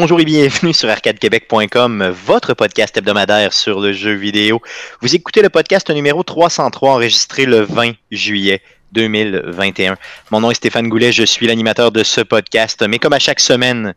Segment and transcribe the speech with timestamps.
[0.00, 4.62] Bonjour et bienvenue sur arcadequebec.com, votre podcast hebdomadaire sur le jeu vidéo.
[5.00, 9.96] Vous écoutez le podcast numéro 303 enregistré le 20 juillet 2021.
[10.30, 13.40] Mon nom est Stéphane Goulet, je suis l'animateur de ce podcast, mais comme à chaque
[13.40, 13.92] semaine,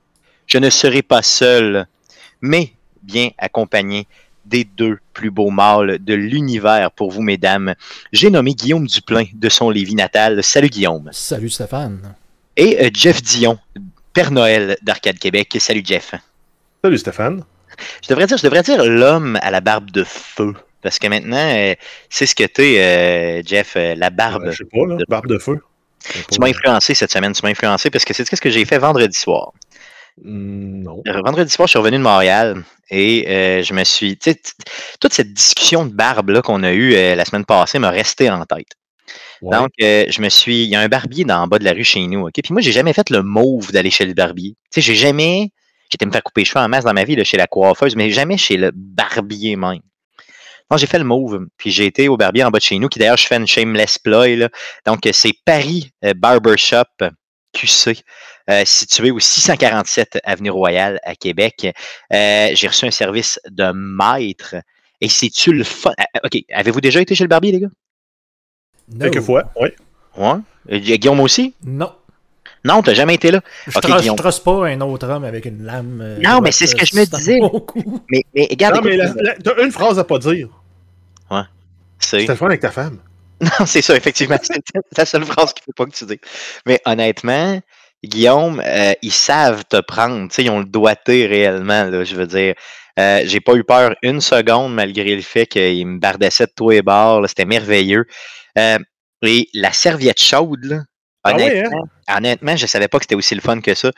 [0.48, 1.86] je ne serai pas seul,
[2.42, 2.74] mais
[3.04, 4.08] bien accompagné
[4.44, 7.76] des deux plus beaux mâles de l'univers pour vous, mesdames.
[8.12, 10.44] J'ai nommé Guillaume Duplain de son Lévis natal.
[10.44, 11.12] Salut Guillaume.
[11.12, 12.16] Salut Stéphane.
[12.58, 13.60] Et euh, Jeff Dion,
[14.14, 15.56] Père Noël d'Arcade Québec.
[15.60, 16.14] Salut Jeff.
[16.84, 17.44] Salut Stéphane.
[18.04, 20.54] Je devrais dire, je devrais dire l'homme à la barbe de feu.
[20.82, 21.76] Parce que maintenant, euh,
[22.10, 22.82] c'est ce que tu es,
[23.40, 24.50] euh, Jeff, euh, la barbe.
[24.52, 25.60] je sais pas, là, de- barbe de feu.
[26.32, 28.80] Tu m'as influencé cette semaine, tu m'as influencé parce que c'est ce que j'ai fait
[28.80, 29.52] vendredi soir.
[30.22, 31.04] Hmm, non.
[31.24, 34.18] Vendredi soir, je suis revenu de Montréal et je me suis.
[34.18, 38.68] toute cette discussion de barbe qu'on a eue la semaine passée m'a resté en tête.
[39.42, 40.64] Donc, euh, je me suis.
[40.64, 42.28] Il y a un barbier dans le bas de la rue chez nous.
[42.28, 42.34] OK?
[42.34, 44.56] Puis moi, j'ai jamais fait le move d'aller chez le barbier.
[44.72, 45.50] Tu sais, j'ai jamais.
[45.90, 48.12] J'étais me faire couper les cheveux en masse dans ma vie chez la coiffeuse, mais
[48.12, 49.82] jamais chez le barbier même.
[50.70, 51.48] Donc, j'ai fait le move.
[51.58, 53.48] Puis j'ai été au barbier en bas de chez nous, qui d'ailleurs, je fais une
[53.48, 54.36] shameless ploy.
[54.36, 54.50] Là.
[54.86, 56.86] Donc, euh, c'est Paris euh, Barbershop
[57.54, 57.98] QC,
[58.64, 61.68] situé au 647 Avenue Royale à Québec.
[62.12, 64.56] J'ai reçu un service de maître.
[65.02, 65.92] Et c'est-tu le fun?
[65.98, 67.68] Ah, OK, avez-vous déjà été chez le barbier, les gars?
[68.94, 69.10] No.
[69.10, 69.70] Quelques fois, oui.
[70.18, 70.34] Ouais.
[70.72, 71.54] Euh, Guillaume aussi?
[71.64, 71.92] Non.
[72.64, 73.42] Non, t'as jamais été là?
[73.66, 76.00] Je je trosse pas un autre homme avec une lame.
[76.02, 77.40] euh, Non, mais c'est ce que je me disais.
[78.12, 80.48] Mais, mais regarde, Non, mais la- la- t'as une phrase à pas dire.
[82.00, 82.20] c'est...
[82.22, 82.98] C'était le fun avec ta femme.
[83.42, 84.38] Non, c'est ça, effectivement.
[84.42, 84.62] C'est
[84.96, 86.20] la seule phrase qu'il ne faut pas que tu dises.
[86.68, 87.60] Mais honnêtement,
[88.04, 90.28] Guillaume, euh, ils savent te prendre.
[90.30, 92.54] Tu sais, ils ont le doigté réellement, là, je veux dire.
[93.00, 96.70] Euh, j'ai pas eu peur une seconde, malgré le fait qu'ils me bardassaient de tous
[96.70, 97.22] les bords.
[97.22, 98.06] là, C'était merveilleux.
[98.58, 98.78] Euh,
[99.24, 100.80] et la serviette chaude, là,
[101.24, 101.84] Ah oui, honnêtement,
[102.16, 103.92] honnêtement, je savais pas que c'était aussi le fun que ça.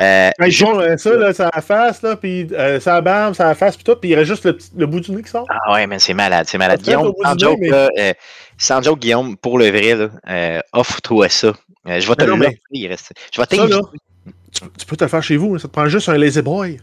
[0.00, 3.44] Euh, font euh, ça, là, ça la face, là, puis euh, ça la barbe, ça
[3.44, 4.44] la face, puis tout, puis il reste juste
[4.74, 5.46] le, bout du nez qui sort.
[5.48, 6.80] Ah ouais, mais c'est malade, c'est malade.
[6.82, 8.12] Guillaume, sans nez, joke, mais- là, euh,
[8.58, 11.52] sans joke, Guillaume, pour le vrai, là, euh, offre-toi ça.
[11.86, 12.58] Je vais te Mais non, mais-.
[12.72, 13.78] Je vais Ça, là, t'inviter.
[14.52, 15.54] tu, tu peux te le faire chez vous.
[15.54, 16.80] hein, Ça te prend juste un lazy boy,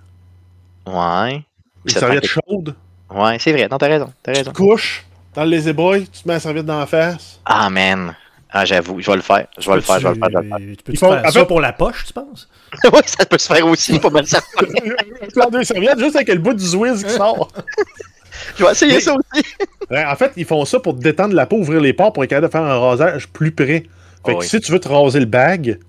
[0.86, 1.44] Ouais.
[1.86, 2.76] une serviette chaude.
[3.10, 3.68] Ouais, c'est vrai.
[3.70, 4.14] Non, t'as raison.
[4.24, 4.52] T'as Tu raison.
[4.52, 5.04] te couches
[5.36, 7.40] dans le lazy boy, tu te mets la serviette dans la face.
[7.46, 8.16] Ah, man.
[8.54, 9.48] Ah, j'avoue, je vais le faire.
[9.58, 10.30] Je vais le faire, je vais le faire.
[10.30, 12.14] Je vais le Tu peux Ils font- faire en ça fait- pour la poche, tu
[12.14, 12.50] penses?
[12.84, 14.42] ouais, ça peut se faire aussi, pas mal ça.
[14.60, 17.48] tu prends deux serviettes juste avec le bout du Zwiz qui sort.
[18.58, 19.44] Je vais essayer Mais- ça aussi.
[19.90, 22.24] Ouais, en fait, ils font ça pour te détendre la peau, ouvrir les pores pour
[22.24, 23.66] être capable de faire un rasage plus près.
[23.66, 23.86] Fait
[24.26, 24.48] Oh que oui.
[24.48, 25.80] si tu veux te raser le bag,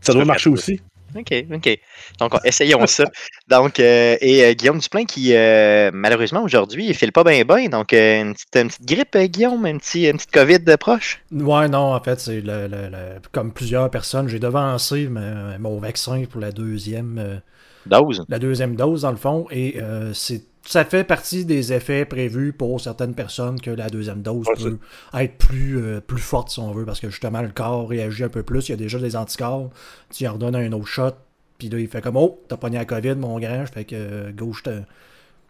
[0.00, 0.80] ça doit marcher aussi.
[1.14, 1.78] OK, OK.
[2.18, 3.04] Donc, essayons ça.
[3.48, 7.68] Donc, euh, et euh, Guillaume Duplain qui, euh, malheureusement, aujourd'hui, il file pas bien bien.
[7.68, 10.76] Donc, euh, une, petite, une petite grippe, euh, Guillaume, un petit, une petite COVID de
[10.76, 11.20] proche?
[11.30, 15.78] Ouais, non, en fait, c'est le, le- le- comme plusieurs personnes, j'ai devancé ma- mon
[15.78, 17.38] vaccin pour la deuxième, euh,
[17.86, 18.24] Dose.
[18.28, 22.52] la deuxième dose, dans le fond, et euh, c'est ça fait partie des effets prévus
[22.52, 24.78] pour certaines personnes que la deuxième dose Ouais, peut
[25.18, 28.28] être plus, euh, plus forte, si on veut, parce que justement, le corps réagit un
[28.28, 28.68] peu plus.
[28.68, 29.70] Il y a déjà des anticorps.
[30.10, 31.10] Tu en redonnes un autre shot,
[31.58, 33.64] puis là, il fait comme Oh, t'as pogné la COVID, mon grand.
[33.66, 34.80] Fait que, euh, go, je te.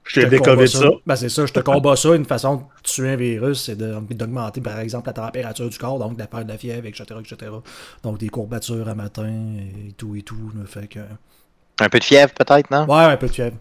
[0.04, 0.90] Je te combats de ça.
[1.06, 2.16] Ben, c'est ça, je te combats ça.
[2.16, 5.98] Une façon de tuer un virus, c'est de- d'augmenter, par exemple, la température du corps,
[6.00, 7.52] donc de faire de la fièvre, etc., etc.
[8.02, 9.30] Donc, des courbatures à matin
[9.88, 10.50] et tout et tout.
[10.56, 10.98] là, fait que.
[11.80, 12.86] Un peu de fièvre, peut-être, non?
[12.86, 13.56] Ouais, un peu de fièvre.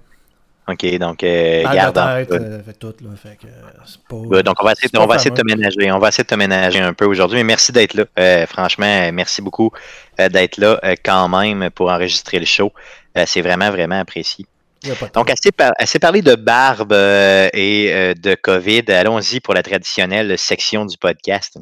[0.72, 3.09] OK, donc, euh, garde de tête, euh, fait tout, là.
[3.22, 4.44] Fait que, euh, pas.
[4.44, 5.92] Donc, on va essayer, c'est on pas va essayer de te ménager.
[5.92, 7.38] On va essayer de te ménager un peu aujourd'hui.
[7.40, 8.06] Mais merci d'être là.
[8.20, 9.72] Euh, franchement, merci beaucoup
[10.20, 12.72] euh, d'être là euh, quand même pour enregistrer le show.
[13.18, 14.46] Euh, c'est vraiment, vraiment apprécié.
[14.84, 18.84] De Donc, assez, par- assez parlé de barbe euh, et euh, de COVID.
[18.90, 21.57] Allons-y pour la traditionnelle section du podcast.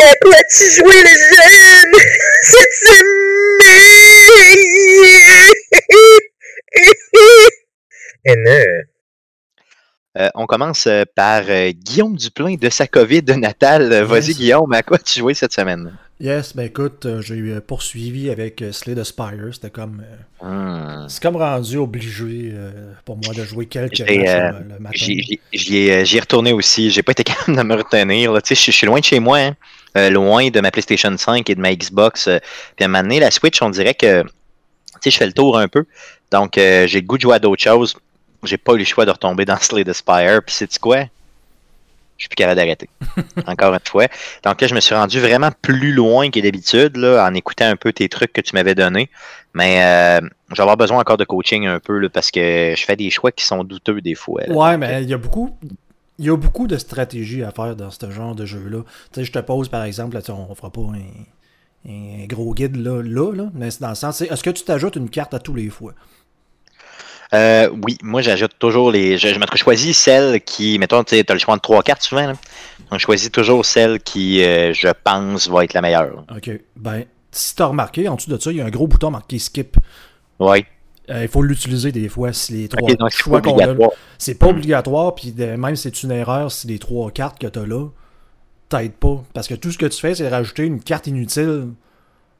[0.00, 1.94] À quoi tu joué le jeune
[2.42, 3.58] cette semaine?
[8.26, 8.34] Non.
[10.18, 13.90] Euh, on commence euh, par euh, Guillaume Duplain de sa COVID natale.
[13.92, 14.36] Euh, Vas-y, Yes.
[14.36, 15.96] Guillaume, à quoi tu jouais cette semaine?
[16.20, 19.48] Yes, ben écoute, euh, j'ai poursuivi avec euh, Slay the Spire.
[19.52, 20.04] C'était comme.
[20.04, 21.08] euh, Hmm.
[21.08, 24.96] c'est comme rendu obligé euh, pour moi de jouer quelques matchs euh, le, matin.
[25.52, 26.90] J'y ai, retourné aussi.
[26.90, 28.32] J'ai pas été capable de me retenir.
[28.32, 28.42] là.
[28.42, 29.56] Tu sais, Je suis loin de chez moi, hein.
[29.96, 32.24] Euh, loin de ma PlayStation 5 et de ma Xbox.
[32.76, 34.28] Puis à un moment donné, la Switch, on dirait que tu
[35.04, 35.84] sais, je fais le tour un peu.
[36.30, 37.96] Donc, euh, j'ai le goût de jouer à d'autres choses.
[38.42, 40.42] J'ai pas eu le choix de retomber dans Slay the Spire.
[40.44, 41.04] Puis, c'est quoi?
[42.18, 42.88] Je suis plus capable d'arrêter.
[43.46, 44.06] Encore une fois.
[44.44, 47.74] Donc là, je me suis rendu vraiment plus loin que d'habitude là, en écoutant un
[47.74, 49.10] peu tes trucs que tu m'avais donnés.
[49.54, 52.84] Mais euh, je vais avoir besoin encore de coaching un peu là, parce que je
[52.84, 54.42] fais des choix qui sont douteux des fois.
[54.46, 54.54] là.
[54.54, 55.56] Ouais, mais il y a beaucoup.
[56.18, 58.82] Il y a beaucoup de stratégies à faire dans ce genre de jeu-là.
[59.12, 62.76] Tu sais, je te pose par exemple, là, on fera pas un, un gros guide
[62.76, 65.40] là, là, là, mais c'est dans le sens, est-ce que tu t'ajoutes une carte à
[65.40, 65.94] tous les fois?
[67.34, 69.16] Euh, oui, moi j'ajoute toujours les.
[69.16, 72.26] Je, je, je choisis celle qui, mettons, tu as le choix de trois cartes souvent.
[72.26, 72.34] Là.
[72.90, 76.24] Donc je choisis toujours celle qui, euh, je pense, va être la meilleure.
[76.34, 76.50] Ok.
[76.76, 79.38] Ben, si t'as remarqué, en dessous de ça, il y a un gros bouton marqué
[79.38, 79.76] skip.
[80.38, 80.66] Oui.
[81.10, 83.58] Euh, il faut l'utiliser des fois si les trois Ok, donc c'est choix pas qu'on
[83.58, 83.88] a.
[84.18, 87.66] C'est pas obligatoire, puis même si c'est une erreur, si les trois cartes que t'as
[87.66, 87.88] là
[88.68, 89.22] t'aident pas.
[89.34, 91.68] Parce que tout ce que tu fais, c'est rajouter une carte inutile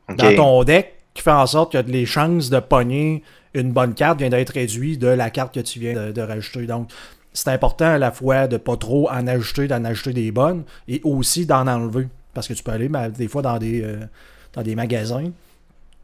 [0.09, 3.23] dans ton deck qui fait en sorte que les chances de pogner
[3.55, 6.67] une bonne carte viennent d'être réduites de la carte que tu viens de, de rajouter.
[6.67, 6.91] Donc,
[7.33, 11.01] c'est important à la fois de pas trop en ajouter, d'en ajouter des bonnes et
[11.05, 12.09] aussi d'en enlever.
[12.35, 14.01] Parce que tu peux aller ben, des fois dans des, euh,
[14.53, 15.31] dans des magasins.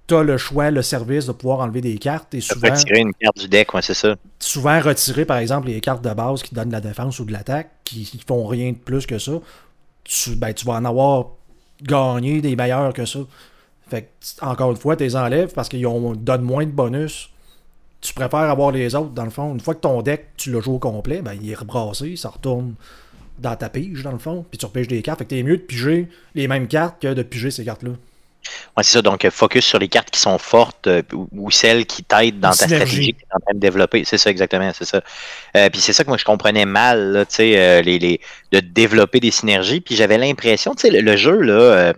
[0.06, 3.12] Tu as le choix, le service de pouvoir enlever des cartes et souvent, tirer une
[3.12, 4.16] carte du deck, ouais, c'est ça.
[4.38, 7.32] souvent retirer par exemple les cartes de base qui donnent de la défense ou de
[7.32, 9.32] l'attaque, qui, qui font rien de plus que ça.
[10.04, 11.26] Tu, ben, tu vas en avoir
[11.82, 13.18] gagné des meilleurs que ça.
[13.88, 15.86] Fait que, encore une fois, tu les enlèves parce qu'ils
[16.16, 17.30] donnent moins de bonus.
[18.00, 19.52] Tu préfères avoir les autres, dans le fond.
[19.54, 22.28] Une fois que ton deck, tu le joues au complet, ben, il est rebrassé, ça
[22.28, 22.74] retourne
[23.38, 25.18] dans ta pige, dans le fond, puis tu repiges des cartes.
[25.18, 27.90] Fait que t'es mieux de piger les mêmes cartes que de piger ces cartes-là.
[28.76, 29.02] Ouais, c'est ça.
[29.02, 32.40] Donc, euh, focus sur les cartes qui sont fortes euh, ou, ou celles qui t'aident
[32.40, 32.86] dans Une ta synergie.
[32.86, 34.04] stratégie que tu es en train de développer.
[34.04, 34.70] C'est ça, exactement.
[34.74, 35.02] C'est ça.
[35.56, 38.20] Euh, puis c'est ça que moi, je comprenais mal, là, tu sais, euh, les, les,
[38.52, 39.80] de développer des synergies.
[39.80, 41.92] Puis j'avais l'impression, tu sais, le, le jeu, là, euh,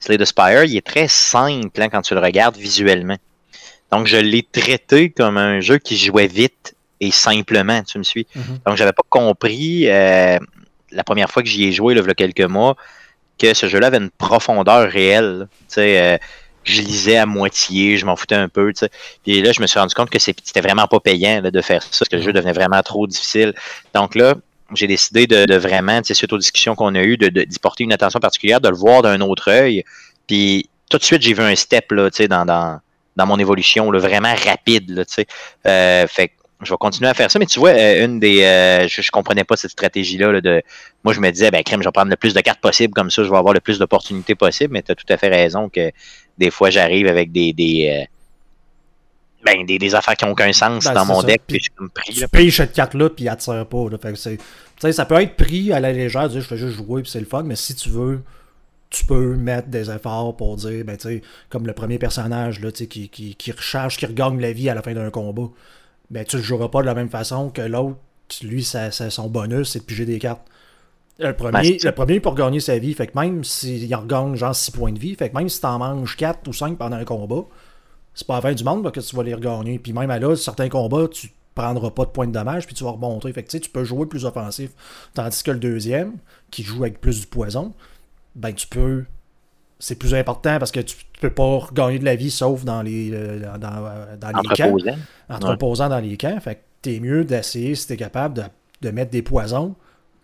[0.00, 3.16] Slay the Spire, il est très simple hein, quand tu le regardes visuellement.
[3.92, 8.26] Donc, je l'ai traité comme un jeu qui jouait vite et simplement, tu me suis.
[8.34, 8.58] Mhm.
[8.66, 10.38] Donc, j'avais pas compris euh,
[10.90, 12.76] la première fois que j'y ai joué, là, il y a quelques mois,
[13.38, 15.48] que ce jeu-là avait une profondeur réelle.
[15.68, 16.18] Tu sais, euh,
[16.64, 18.72] je lisais à moitié, je m'en foutais un peu.
[18.72, 18.90] tu sais.
[19.24, 21.82] Puis là, je me suis rendu compte que c'était vraiment pas payant là, de faire
[21.82, 23.52] ça, parce que le jeu devenait vraiment trop difficile.
[23.94, 24.36] Donc là,
[24.74, 27.42] j'ai décidé de, de vraiment, tu sais, suite aux discussions qu'on a eues, de- de-
[27.42, 29.84] d'y porter une attention particulière, de le voir d'un autre œil.
[30.28, 32.80] Puis tout de suite, j'ai vu un step là, tu sais, dans, dans,
[33.16, 34.90] dans mon évolution, là, vraiment rapide.
[34.90, 35.26] Là, tu sais.
[35.66, 38.42] Euh, fait que je vais continuer à faire ça, mais tu vois, euh, une des.
[38.44, 40.30] euh, je, je comprenais pas cette stratégie-là.
[40.32, 40.62] là, de,
[41.04, 43.10] moi, je me disais, ben, crème, je vais prendre le plus de cartes possible, comme
[43.10, 45.68] ça, je vais avoir le plus d'opportunités possible, mais tu as tout à fait raison
[45.68, 45.90] que
[46.38, 47.52] des fois, j'arrive avec des.
[47.52, 48.06] des euh,
[49.44, 51.26] ben, des, des affaires qui n'ont aucun sens Ben, dans mon ça.
[51.26, 52.12] deck, Puis puis je suis comme pris.
[52.14, 52.28] Tu Là.
[52.28, 53.88] payes cette carte-là, puis elle te sert pas.
[53.90, 53.98] Là.
[54.00, 54.42] Fait que c'est- tu
[54.78, 57.18] sais, ça peut être pris à la légère, dire je fais juste jouer, puis c'est
[57.18, 58.20] le fun, mais si tu veux,
[58.92, 62.70] tu peux mettre des efforts pour dire, ben, tu sais, comme le premier personnage là,
[62.72, 65.48] qui, qui, qui recharge, qui regagne la vie à la fin d'un combat,
[66.10, 67.96] ben, tu le joueras pas de la même façon que l'autre.
[68.42, 70.42] Lui, ça, ça- son bonus, c'est de piger des cartes.
[71.18, 71.88] Le Ben, premier, ça.
[71.90, 74.92] le premier pour gagner sa vie, fait que même s'il en regagne genre 6 points
[74.92, 77.44] de vie, fait que même si t'en manges 4 ou 5 pendant un combat,
[78.14, 79.78] c'est pas la fin du monde que tu vas les regagner.
[79.78, 82.84] Puis même à là, certains combats, tu prendras pas de points de dommage, puis tu
[82.84, 83.32] vas remonter.
[83.32, 84.70] Fait que tu peux jouer plus offensif.
[85.14, 86.14] Tandis que le deuxième,
[86.50, 87.74] qui joue avec plus du poison,
[88.34, 89.04] ben tu peux.
[89.78, 92.82] C'est plus important parce que tu, tu peux pas regagner de la vie sauf dans
[92.82, 94.64] les, euh, dans, dans- dans les camps.
[94.68, 94.96] Entreposant.
[95.28, 95.36] Ouais.
[95.48, 96.38] reposant dans les camps.
[96.40, 98.42] Fait que t'es mieux d'essayer, si t'es capable, de,
[98.82, 99.74] de mettre des poisons,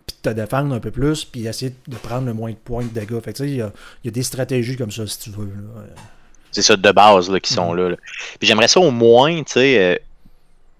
[0.07, 2.85] puis de te défendre un peu plus, puis essayer de prendre le moins de points
[2.85, 3.19] de dégâts.
[3.21, 5.45] Fait que tu sais, il y y a des stratégies comme ça, si tu veux.
[5.47, 5.83] là.
[6.51, 7.95] C'est ça de base là, qui sont là, là.
[8.39, 9.95] Puis j'aimerais ça au moins, tu sais, euh,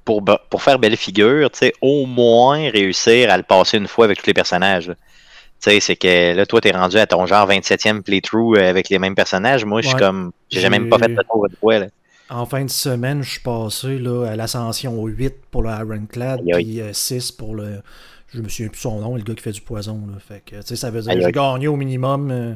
[0.05, 4.05] pour, pour faire belle figure, tu sais, au moins réussir à le passer une fois
[4.05, 4.91] avec tous les personnages.
[5.61, 8.87] Tu sais, c'est que là, toi, t'es rendu à ton genre 27e playthrough euh, avec
[8.89, 9.65] les mêmes personnages.
[9.65, 10.01] Moi, je suis Ouais.
[10.01, 10.31] comme.
[10.49, 11.87] J'ai même pas fait de tour de fois, là.
[12.29, 16.79] En fin de semaine, je suis passé là, à l'ascension 8 pour le Ironclad, puis
[16.79, 17.81] euh, 6 pour le.
[18.33, 19.99] Je me souviens plus son nom, le gars qui fait du poison.
[20.07, 20.19] Là.
[20.25, 22.53] Fait que, tu sais, ça veut dire que j'ai gagné au minimum euh,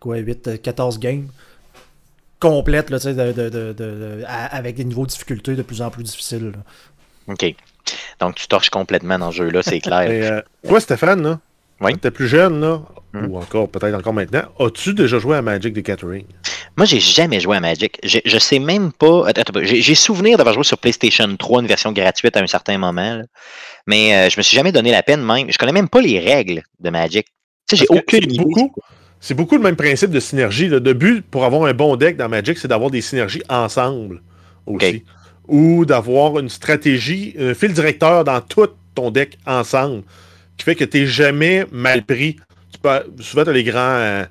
[0.00, 1.28] quoi, 8, euh, 14 games
[2.40, 5.62] complètes là, tu sais, de, de- de- de- à- avec des niveaux de difficulté de
[5.62, 6.52] plus en plus difficiles.
[6.52, 7.32] là.
[7.32, 7.54] OK.
[8.20, 10.08] Donc, tu torches complètement dans ce jeu-là, c'est clair.
[10.10, 11.38] Euh, toi, Stéphane, là,
[11.80, 11.92] Oui.
[12.00, 13.26] quand plus jeune, là, Hmm.
[13.30, 16.24] ou encore, peut-être encore maintenant, as-tu déjà joué à Magic the Gathering?
[16.76, 17.96] Moi, j'ai jamais joué à Magic.
[18.02, 19.26] Je, je sais même pas.
[19.62, 23.18] J'ai souvenir d'avoir joué sur PlayStation 3, une version gratuite à un certain moment.
[23.18, 23.22] là.
[23.86, 25.48] Mais euh, je me suis jamais donné la peine même.
[25.48, 27.26] Je connais même pas les règles de Magic.
[27.68, 28.38] Tu sais, j'ai aucune idée.
[28.42, 28.72] beaucoup-
[29.20, 30.66] C'est beaucoup le même principe de synergie.
[30.66, 34.22] Le but pour avoir un bon deck dans Magic, c'est d'avoir des synergies ensemble
[34.66, 35.04] aussi.
[35.46, 38.66] Ou d'avoir une stratégie, un fil directeur dans tout
[38.96, 40.02] ton deck ensemble.
[40.56, 42.36] Qui fait que tu n'es jamais mal pris.
[42.72, 44.24] Tu peux- souvent, tu as les grands, euh,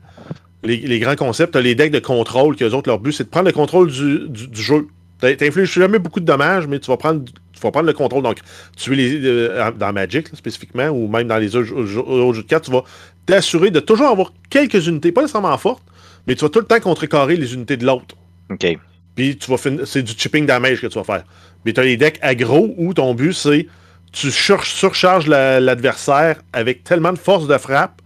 [0.64, 3.26] les, les grands concepts, tu as les decks de contrôle, que autres, leur but, c'est
[3.26, 4.88] de prendre le contrôle du, du- du jeu.
[5.22, 8.24] Tu n'infliges jamais beaucoup de dommages, mais tu vas prendre, tu vas prendre le contrôle.
[8.24, 8.40] Donc,
[8.76, 12.66] tuer les, euh, dans Magic là, spécifiquement, ou même dans les autres jeux, de cartes,
[12.66, 12.84] tu vas
[13.26, 15.84] t'assurer de toujours avoir quelques unités, pas nécessairement fortes,
[16.28, 18.16] mais tu vas tout le temps contrecarrer les unités de l'autre.
[18.50, 18.78] OK.
[19.16, 21.24] Puis tu vas c'est du chipping damage que tu vas faire.
[21.66, 23.68] Mais tu as les decks aggro où ton but c'est
[24.14, 28.02] tu sur- surcharges la- l'adversaire avec tellement de force de frappe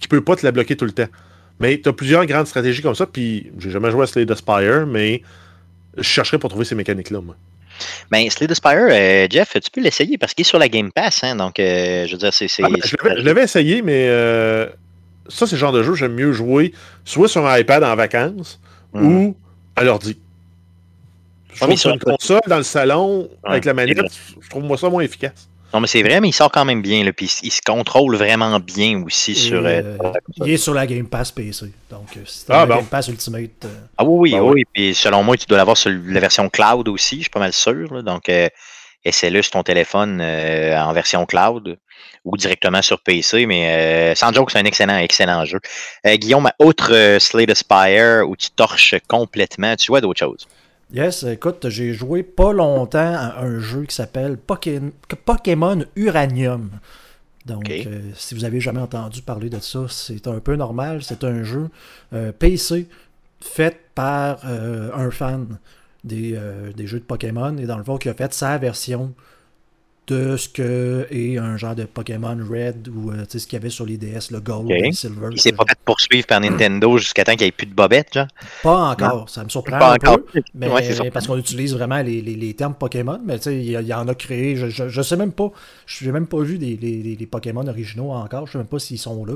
[0.00, 1.08] qu'il peut pas te la bloquer tout le temps.
[1.60, 4.34] Mais tu as plusieurs grandes stratégies comme ça, puis j'ai jamais joué à Slay the
[4.34, 5.22] Spire, mais
[5.96, 7.34] je chercherai pour trouver ces mécaniques-là, moi.
[8.10, 10.90] Ben, Slay the Spire, euh, Jeff, tu peux l'essayer parce qu'il est sur la Game
[10.92, 11.22] Pass.
[11.24, 12.46] Hein, donc, euh, je veux dire, c'est.
[12.62, 14.66] Ah, ben, je l'avais- essayé, mais euh,
[15.28, 16.72] ça, c'est le genre de jeu que j'aime mieux jouer
[17.04, 18.60] soit sur un iPad en vacances
[18.94, 19.06] Mhm.
[19.06, 19.36] ou
[19.76, 20.18] à l'ordi.
[21.60, 24.64] Je Ouais, trouve sur une console, dans le salon, avec la c'est manette, je trouve
[24.64, 25.48] moi ça moins efficace.
[25.74, 27.04] Non, mais c'est vrai, mais il sort quand même bien.
[27.04, 29.58] Là, puis il, se contrôle vraiment bien aussi Et, sur.
[29.66, 31.66] euh, euh, il est sur la Game Pass PC.
[31.90, 32.74] Donc, euh, si t'as Ah, la bon.
[32.76, 34.52] Game Pass Ultimate, euh, Ah oui, oui, Ah oui.
[34.54, 34.64] oui.
[34.72, 37.52] Puis selon moi, tu dois l'avoir sur la version cloud aussi, je suis pas mal
[37.52, 37.92] sûr.
[37.92, 38.00] là.
[38.00, 38.48] Donc, euh,
[39.04, 41.76] essaie-le sur ton téléphone euh, en version cloud
[42.24, 43.44] ou directement sur PC.
[43.44, 45.60] Mais euh, sans joke, c'est un excellent, excellent jeu.
[46.06, 50.48] Euh, Guillaume, autre euh, Slay the Spire où tu torches complètement, tu vois d'autres choses.
[50.92, 54.80] Yes, écoute, j'ai joué pas longtemps à un jeu qui s'appelle Poké-
[55.24, 56.70] Pokémon Uranium.
[57.44, 61.02] Donc, euh, si vous avez jamais entendu parler de ça, c'est un peu normal.
[61.02, 61.68] C'est un jeu
[62.14, 62.88] euh, PC
[63.40, 65.58] fait par euh, un fan
[66.04, 66.38] des,
[66.76, 69.12] des jeux de Pokémon et dans le fond qui a fait sa version
[70.08, 73.70] de ce que est un genre de Pokémon Red ou euh, ce qu'il y avait
[73.70, 74.70] sur les DS, le Gold Ok.
[74.72, 75.28] et le Silver.
[75.32, 78.14] Il s'est pas fait poursuivre par Nintendo jusqu'à temps qu'il n'y ait plus de bobettes,
[78.14, 78.26] genre.
[78.62, 80.18] Pas encore, ça me surprend Pas un encore.
[80.32, 80.42] peu.
[80.54, 83.64] Mais, Ouais, parce qu'on utilise vraiment les, les- les termes Pokémon, mais tu sais, il
[83.64, 84.56] y, il en a créé.
[84.56, 85.50] Je, je sais même pas.
[85.86, 88.46] Je n'ai même pas vu des, les, Pokémon originaux encore.
[88.46, 89.34] Je sais même pas s'ils sont là.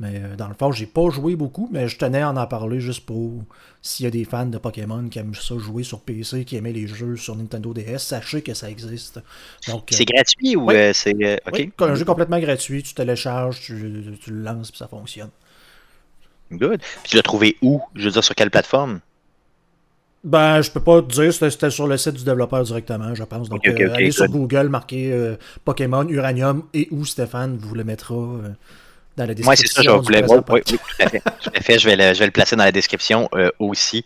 [0.00, 2.80] Mais euh, dans le fond, j'ai pas joué beaucoup, mais je tenais à en parler
[2.80, 3.44] juste pour
[3.82, 6.72] s'il y a des fans de Pokémon qui aiment ça jouer sur PC, qui aimaient
[6.72, 9.20] les jeux sur Nintendo DS, sachez que ça existe.
[9.68, 11.40] Donc, C'est euh, gratuit ou euh, c'est.
[11.46, 11.52] OK.
[11.52, 15.30] oui, un jeu complètement gratuit, tu télécharges, tu, tu le lances, puis ça fonctionne.
[16.50, 16.80] Good.
[16.80, 17.80] Puis tu l'as trouvé où?
[17.94, 19.00] Je veux dire, sur quelle plateforme?
[20.22, 23.48] Ben, je peux pas te dire, c'était sur le site du développeur directement, je pense.
[23.48, 24.28] Donc, euh, allez sur.
[24.28, 28.16] Google, marquez euh, Pokémon Uranium et où Stéphane vous le mettra
[29.20, 29.44] dans la description.
[29.44, 30.56] Moi, c'est ça, je voulais présent voir.
[30.56, 31.20] Oui, oui, tout à fait.
[31.20, 31.78] Tout à fait.
[31.78, 34.04] Je vais le, je vais le placer dans la description euh, aussi.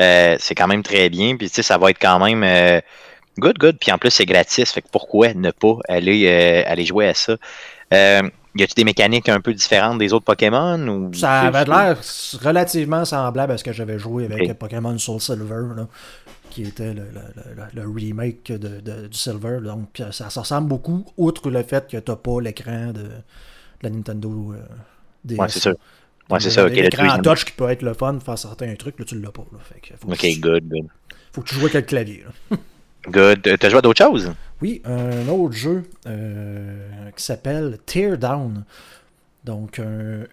[0.00, 1.36] Euh, c'est quand même très bien.
[1.36, 2.80] Puis, tu sais, ça va être quand même euh,
[3.38, 3.76] good, good.
[3.78, 4.70] Puis, en plus, c'est gratis.
[4.72, 6.28] Fait que pourquoi ne pas aller,
[6.66, 7.36] aller jouer à ça?
[8.56, 10.78] Y a-tu des mécaniques un peu différentes des autres Pokémon?
[10.88, 11.96] Ou Ça avait l'air
[12.42, 14.54] relativement semblable à ce que j'avais joué avec Ok.
[14.54, 15.86] Pokémon Soul Silver, là,
[16.50, 19.58] qui était le, le- le- le remake de, de- du Silver.
[19.62, 23.06] Donc, ça, ça ressemble beaucoup, outre le fait que tu n'as pas l'écran de
[23.82, 24.58] la Nintendo euh,
[25.24, 25.38] DS.
[25.38, 25.72] Ouais, c'est ça.
[26.30, 26.64] Ouais, c'est ça.
[26.66, 29.32] ok, L'écran là-dessus, touch qui peut être le fun, faire certains trucs, là, tu l'as
[29.32, 29.44] pas.
[29.52, 30.86] Là, fait que faut, Ok, que tu, good, good.
[31.32, 32.24] faut que tu joues avec le clavier.
[32.50, 32.56] là.
[33.08, 33.56] Good.
[33.58, 34.30] T'as joué à d'autres choses?
[34.60, 38.62] Oui, un autre jeu euh, qui s'appelle Teardown.
[39.42, 40.24] Donc, un,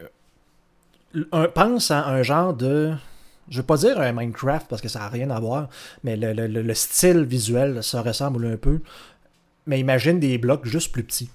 [1.32, 2.94] un- pense à un genre de.
[3.50, 5.70] Je ne veux pas dire un Minecraft parce que ça n'a rien à voir,
[6.04, 8.82] mais le, le- le- le style visuel, ça ressemble un peu.
[9.66, 11.30] Mais imagine des blocs juste plus petits.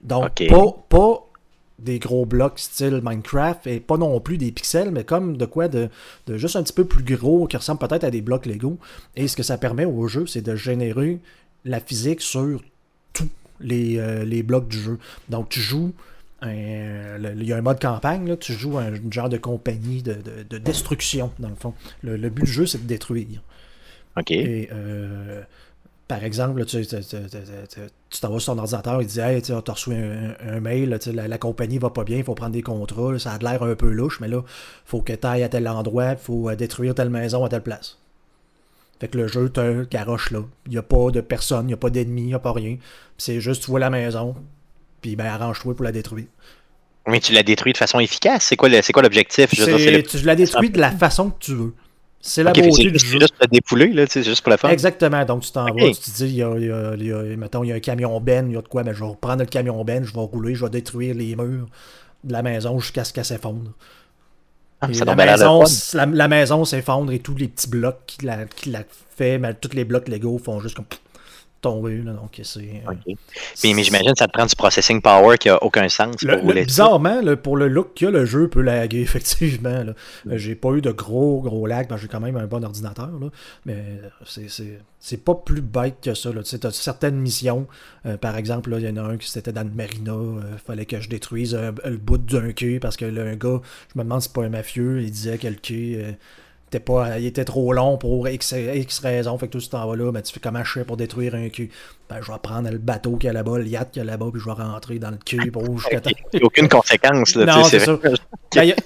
[0.00, 1.25] Donc, pas
[1.78, 5.68] des gros blocs style Minecraft et pas non plus des pixels, mais comme de quoi
[5.68, 5.88] de,
[6.26, 8.78] de juste un petit peu plus gros qui ressemble peut-être à des blocs Lego.
[9.14, 11.18] Et ce que ça permet au jeu, c'est de générer
[11.64, 12.62] la physique sur
[13.12, 13.28] tous
[13.60, 14.98] les, euh, les blocs du jeu.
[15.28, 15.92] Donc, tu joues.
[16.42, 20.44] Il y a un mode campagne, là, tu joues un genre de compagnie de, de-
[20.48, 21.74] de destruction, dans le fond.
[22.02, 23.42] Le, le but du jeu, c'est de détruire.
[24.16, 24.30] OK.
[24.30, 25.42] Et euh,
[26.08, 27.18] par exemple, tu tu- tu- tu-
[27.68, 30.60] tu- tu t'en vas sur ton ordinateur, il dit Hey, tu as reçu un, un
[30.60, 33.38] mail, tu la, la compagnie va pas bien, il faut prendre des contrats, ça a
[33.38, 34.42] l'air un peu louche, mais là,
[34.84, 37.62] faut que tu ailles à tel endroit, il faut euh, détruire telle maison à telle
[37.62, 37.98] place.
[39.00, 40.40] Fait que le jeu te garoche là.
[40.66, 42.52] Il n'y a pas de personne, il n'y a pas d'ennemis, il n'y a pas
[42.52, 42.78] rien.
[43.18, 44.34] C'est juste, tu vois la maison,
[45.02, 46.26] puis ben arrange-toi pour la détruire.
[47.08, 48.44] Mais tu l'as détruit de façon efficace?
[48.44, 48.56] C'est
[48.92, 49.50] quoi l'objectif?
[49.50, 51.74] Tu la détruis de la façon que tu veux.
[52.20, 53.06] C'est la Ok, fait que beauté du jeu.
[53.12, 54.68] c'est juste te dépouler, là, tu sais, c'est juste pour le fun.
[54.70, 55.24] Exactement.
[55.24, 57.12] Donc, tu t'en vas, tu te dis, il y a, il y a- il y
[57.12, 59.00] a- mettons, il y a un camion Ben, il y a de quoi, mais je
[59.00, 61.68] vais reprendre le camion Ben, je vais rouler, je vais détruire les murs
[62.24, 63.70] de la maison jusqu'à ce qu'elle s'effondre.
[64.80, 68.70] Ah, la, maison, la, la maison s'effondre et tous les petits blocs qui la, qui
[68.70, 68.82] la
[69.16, 70.84] fait, mais tous les blocs Lego font juste comme
[71.60, 71.98] tomber.
[71.98, 72.82] Là, donc, c'est.
[72.88, 72.92] euh,
[73.64, 76.36] mais j'imagine que ça te prend du processing power qui a aucun sens Le- pour
[76.38, 76.66] le- rouler ça.
[76.66, 79.82] bizarrement, pour le look qu'il a, le jeu peut laguer, effectivement.
[79.84, 79.92] là.
[80.28, 82.64] Euh, J'ai pas eu de gros, gros lag, parce que j'ai quand même un bon
[82.64, 83.10] ordinateur.
[83.20, 83.28] là.
[83.64, 83.82] Mais
[84.24, 86.30] c'est- c'est c'est pas plus bête que ça.
[86.44, 87.66] Tu as certaines missions.
[88.06, 90.14] euh, par exemple, là, il y en a un qui c'était dans le marina.
[90.52, 93.60] Il fallait que je détruise le bout d'un quai parce que là, un gars,
[93.94, 96.16] je me demande si c'est pas un mafieux, il disait que le quai.
[96.80, 99.36] Pas, il était trop long pour X, X raison.
[99.38, 101.48] Fait que tout ce temps là, ben, tu fais comment je fais pour détruire un
[101.48, 101.70] quai?
[102.08, 104.04] Ben, je vais prendre le bateau qu'il y a là-bas, le yacht qu'il y a
[104.04, 106.10] là-bas, puis je vais rentrer dans le quai pour jusqu'à temps.
[106.32, 107.34] Il n'y a aucune conséquence.
[107.34, 107.98] Là, Non, tu c'est ça.
[108.54, 108.76] Ben, il y a-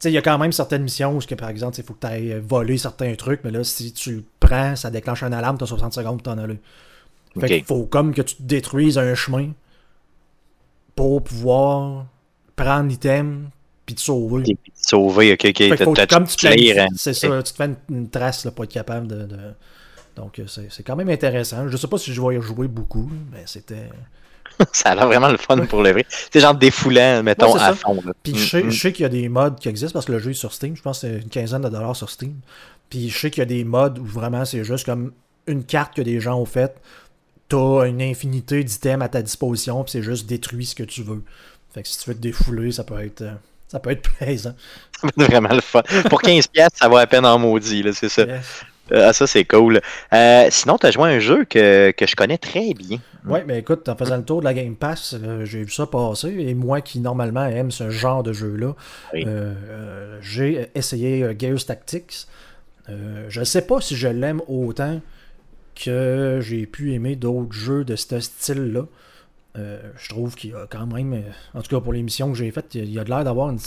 [0.00, 2.78] tu quand même certaines missions où, que, par exemple, il faut que tu ailles voler
[2.78, 5.92] certains trucs, mais là, si tu le prends, ça déclenche un alarme, tu as 60
[5.92, 6.60] secondes pour t'en aller.
[7.34, 7.46] Fait Ok.
[7.46, 9.50] qu'il faut comme que tu détruises un chemin
[10.94, 12.06] pour pouvoir
[12.56, 13.50] prendre l'item
[13.88, 14.42] puis te sauver.
[14.42, 15.94] T'es sauvé, ok, ok.
[15.94, 16.86] T'as- comme tu hein.
[16.94, 19.26] c'est ça, tu te fais une, trace là, pour être capable de,
[20.14, 21.66] Donc, euh, c'est quand même intéressant.
[21.68, 23.88] Je sais pas si je vais y jouer beaucoup, mais c'était.
[24.72, 26.04] ça a l'air vraiment le fun pour le vrai.
[26.30, 27.74] C'est genre défoulant, mettons, Ouais, à ça.
[27.76, 27.94] fond.
[28.04, 28.12] là.
[28.22, 28.70] Puis Mm, je sais, mm.
[28.70, 30.52] je sais qu'il y a des mods qui existent parce que le jeu est sur
[30.52, 30.76] Steam.
[30.76, 32.34] Je pense que c'est une quinzaine de dollars sur Steam.
[32.90, 35.12] Puis je sais qu'il y a des mods où vraiment c'est juste comme
[35.46, 36.76] une carte que des gens ont faite.
[37.48, 41.22] T'as une infinité d'items à ta disposition, puis c'est juste détruit ce que tu veux.
[41.72, 43.32] Fait que si tu veux te défouler, ça peut être, euh,
[43.68, 44.54] ça peut être plaisant.
[45.16, 45.82] C'est vraiment le fun.
[46.10, 48.24] Pour 15$, piastres, ça va à peine en maudit, là, c'est ça.
[48.24, 48.62] Yes.
[48.90, 49.80] Ah, ça, c'est cool.
[50.14, 52.98] Euh, sinon, tu as joué à un jeu que, que je connais très bien.
[53.26, 55.86] Ouais, mais écoute, en faisant le tour de la Game Pass, euh, j'ai vu ça
[55.86, 56.28] passer.
[56.30, 58.74] Et moi qui normalement aime ce genre de jeu-là,
[59.12, 59.24] Oui.
[59.26, 62.26] euh, euh, j'ai essayé euh, Gears Tactics.
[62.88, 65.02] Euh, je ne sais pas si je l'aime autant
[65.74, 68.84] que j'ai pu aimer d'autres jeux de ce style-là.
[69.56, 71.22] Euh, je trouve qu'il y a quand même,
[71.54, 73.58] en tout cas pour l'émission que j'ai faite, il y a- de l'air d'avoir une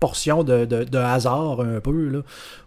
[0.00, 2.18] portion de, de- de hasard un peu, là,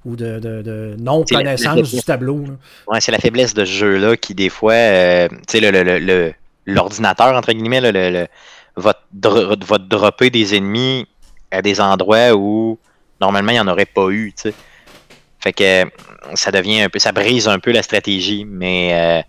[0.06, 2.44] ou de, non-connaissance du tableau.
[2.88, 5.84] Ouais, c'est la faiblesse de ce jeu-là qui, des fois, euh, tu sais, le, le-
[5.84, 6.34] le- le-
[6.66, 8.28] l'ordinateur, entre guillemets, là, le,
[8.76, 11.08] va, te dro- va dropper des ennemis
[11.52, 12.78] à des endroits où,
[13.22, 14.54] normalement, il n'y en aurait pas eu, tu sais.
[15.40, 15.84] Fait que
[16.36, 19.22] ça devient un peu, ça brise un peu la stratégie, mais euh,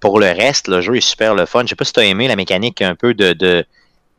[0.00, 1.62] pour le reste, le jeu est super le fun.
[1.62, 3.68] Je sais pas si tu as aimé la mécanique un peu de, de tu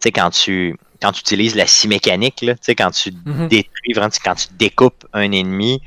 [0.06, 3.48] sais, quand tu, quand tu utilises la scie mécanique, là, tu sais, quand tu Mhm.
[3.50, 5.82] détruis, vraiment, quand tu découpes un ennemi,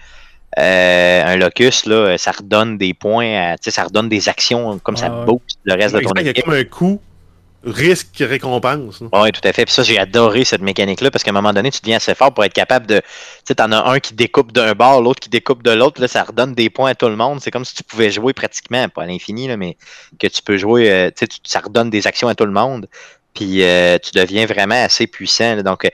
[0.58, 4.78] euh, un locus, là, ça redonne des points, à- tu sais, ça redonne des actions
[4.80, 5.24] comme ça ouais.
[5.26, 6.44] booste le reste de ton Exact, il y a équipe.
[6.44, 7.00] comme un coup
[7.64, 9.02] risque-récompense.
[9.12, 9.64] Oui, tout à fait.
[9.64, 12.32] Puis ça, j'ai adoré cette mécanique-là parce qu'à un moment donné, tu deviens assez fort
[12.32, 12.98] pour être capable de.
[12.98, 13.04] Tu
[13.44, 16.00] sais, t'en as un qui découpe d'un bord, l'autre qui découpe de l'autre.
[16.00, 17.40] Là, ça redonne des points à tout le monde.
[17.40, 19.76] C'est comme si tu pouvais jouer pratiquement, pas à l'infini, là, mais
[20.18, 20.90] que tu peux jouer.
[20.90, 22.88] euh, tu sais, ça redonne des actions à tout le monde.
[23.34, 25.62] Puis euh, tu deviens vraiment assez puissant.
[25.62, 25.90] Donc, euh,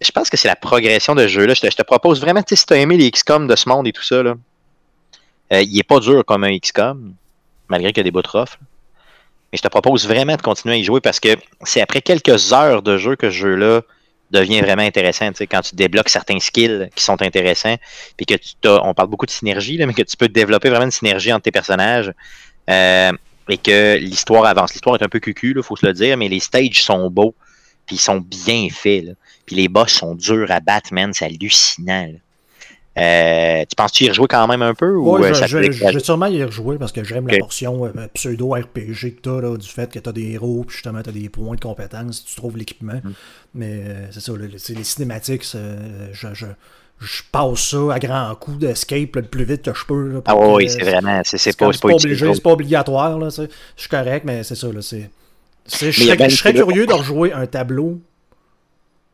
[0.00, 1.54] je pense que c'est la progression de jeu-là.
[1.54, 4.02] Je te, propose vraiment, si tu as aimé les XCOM de ce monde et tout
[4.02, 4.34] ça, là,
[5.50, 7.14] il est pas dur comme un XCOM,
[7.68, 8.58] malgré qu'il y a des bouts rough.
[9.52, 12.52] Mais je te propose vraiment de continuer à y jouer parce que c'est après quelques
[12.52, 13.82] heures de jeu que ce jeu-là
[14.30, 15.28] devient vraiment intéressant.
[15.28, 17.76] Tu sais, quand tu débloques certains skills qui sont intéressants,
[18.16, 20.86] puis que tu on parle beaucoup de synergie, là, mais que tu peux développer vraiment
[20.86, 22.12] une synergie entre tes personnages.
[22.70, 23.12] euh,
[23.48, 24.72] et que l'histoire avance.
[24.72, 27.34] L'histoire est un peu cucu, il faut se le dire, mais les stages sont beaux,
[27.86, 29.16] puis ils sont bien faits.
[29.46, 32.12] Puis les boss sont durs à battre, man, c'est hallucinant.
[32.98, 36.26] Euh, tu penses-tu y rejouer quand même un peu ou Ouais, euh, je, vais sûrement
[36.26, 39.98] y rejouer parce que j'aime la portion euh, pseudo-RPG que t'as, là, du fait que
[39.98, 43.00] t'as des héros, puis justement t'as des points de compétence, tu trouves l'équipement.
[43.02, 43.12] Mm.
[43.54, 46.46] Mais euh, c'est ça, le- c'est les cinématiques, je, je,
[47.32, 50.08] passe ça à grands coups d'escape le plus vite que je peux.
[50.08, 53.40] là, Ah oui, c'est vraiment, c'est, pas, pas obligé, c'est pas obligatoire, là, tu
[53.76, 55.08] je suis correct, mais c'est ça, là, c'est...
[55.64, 58.00] c'est- je serais, je serais curieux de rejouer un tableau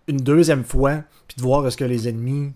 [0.08, 2.52] une deuxième fois, puis de voir est-ce que les ennemis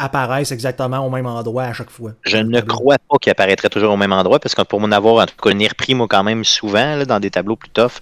[0.00, 2.12] apparaissent exactement au même endroit à chaque fois.
[2.22, 5.22] Je ne crois pas qu'il apparaîtrait toujours au même endroit, parce que pour m'en avoir
[5.22, 8.00] en tout cas repris, moi, quand même souvent, là, dans des tableaux plus tough,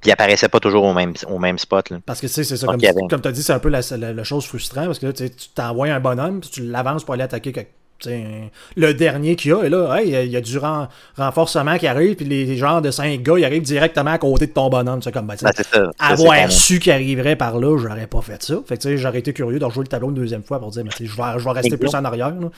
[0.00, 1.88] puis il apparaissait pas toujours au même, au même spot.
[1.90, 1.98] Là.
[2.04, 3.68] Parce que tu sais, c'est ça, Donc, comme, avait- tu as dit, c'est un peu
[3.70, 7.04] la, la- la chose frustrante parce que là, tu t'envoies un bonhomme, puis tu l'avances
[7.04, 7.70] pour aller attaquer quelque-
[8.04, 10.58] le dernier qu'il y a, et là, hey, il y a- il y a du
[10.58, 14.46] ren- renforcement qui arrive, puis les, genres de cinq gars, ils arrivent directement à côté
[14.46, 15.00] de ton bonhomme.
[15.02, 15.90] C'est comme, ben, Ben, ça.
[15.98, 18.56] Avoir su qu'il arriverait par là, j'aurais pas fait ça.
[18.66, 21.04] Fait que j'aurais été curieux de rejouer le tableau une deuxième fois pour dire, je
[21.04, 22.30] vais, je vais rester plus en arrière.
[22.30, 22.48] là.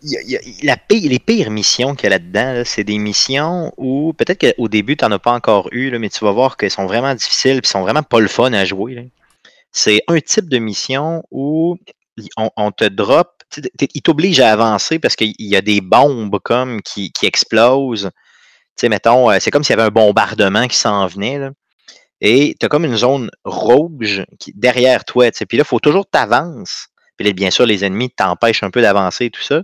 [0.00, 2.52] il y a- il y a- la pire- les pires missions qu'il y a là-dedans,
[2.52, 5.98] là, c'est des missions où peut-être qu'au début, tu n'en as pas encore eu, là,
[5.98, 8.64] mais tu vas voir qu'elles sont vraiment difficiles et sont vraiment pas le fun à
[8.64, 9.10] jouer.
[9.72, 11.78] C'est un type de mission où
[12.36, 16.82] on, on te drop, il t'oblige à avancer parce qu'il y a des bombes comme
[16.82, 18.10] qui, qui explosent.
[18.76, 21.40] Tu sais, euh, c'est comme s'il y avait un bombardement qui s'en venait.
[22.20, 25.30] Et tu as comme une zone rouge derrière toi.
[25.30, 26.88] Puis là, il faut toujours t'avances.
[27.16, 29.62] Puis là, bien sûr, les ennemis t'empêchent un peu d'avancer et tout ça.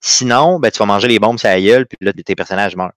[0.00, 2.92] Sinon, ben, tu vas manger les bombes sur la gueule, puis là, tes personnages meurent.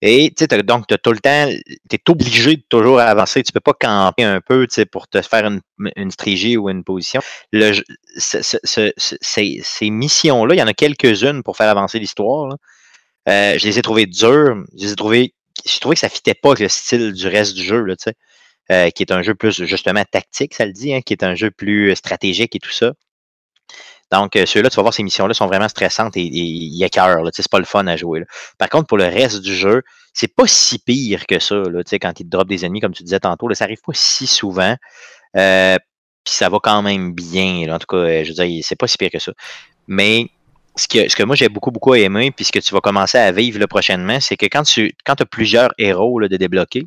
[0.00, 1.48] Et tu sais, donc, tu tout le temps,
[1.90, 3.42] tu es obligé de toujours avancer.
[3.42, 5.60] Tu peux pas camper un peu pour te faire une,
[5.96, 7.20] une stratégie ou une position.
[7.52, 7.72] Le
[8.16, 12.56] ces, ces missions-là, il y en a quelques-unes pour faire avancer l'histoire.
[13.28, 14.64] Euh, je les ai trouvées dures.
[14.76, 15.34] Je les ai trouvées.
[15.66, 17.96] J'ai trouvé que ça fitait pas avec le style du reste du jeu, là,
[18.70, 21.34] euh, qui est un jeu plus justement tactique, ça le dit, hein, qui est un
[21.34, 22.92] jeu plus stratégique et tout ça.
[24.10, 26.30] Donc, euh, ceux-là, tu vas voir, ces missions-là sont vraiment stressantes et,
[26.80, 26.98] là, tu
[27.32, 28.24] sais, C'est pas le fun à jouer.
[28.56, 29.82] Par contre, pour le reste du jeu,
[30.14, 31.62] c'est pas si pire que ça.
[32.00, 34.76] Quand ils te droppent des ennemis, comme tu disais tantôt, ça arrive pas si souvent.
[35.36, 35.76] Euh,
[36.24, 37.72] Puis ça va quand même bien.
[37.72, 39.32] En tout cas, euh, je veux dire, c'est pas si pire que ça.
[39.86, 40.28] Mais
[40.76, 43.18] ce que, ce que moi j'ai beaucoup, beaucoup aimé, puis ce que tu vas commencer
[43.18, 46.84] à vivre là, prochainement, c'est que quand tu quand as plusieurs héros de débloquer,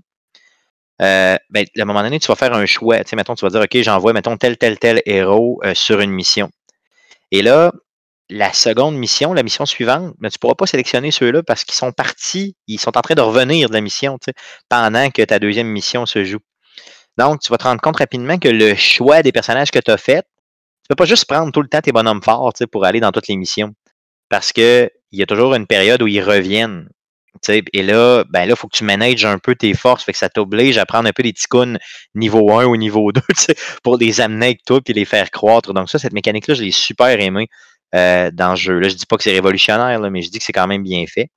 [0.99, 3.03] ben, à un moment donné, tu vas faire un choix.
[3.03, 6.11] Tu sais, mettons, tu vas dire, OK, j'envoie, mettons, tel, tel, tel héros sur une
[6.11, 6.51] mission.
[7.31, 7.71] Et là,
[8.29, 11.75] la seconde mission, la mission suivante, mais tu ne pourras pas sélectionner ceux-là parce qu'ils
[11.75, 14.17] sont partis, ils sont en train de revenir de la mission
[14.69, 16.39] pendant que ta deuxième mission se joue.
[17.17, 19.97] Donc, tu vas te rendre compte rapidement que le choix des personnages que tu as
[19.97, 22.99] fait, tu ne peux pas juste prendre tout le temps tes bonhommes forts pour aller
[22.99, 23.73] dans toutes les missions.
[24.29, 26.89] Parce qu'il y a toujours une période où ils reviennent.
[27.43, 30.03] Tu sais, Et là, ben là, faut que tu manages un peu tes forces.
[30.03, 31.79] Fait que ça t'oblige à prendre un peu des ticounes
[32.15, 35.31] niveau 1 ou niveau 2 tu sais, pour les amener avec toi et les faire
[35.31, 35.73] croître.
[35.73, 37.47] Donc, ça, cette mécanique-là, je l'ai super aimé
[37.95, 38.79] euh, dans le jeu.
[38.79, 40.83] Là, je dis pas que c'est révolutionnaire, là, mais je dis que c'est quand même
[40.83, 41.29] bien fait.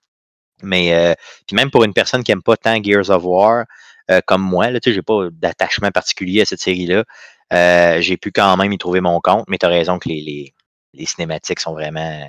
[0.63, 1.15] Mais euh,
[1.47, 3.65] puis même pour une personne qui aime pas tant Gears of War
[4.11, 7.05] euh, comme moi, là, tu sais, j'ai pas d'attachement particulier à cette série-là.
[7.53, 10.21] euh, j'ai pu quand même y trouver mon compte, mais tu as raison que les,
[10.21, 10.55] les,
[10.95, 12.23] les cinématiques sont vraiment.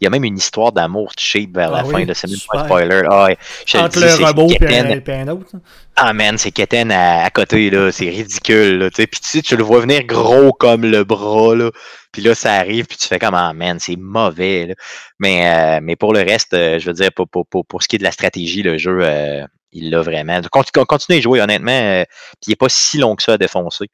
[0.00, 2.28] Il y a même une histoire d'amour cheap vers Ah la oui, fin de c'est
[2.28, 3.02] même pas un spoiler.
[3.10, 3.28] Ah,
[3.66, 4.78] je te le Entre dis, le robot et
[5.12, 5.46] un, autre.
[5.54, 5.60] hein.
[5.96, 7.90] Ah man, c'est Keten à, à côté, là.
[7.92, 8.90] C'est ridicule, là.
[8.90, 11.70] Puis tu tu le vois venir gros comme le bras, là.
[12.12, 14.74] Puis là, ça arrive, puis tu fais comme, ah man, c'est mauvais, là.
[15.18, 17.88] Mais, euh, mais pour le reste, euh, je veux dire, pour, pour, pour, pour ce
[17.88, 20.40] qui est de la stratégie, le jeu, euh, il l'a vraiment.
[20.50, 22.04] Continue, continue à y jouer, honnêtement.
[22.40, 23.86] puis il n'est pas si long que ça à défoncer.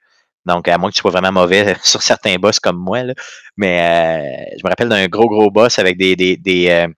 [0.44, 3.14] Donc, à moins que tu sois vraiment mauvais sur certains boss comme moi, là.
[3.56, 6.88] Mais euh, je me rappelle d'un gros, gros boss avec des, des, des, euh,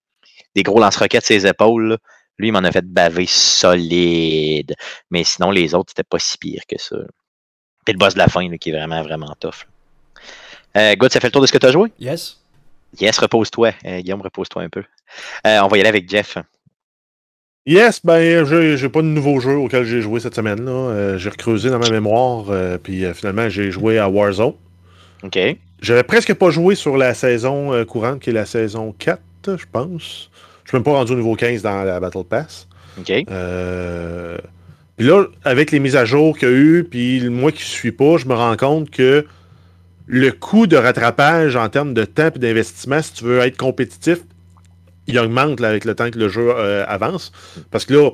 [0.54, 1.96] des gros lance-roquettes sur ses épaules, là.
[2.38, 4.74] Lui, il m'en a fait baver solide.
[5.10, 6.96] Mais sinon, les autres, c'était pas si pire que ça.
[7.84, 9.66] Puis le boss de la fin, là, qui est vraiment, vraiment tough.
[10.76, 11.92] Euh, Good, ça fait le tour de ce que tu as joué?
[12.00, 12.40] Yes.
[12.98, 13.72] Yes, repose-toi.
[13.84, 14.82] Euh, Guillaume, repose-toi un peu.
[15.44, 16.38] On va y aller avec Jeff.
[17.66, 20.70] Yes, ben, j'ai j'ai pas de nouveau jeu auquel j'ai joué cette semaine-là.
[20.70, 24.52] Euh, j'ai recreusé dans ma mémoire, euh, puis euh, finalement, j'ai joué à Warzone.
[25.22, 25.38] OK.
[25.80, 29.20] J'avais presque pas joué sur la saison euh, courante, qui est la saison 4,
[29.56, 30.30] je pense.
[30.64, 32.68] Je suis même pas rendu au niveau 15 dans la Battle Pass.
[32.98, 33.10] OK.
[33.30, 34.38] Euh,
[34.96, 37.92] Puis là, avec les mises à jour qu'il y a eu, puis moi qui suis
[37.92, 39.26] pas, je me rends compte que
[40.06, 44.18] le coût de rattrapage en termes de temps et d'investissement, si tu veux être compétitif,
[45.06, 47.32] il augmente là, avec le temps que le jeu euh, avance.
[47.70, 48.10] Parce que là,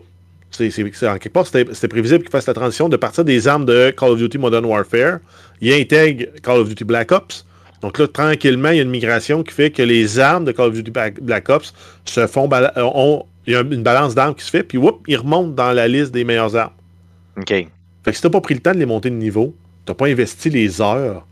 [0.50, 0.68] c'est,
[1.09, 4.11] en quelque part, c'était, prévisible qu'il fasse la transition de partir des armes de Call
[4.11, 5.18] of Duty Modern Warfare.
[5.61, 7.46] Il intègre Call of Duty Black Ops.
[7.83, 10.66] Donc là, tranquillement, il y a une migration qui fait que les armes de Call
[10.68, 10.90] of Duty
[11.22, 11.72] Black Ops
[12.05, 15.00] se font euh, ont- il y a une balance d'armes qui se fait, puis whoop,
[15.09, 16.72] ils remontent dans la liste des meilleures armes.
[17.38, 17.48] OK.
[17.48, 17.68] Fait
[18.05, 19.55] que si t'as pas pris le temps de les monter de niveau,
[19.87, 21.26] t'as pas investi les heures,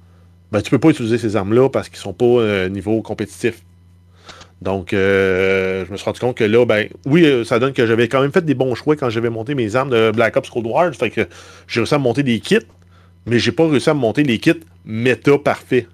[0.50, 3.62] ben tu peux pas utiliser ces armes-là parce qu'ils sont pas euh, niveau compétitif.
[4.60, 7.86] Donc, euh, je me suis rendu compte que là, ben, oui, euh, ça donne que
[7.86, 10.50] j'avais quand même fait des bons choix quand j'avais monté mes armes de Black Ops
[10.50, 10.92] Cold War.
[10.94, 11.28] Fait que
[11.68, 12.58] j'ai réussi à monter des kits,
[13.26, 15.86] mais j'ai pas réussi à monter les kits méta parfaits.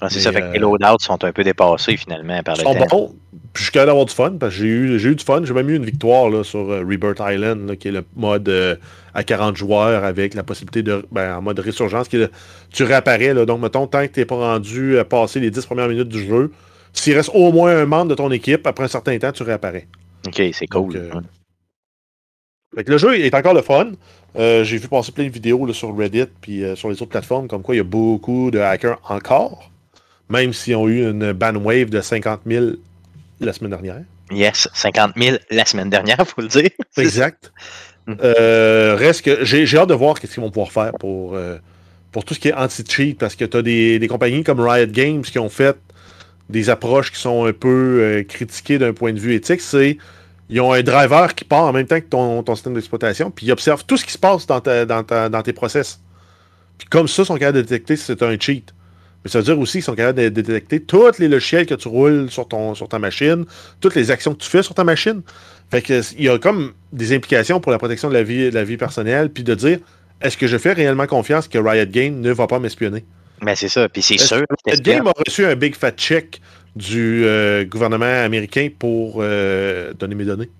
[0.00, 2.62] Ah, c'est ça, fait que euh, les loadouts sont un peu dépassés finalement par le
[2.62, 3.12] sont temps.
[3.52, 5.40] Puis je suis capable d'avoir du fun parce que j'ai eu, eu du fun.
[5.44, 8.48] J'ai même eu une victoire là, sur euh, Rebirth Island, là, qui est le mode
[8.48, 8.74] euh,
[9.14, 11.04] à 40 joueurs avec la possibilité de.
[11.12, 12.30] Ben, en mode résurgence, qui est le-
[12.70, 13.32] tu réapparais.
[13.34, 16.08] Là, donc, mettons, tant que tu n'es pas rendu à passer les 10 premières minutes
[16.08, 16.50] du jeu,
[16.94, 19.86] s'il reste au moins un membre de ton équipe, après un certain temps, tu réapparais.
[20.26, 20.94] OK, c'est cool.
[20.94, 21.22] Donc, euh, Ouais.
[22.74, 23.92] Fait que le jeu est encore le fun.
[24.36, 27.10] Euh, j'ai vu passer plein de vidéos là, sur Reddit puis euh, sur les autres
[27.10, 29.70] plateformes, comme quoi il y a beaucoup de hackers encore,
[30.28, 32.66] même s'ils ont eu une ban wave de 50 000
[33.40, 34.00] la semaine dernière.
[34.32, 36.70] Yes, 50 000 la semaine dernière, faut le dire.
[36.96, 37.52] Exact.
[38.08, 41.58] Euh, reste que j'ai hâte de voir ce qu'ils vont pouvoir faire pour, euh,
[42.10, 44.86] pour tout ce qui est anti-cheat, parce que tu as des, des compagnies comme Riot
[44.88, 45.76] Games qui ont fait
[46.48, 49.60] des approches qui sont un peu euh, critiquées d'un point de vue éthique.
[49.60, 49.98] C'est
[50.50, 53.52] ils ont un driver qui part en même temps que ton, système d'exploitation, puis ils
[53.52, 56.00] observent tout ce qui se passe dans, tes process.
[56.76, 58.74] Puis comme ça, ils sont capables de détecter si c'est un cheat.
[59.24, 61.88] Mais ça veut dire aussi qu'ils sont capables de détecter tous les logiciels que tu
[61.88, 63.46] roules sur, ton, ta machine,
[63.80, 65.22] toutes les actions que tu fais sur ta machine.
[65.70, 68.64] Fait que il y a comme des implications pour la protection de la vie, la
[68.64, 69.78] vie personnelle, puis de dire
[70.20, 73.04] est-ce que je fais réellement confiance que Riot Games ne va pas m'espionner?
[73.44, 74.44] Mais c'est ça, puis c'est sûr.
[74.66, 76.40] Riot Games a reçu un big fat check
[76.74, 80.50] du euh, gouvernement américain pour euh, donner mes données?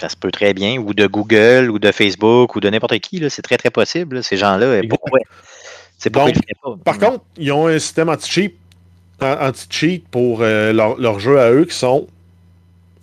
[0.00, 3.22] Ça se peut très bien, ou de Google, ou de Facebook, ou de n'importe qui.
[3.30, 4.16] C'est très, très possible.
[4.16, 5.20] là, Ces gens-là, pourquoi?
[5.98, 6.84] C'est pourquoi Donc, ils le feraient pas.
[6.84, 8.54] Par contre, ils ont un système anti-cheat
[9.20, 12.06] anti-cheat pour euh, leur, leur jeu à eux qui sont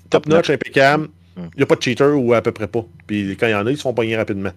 [0.09, 1.07] top-notch, impeccable.
[1.35, 1.41] Mm.
[1.55, 2.85] Il n'y a pas de cheater ou à peu près pas.
[3.07, 4.51] Puis quand il y en a, ils se font pogner rapidement.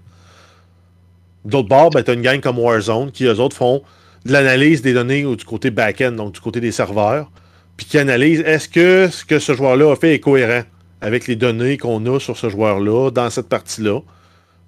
[1.45, 3.83] D'autre part, ben, tu as une gang comme Warzone qui, eux autres, font
[4.25, 7.31] de l'analyse des données ou du côté back-end, donc du côté des serveurs,
[7.77, 10.63] puis qui analysent est-ce que ce que ce joueur-là a fait est cohérent
[11.01, 14.01] avec les données qu'on a sur ce joueur-là dans cette partie-là?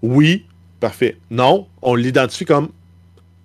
[0.03, 0.47] Oui,
[0.81, 1.17] parfait.
[1.31, 2.69] Non, on l'identifie comme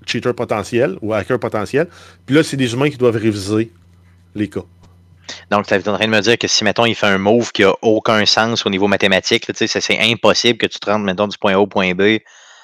[0.06, 1.88] cheater potentiel ou hacker potentiel.
[2.26, 3.72] Puis là, c'est des humains qui doivent réviser
[4.36, 4.64] les cas.
[5.50, 7.52] Donc, tu es en train de me dire que si, mettons, il fait un move
[7.52, 11.04] qui a aucun sens au niveau mathématique, tu sais, c'est- impossible que tu te rendes,
[11.04, 12.20] mettons, du point A au point B.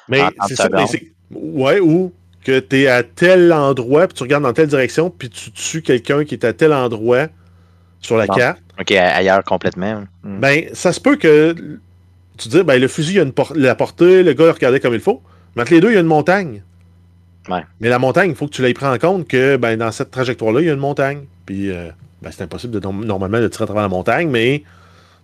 [0.09, 0.85] Mais c'est ça, mais.
[1.31, 2.11] Ouais, ou
[2.43, 5.81] que tu es à tel endroit, puis tu regardes dans telle direction, puis tu tues
[5.81, 7.27] quelqu'un qui est à tel endroit
[7.99, 10.03] sur la carte, Ok, ailleurs complètement.
[10.23, 10.39] Hmm.
[10.39, 11.55] ben, ça se peut que
[12.37, 14.79] tu dis, ben, le fusil, il a une por- la portée, le gars le regardait
[14.79, 15.21] comme il faut.
[15.55, 16.61] Mais entre les deux, il y a une montagne.
[17.49, 17.61] Ouais.
[17.79, 20.11] Mais la montagne, il faut que tu l'aies pris en compte que ben, dans cette
[20.11, 21.23] trajectoire-là, il y a une montagne.
[21.47, 21.89] Puis, euh,
[22.21, 24.63] ben, c'est impossible de, norm- normalement de tirer à travers la montagne, mais.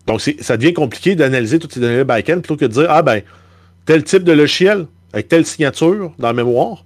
[0.08, 3.22] Donc, ça devient compliqué d'analyser toutes ces données back-end plutôt que de dire, ah ben,
[3.86, 6.84] tel type de logiciel, avec telle signature dans la mémoire,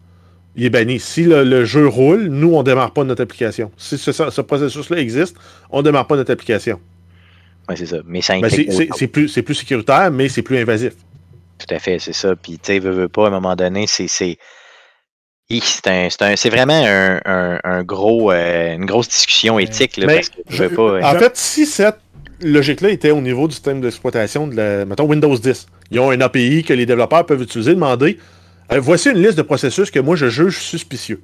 [0.57, 0.99] il est banni.
[0.99, 3.71] Si le, le jeu roule, nous, on ne démarre pas notre application.
[3.77, 5.37] Si ce, ce processus-là existe,
[5.69, 6.79] on ne démarre pas notre application.
[7.69, 7.97] Ouais, c'est ça.
[8.05, 10.93] Mais ça Ben, implique c'est- c'est c'est plus, c'est plus sécuritaire, mais c'est plus invasif.
[11.59, 12.35] Tout à fait, c'est ça.
[12.35, 14.07] Puis, tu sais, veux, veux pas, à un moment donné, c'est.
[14.07, 14.37] c'est...
[15.49, 19.95] C'est un, c'est un- c'est vraiment un, un- un gros, euh, une grosse discussion éthique.
[19.95, 20.81] Là, Mais parce que je veux pas.
[20.81, 21.99] euh, En Je- fait, si cette
[22.41, 26.19] logique-là était au niveau du système d'exploitation de la, mettons, Windows 10, ils ont un
[26.19, 28.19] API que les développeurs peuvent utiliser, demander
[28.71, 31.21] euh, voici une liste de processus que moi je juge suspicieux.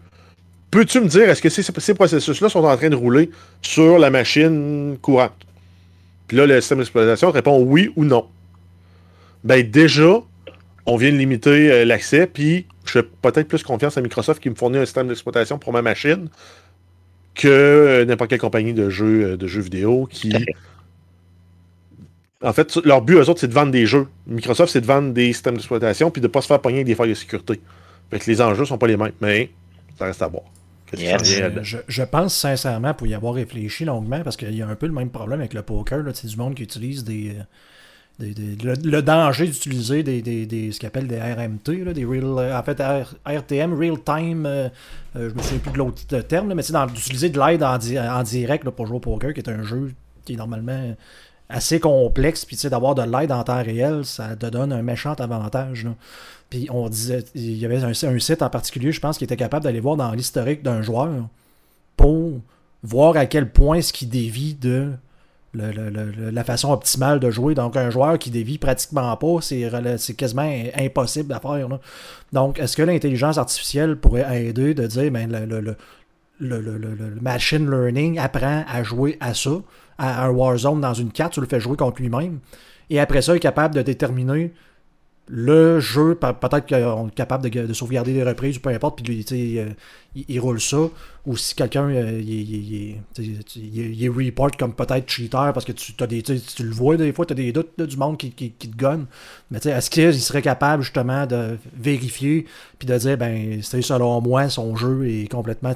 [0.71, 3.29] Peux-tu me dire est-ce que ces, ces processus-là sont en train de rouler
[3.61, 5.33] sur la machine courante?
[6.27, 8.25] Puis là, le système d'exploitation répond oui ou non.
[9.43, 10.21] Ben déjà,
[10.85, 14.49] on vient de limiter euh, l'accès, puis je fais peut-être plus confiance à Microsoft qui
[14.49, 16.29] me fournit un système d'exploitation pour ma machine
[17.35, 20.33] que euh, n'importe quelle compagnie de jeux, de jeux vidéo qui.
[22.43, 24.07] En fait, leur but, eux autres, c'est de vendre des jeux.
[24.27, 26.87] Microsoft, c'est de vendre des systèmes d'exploitation puis de ne pas se faire pogner avec
[26.87, 27.61] des failles de sécurité.
[28.11, 29.49] Fait que les enjeux sont pas les mêmes, mais
[29.97, 30.43] ça reste à voir.
[30.95, 31.23] Yes.
[31.63, 34.85] je, je pense sincèrement, pour y avoir réfléchi longuement, parce qu'il y a un peu
[34.85, 37.29] le même problème avec le poker, là, c'est du monde qui utilise des.
[37.29, 37.43] euh,
[38.19, 41.93] des- des- le, le danger d'utiliser des, des, des- ce qu'ils appellent des RMT, là,
[41.93, 44.69] des real, euh, en fait R- RTM, Real Time, euh,
[45.15, 47.77] euh, je me souviens plus de l'autre terme, là, mais c'est d'utiliser de l'aide en,
[47.79, 49.93] di- en direct là, pour jouer au poker, qui est un jeu
[50.25, 50.95] qui est normalement
[51.53, 54.81] assez complexe, puis tu sais, d'avoir de l'aide en temps réel, ça te donne un
[54.81, 55.87] méchant avantage.
[56.49, 59.63] Puis on disait, il y avait un, site en particulier, je pense, qui était capable
[59.63, 61.11] d'aller voir dans l'historique d'un joueur
[61.95, 62.33] pour
[62.81, 64.91] voir à quel point ce qui dévie de
[65.53, 67.53] la façon optimale de jouer.
[67.53, 71.67] Donc, un joueur qui dévie pratiquement pas, c'est quasiment impossible à faire.
[72.31, 75.31] Donc, est-ce que l'intelligence artificielle pourrait aider de dire, ben,
[76.39, 79.51] le machine learning apprend à jouer à ça,
[79.97, 82.39] à un Warzone dans une carte, tu le fais jouer contre lui-même,
[82.89, 84.51] et après ça, il est capable de déterminer
[85.27, 89.01] le jeu, pe- peut-être qu'on est capable de, de sauvegarder des reprises ou peu importe,
[89.01, 89.25] puis
[89.57, 89.69] euh,
[90.27, 90.89] il, roule ça.
[91.25, 96.35] Ou si quelqu'un il, il- report comme peut-être cheater parce que tu, as des, tu,
[96.63, 99.05] le vois des fois, tu as des doutes du monde qui, qui, qui te gonne.
[99.49, 102.45] Mais est-ce qu'il serait capable justement de vérifier
[102.77, 105.73] puis de dire, ben, c'est selon moi, son jeu est complètement.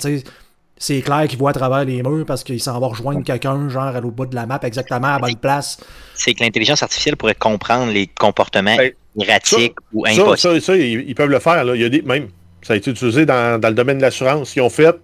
[0.77, 3.83] C'est clair qu'il voit à travers les murs parce qu'il s'en va rejoindre quelqu'un, genre
[3.83, 5.77] à l'autre bout de la map, exactement à la bonne place.
[6.13, 10.61] C'est que l'intelligence artificielle pourrait comprendre les comportements Ben, erratiques ou Ça, impossibles.
[10.61, 11.63] ça, ça, ils, ils peuvent le faire.
[11.63, 11.75] Là.
[11.75, 12.27] Il y a des, même,
[12.61, 14.55] ça a été utilisé dans, dans le domaine de l'assurance.
[14.55, 14.95] Ils ont fait,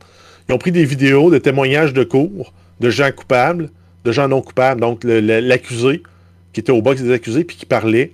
[0.47, 3.69] ils ont pris des vidéos de témoignages de cours de gens coupables,
[4.03, 4.81] de gens non coupables.
[4.81, 6.03] Donc, l'accusé
[6.51, 8.12] qui était au box des accusés puis qui parlait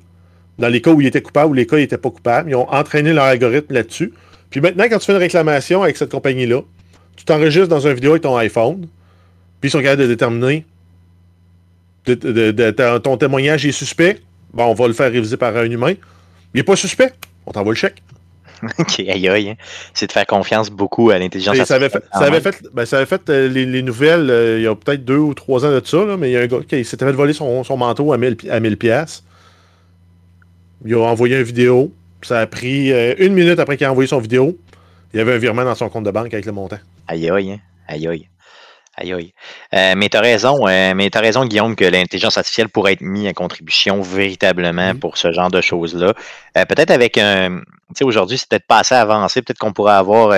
[0.59, 2.49] dans les cas où il était coupable ou les cas où il n'était pas coupable.
[2.51, 4.13] Ils ont entraîné leur algorithme là-dessus.
[4.49, 6.61] Puis maintenant, quand tu fais une réclamation avec cette compagnie-là,
[7.19, 8.87] tu t'enregistres dans une vidéo avec ton iPhone,
[9.59, 10.65] puis ils sont capables de déterminer
[12.05, 14.19] de- de- de- de- ton témoignage est suspect.
[14.53, 15.91] Bon, on va le faire réviser par un humain.
[16.53, 17.11] Il n'est pas suspect.
[17.45, 18.01] On t'envoie le chèque.
[18.79, 19.49] Ok, aïe aïe.
[19.49, 19.55] hein.
[19.93, 22.09] C'est de faire confiance beaucoup à l'intelligence Et ça avait artificielle.
[22.11, 24.67] fait, ça avait fait, ben, ça avait fait euh, les, les nouvelles euh, il y
[24.67, 26.59] a peut-être deux ou trois ans de ça, là, mais il y a un gars
[26.67, 29.23] qui s'était fait voler son, son manteau à 1000, pi- à 1000 pièces.
[30.85, 31.91] Il a envoyé une vidéo.
[32.21, 34.57] Ça a pris euh, une minute après qu'il a envoyé son vidéo.
[35.13, 36.79] Il y avait un virement dans son compte de banque avec le montant.
[37.09, 37.59] Aïe aïe, hein.
[37.87, 38.29] aïe aïe.
[39.01, 39.33] Aïe aïe.
[39.73, 43.27] Euh, mais t'as raison, euh, mais t'as raison, Guillaume, que l'intelligence artificielle pourrait être mise
[43.27, 46.13] à contribution véritablement pour ce genre de choses-là.
[46.57, 47.59] Euh, peut-être avec un.
[47.59, 47.65] Tu
[47.99, 49.41] sais, aujourd'hui, c'est peut-être pas assez avancé.
[49.41, 50.33] Peut-être qu'on pourrait avoir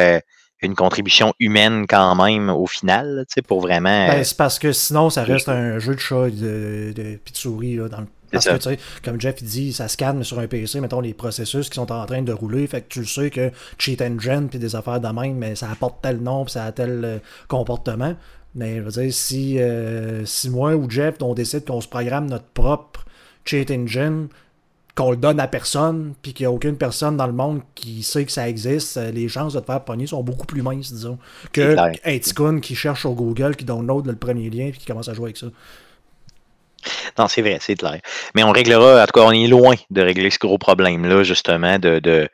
[0.61, 4.07] une contribution humaine quand même au final, tu sais, pour vraiment.
[4.07, 7.31] Ben, c'est parce que sinon, ça reste un jeu de chat et de, de, puis
[7.33, 7.75] de souris.
[7.77, 8.53] Là, dans le- parce ça.
[8.53, 11.75] que, tu sais, comme Jeff dit, ça scanne sur un PC, mettons, les processus qui
[11.75, 12.65] sont en train de rouler.
[12.67, 15.69] Fait que tu le sais que Cheat Engine puis des affaires de même, mais ça
[15.69, 17.17] apporte tel nom puis ça a tel euh,
[17.47, 18.15] comportement.
[18.55, 22.29] Mais je veux dire, si, euh, si moi ou Jeff, on décide qu'on se programme
[22.29, 23.05] notre propre
[23.45, 24.27] Cheat Engine,
[24.95, 28.03] qu'on le donne à personne, puis qu'il n'y a aucune personne dans le monde qui
[28.03, 30.91] sait que ça existe, euh, les chances de te faire pogner sont beaucoup plus minces,
[30.91, 31.17] disons,
[31.53, 35.13] que un qui cherche sur Google, qui download le premier lien, puis qui commence à
[35.13, 35.47] jouer avec ça.
[37.17, 37.99] Non, c'est vrai, c'est clair.
[38.35, 41.77] Mais on réglera, en tout cas, on est loin de régler ce gros problème-là, justement,
[41.79, 42.27] de, de,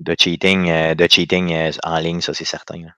[0.00, 2.78] de cheating, euh, de cheating euh, en ligne, ça c'est certain.
[2.78, 2.88] là.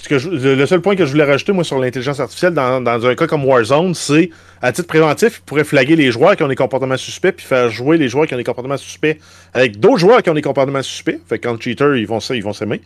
[0.00, 2.80] Ce que je- le seul point que je voulais rajouter, moi, sur l'intelligence artificielle, dans,
[2.80, 4.30] dans un cas comme Warzone, c'est,
[4.62, 7.68] à titre préventif, il pourrait flaguer les joueurs qui ont des comportements suspects, puis faire
[7.70, 9.18] jouer les joueurs qui ont des comportements suspects
[9.52, 11.20] avec d'autres joueurs qui ont des comportements suspects.
[11.28, 12.80] Fait que quand le cheater, ils vont ils vont s'aimer.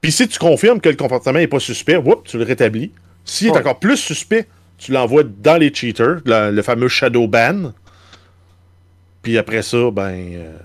[0.00, 2.92] Puis si tu confirmes que le comportement n'est pas suspect, whoop, tu le rétablis.
[3.24, 4.46] S'il est encore plus suspect,
[4.78, 7.72] tu l'envoies dans les cheaters, le, le fameux shadow ban.
[9.22, 10.56] Puis après ça, ben, euh,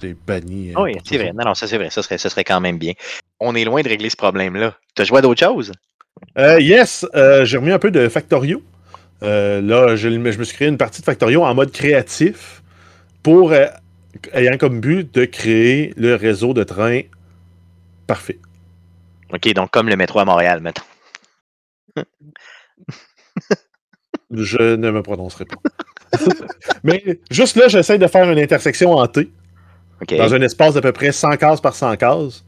[0.00, 0.72] c'est banni.
[0.74, 1.32] Ah oui, c'est vrai.
[1.32, 1.90] Non, non, ça c'est vrai.
[1.90, 2.94] Ça serait, ça serait quand même bien.
[3.38, 4.74] On est loin de régler ce problème-là.
[4.94, 5.72] T'as joué à d'autres choses?
[6.38, 8.62] Euh, yes, euh, j'ai remis un peu de Factorio.
[9.22, 12.62] Là, je, je me suis créé une partie de Factorio en mode créatif
[13.22, 13.52] pour,
[14.32, 17.02] ayant comme but de créer le réseau de train
[18.06, 18.38] parfait.
[19.32, 20.82] OK, donc comme le métro à Montréal, mettons.
[24.32, 25.56] Je ne me prononcerai pas.
[26.84, 29.30] Mais juste là, j'essaie de faire une intersection en T
[30.08, 32.44] dans un espace d'à peu près 100 cases par 100 cases.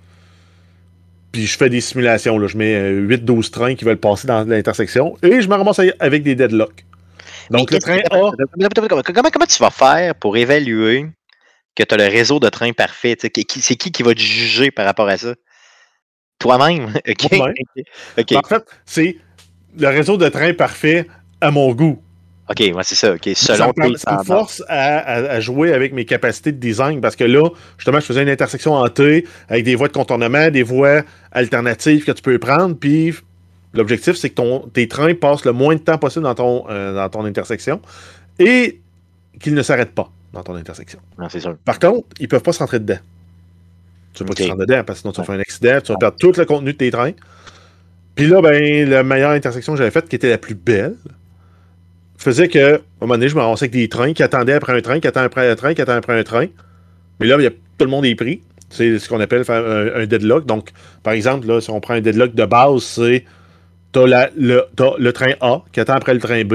[1.32, 2.38] Puis je fais des simulations.
[2.38, 2.46] Là.
[2.46, 6.22] Je mets euh, 8-12 trains qui veulent passer dans l'intersection et je me ramasse avec
[6.22, 6.84] des deadlocks.
[7.50, 8.30] Donc Mais le train A,
[9.12, 11.06] Comment, comment tu vas faire pour évaluer
[11.74, 13.16] que tu as le réseau de trains parfait?
[13.18, 15.34] C'est qui qui va te juger par rapport à ça?
[16.38, 16.92] Toi-même?
[17.08, 17.32] OK.
[17.32, 17.54] Moi-même.
[18.18, 18.32] OK.
[18.32, 19.16] En fait, c'est
[19.78, 21.06] le réseau de train parfait
[21.42, 22.00] à mon goût.
[22.50, 23.14] OK, ouais, c'est ça.
[23.14, 23.30] OK.
[23.34, 27.00] Ça Selon me, ça me force à, à- à jouer avec mes capacités de design
[27.00, 30.50] parce que là, justement, je faisais une intersection en T avec des voies de contournement,
[30.50, 32.76] des voies alternatives que tu peux prendre.
[32.76, 33.14] Puis
[33.74, 36.94] l'objectif, c'est que ton, tes trains passent le moins de temps possible dans ton, euh,
[36.94, 37.80] dans ton intersection
[38.38, 38.80] et
[39.40, 40.98] qu'ils ne s'arrêtent pas dans ton intersection.
[41.18, 41.56] Non, sûr.
[41.64, 42.98] Par contre, ils peuvent pas se rentrer dedans.
[44.14, 45.78] Tu veux pas qu'ils se rentrent dedans parce que sinon tu vas faire un accident,
[45.82, 47.12] tu vas perdre tout le contenu de tes trains.
[48.14, 50.96] Puis là, ben, la meilleure intersection que j'avais faite, qui était la plus belle,
[52.22, 54.80] faisait que, à un moment donné, je me avec des trains qui attendaient après un
[54.80, 56.46] train, qui attendaient après un train, qui attendaient après un train.
[57.20, 58.42] Mais là, il y a- tout le monde est pris.
[58.70, 60.46] C'est ce qu'on appelle faire un, un deadlock.
[60.46, 60.70] Donc,
[61.02, 63.24] par exemple, là, si on prend un deadlock de base, c'est
[63.92, 66.54] t'as la- le, t'as le train A qui attend après le train B.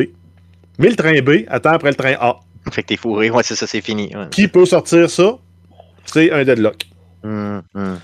[0.79, 2.39] Mais le train B attend après le train A.
[2.71, 3.29] Fait que t'es fourré.
[3.29, 4.15] Ouais, c'est ça, c'est fini.
[4.15, 4.27] Ouais.
[4.31, 5.37] Qui peut sortir ça?
[6.05, 6.83] C'est un deadlock.
[7.23, 7.99] Hum, hum.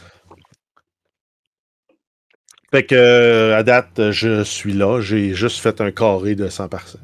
[2.71, 4.99] Fait que, euh, à date, je suis là.
[5.02, 6.97] J'ai juste fait un carré de 100 par 100.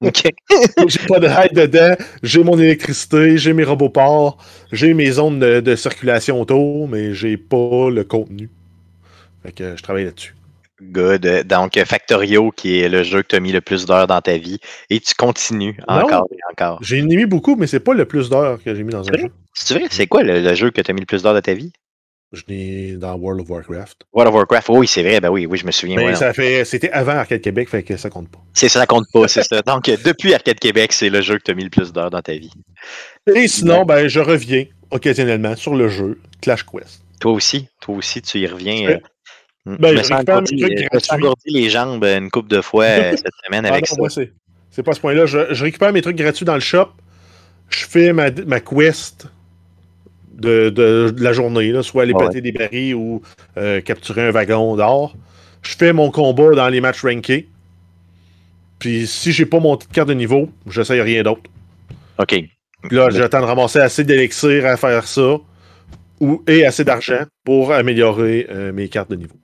[0.00, 0.22] OK.
[0.86, 1.94] J'ai pas de raid dedans.
[2.22, 4.38] J'ai mon électricité, j'ai mes roboports,
[4.70, 8.48] j'ai mes zones de, de circulation autour, mais j'ai pas le contenu.
[9.42, 10.34] Fait que je travaille là-dessus.
[10.80, 11.44] Good.
[11.48, 14.36] Donc, Factorio, qui est le jeu que tu as mis le plus d'heures dans ta
[14.38, 14.58] vie,
[14.90, 15.96] et tu continues Non.
[15.96, 16.78] encore et encore.
[16.82, 19.22] J'ai mis beaucoup, mais c'est pas le plus d'heures que j'ai mis dans un vrai?
[19.22, 19.28] jeu.
[19.54, 19.88] C'est vrai?
[19.90, 21.72] C'est quoi le, le jeu que tu as mis le plus d'heures de ta vie?
[22.32, 24.02] Je n'ai dans World of Warcraft.
[24.12, 24.68] World of Warcraft.
[24.68, 25.18] Oui, c'est vrai.
[25.20, 25.96] Ben oui, oui, je me souviens.
[25.96, 26.64] Mais ouais, ça fait.
[26.66, 28.38] C'était avant Arcade Québec, fait que ça compte pas.
[28.52, 29.62] C'est ça, ça compte pas, c'est ça.
[29.62, 32.20] Donc, depuis Arcade Québec, c'est le jeu que tu as mis le plus d'heures dans
[32.20, 32.50] ta vie.
[33.34, 37.00] Et sinon, ben, je reviens occasionnellement sur le jeu Clash Quest.
[37.20, 38.88] Toi aussi, toi aussi, tu y reviens.
[38.88, 39.02] Ouais.
[39.68, 42.60] euh, Ben, je me sens engourdi, euh, me sens engourdi les jambes une couple de
[42.60, 44.00] fois euh, cette semaine Ah avec non, ça.
[44.00, 44.32] moi, c'est,
[44.70, 45.24] c'est pas à ce point-là.
[45.26, 46.88] Je, je récupère mes trucs gratuits dans le shop.
[47.70, 49.26] Je fais ma, ma quest
[50.38, 52.26] de, de- de la journée, là, soit aller Ouais.
[52.26, 53.20] péter des barils ou
[53.56, 55.14] euh, capturer un wagon d'or.
[55.62, 57.48] Je fais mon combat dans les matchs rankés.
[58.78, 61.42] Puis si j'ai pas mon carte de niveau, j'essaye rien d'autre.
[62.18, 62.28] OK.
[62.82, 65.36] Puis là, j'attends de ramasser assez d'élixir à faire ça.
[66.20, 69.36] Ou, et assez d'argent pour améliorer euh, mes cartes de niveau.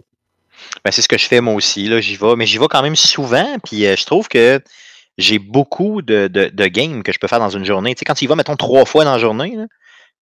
[0.85, 1.87] Ben, c'est ce que je fais moi aussi.
[1.87, 3.59] Là, j'y vais, mais j'y vais quand même souvent.
[3.65, 4.61] Puis euh, je trouve que
[5.17, 7.95] j'ai beaucoup de, de, de games que je peux faire dans une journée.
[7.95, 9.67] Tu sais, quand tu y vas, mettons, trois fois dans la journée, là,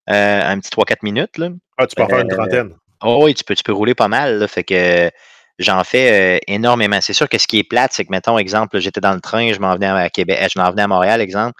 [0.06, 2.74] un petit 3-4 minutes, là, Ah, tu peux en faire une Euh, trentaine.
[3.04, 4.38] Oh oui, tu peux, tu peux rouler pas mal.
[4.38, 5.10] Là, fait que
[5.58, 7.00] j'en fais euh, énormément.
[7.00, 9.52] C'est sûr que ce qui est plate, c'est que, mettons, exemple, j'étais dans le train,
[9.52, 11.54] je m'en venais à Québec, euh, je m'en venais à Montréal, exemple.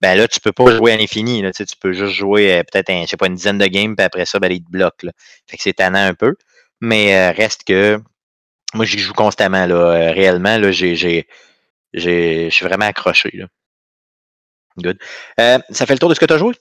[0.00, 1.42] Ben là, tu peux pas jouer à l'infini.
[1.42, 3.58] là, Tu sais, tu peux juste jouer euh, peut-être, un- je sais pas, une dizaine
[3.58, 5.02] de games, puis après ça, ben, il te bloque.
[5.04, 5.12] Là.
[5.46, 6.34] Fait que c'est tannant un peu.
[6.80, 8.00] Mais euh, reste que
[8.74, 9.64] moi, j'y joue constamment.
[9.66, 11.26] Là, Euh, réellement, là, j'ai, j'ai,
[11.94, 13.30] j'ai, je suis vraiment accroché.
[13.34, 13.46] Là.
[14.78, 14.98] Good.
[15.38, 16.54] Euh, ça fait le tour de ce que tu as joué?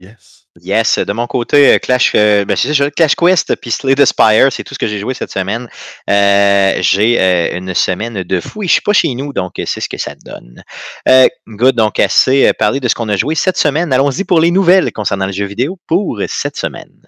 [0.00, 0.45] Yes.
[0.62, 4.04] Yes, de mon côté, euh, Clash, euh, ben, c'est ça, Clash Quest puis Slay the
[4.04, 5.68] Spire, c'est tout ce que j'ai joué cette semaine.
[6.08, 9.80] Euh, j'ai euh, une semaine de fou et je suis pas chez nous, donc c'est
[9.80, 10.62] ce que ça donne.
[11.08, 13.92] Euh, good, donc assez parlé de ce qu'on a joué cette semaine.
[13.92, 17.02] Allons-y pour les nouvelles concernant le jeu vidéo pour cette semaine.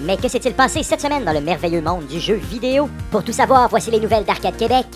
[0.00, 2.88] Mais que s'est-il passé cette semaine dans le merveilleux monde du jeu vidéo?
[3.10, 4.86] Pour tout savoir, voici les nouvelles d'Arcade Québec.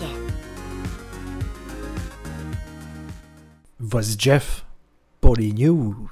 [3.79, 4.65] Vas-y, Jeff,
[5.19, 6.07] pour les news.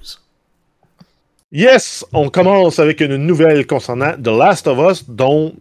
[1.53, 5.53] Yes, on commence avec une nouvelle concernant The Last of Us, dont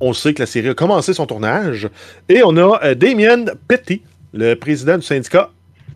[0.00, 1.90] on sait que la série a commencé son tournage.
[2.30, 4.00] Et on a euh, Damien Petty,
[4.32, 5.50] le président du syndicat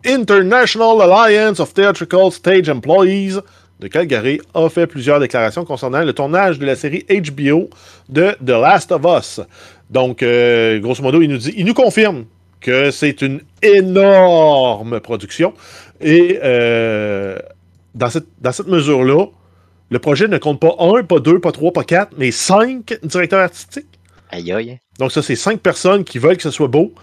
[0.05, 3.39] International Alliance of Theatrical Stage Employees
[3.79, 7.71] de Calgary, a fait plusieurs déclarations concernant le tournage de la série HBO
[8.09, 9.41] de The Last of Us.
[9.89, 12.25] Donc, euh, grosso modo, il nous dit, il nous confirme
[12.59, 15.55] que c'est une énorme production.
[15.99, 17.39] Et euh,
[17.95, 19.27] dans cette, dans cette mesure-là,
[19.89, 23.41] le projet ne compte pas un, pas deux, pas trois, pas quatre, mais cinq directeurs
[23.41, 23.99] artistiques.
[24.29, 24.79] Aïe aïe.
[24.99, 26.93] Donc, ça, c'est cinq personnes qui veulent que ce soit beau.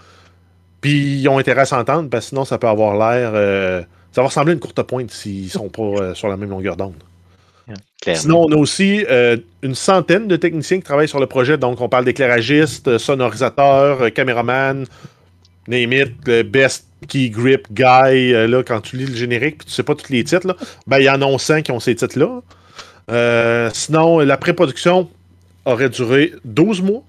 [0.81, 3.31] Puis, ils ont intérêt à s'entendre, parce que sinon, ça peut avoir l'air.
[3.35, 3.81] euh,
[4.11, 6.75] ça va ressembler à une courte pointe s'ils sont pas euh, sur la même longueur
[6.75, 6.95] d'onde.
[8.01, 8.21] Clairement.
[8.21, 11.59] Sinon, on a aussi euh, une centaine de techniciens qui travaillent sur le projet.
[11.59, 14.87] Donc, on parle d'éclairagistes, sonorisateurs, euh, caméraman,
[15.67, 18.33] name it, best key grip guy.
[18.33, 20.55] euh, là, quand tu lis le générique puis tu sais pas tous les titres, là,
[20.87, 22.41] ben, il y en a 100 qui ont ces titres-là.
[23.11, 25.09] Euh, sinon, la pré-production
[25.65, 27.03] aurait duré 12 mois.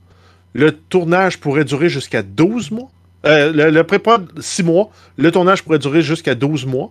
[0.55, 2.89] Le tournage pourrait durer jusqu'à 12 mois.
[3.27, 4.91] Euh, le, pré-prod, 6 mois.
[5.19, 6.91] Le tournage pourrait durer jusqu'à 12 mois.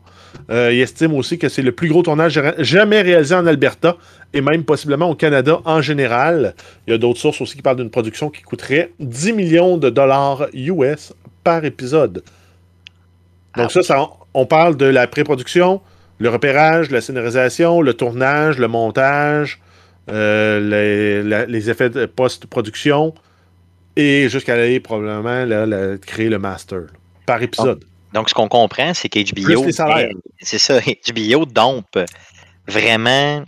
[0.50, 3.97] Il estime aussi que c'est le plus gros tournage ja- jamais réalisé en Alberta
[4.32, 6.54] et même possiblement au Canada en général.
[6.86, 9.89] Il y a d'autres sources aussi qui parlent d'une production qui coûterait 10 millions de
[9.89, 12.24] dollars US par épisode.
[13.58, 15.82] Donc ça, ça, on parle de la pré-production,
[16.20, 19.60] le repérage, la scénarisation, le tournage, le montage,
[20.10, 23.14] euh, les, la- les effets de post-production
[23.95, 26.86] et jusqu'à aller probablement là, créer le master là,
[27.26, 27.84] par épisode.
[28.14, 29.43] Donc, ce qu'on comprend, c'est qu'HBO.
[30.41, 30.80] C'est ça,
[31.12, 31.97] HBO dompe
[32.68, 33.43] vraiment.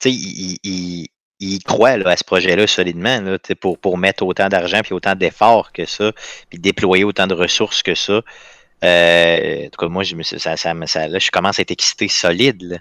[0.00, 1.08] Tu sais, il, il,
[1.40, 3.38] il croit là, à ce projet-là solidement là,
[3.80, 6.12] pour mettre autant d'argent puis autant d'efforts que ça,
[6.50, 8.22] puis déployer autant de ressources que ça.
[8.84, 11.70] Euh, en tout cas, moi, je me, suis- ça, ça, là, je commence à être
[11.70, 12.62] excité solide.
[12.62, 12.78] là.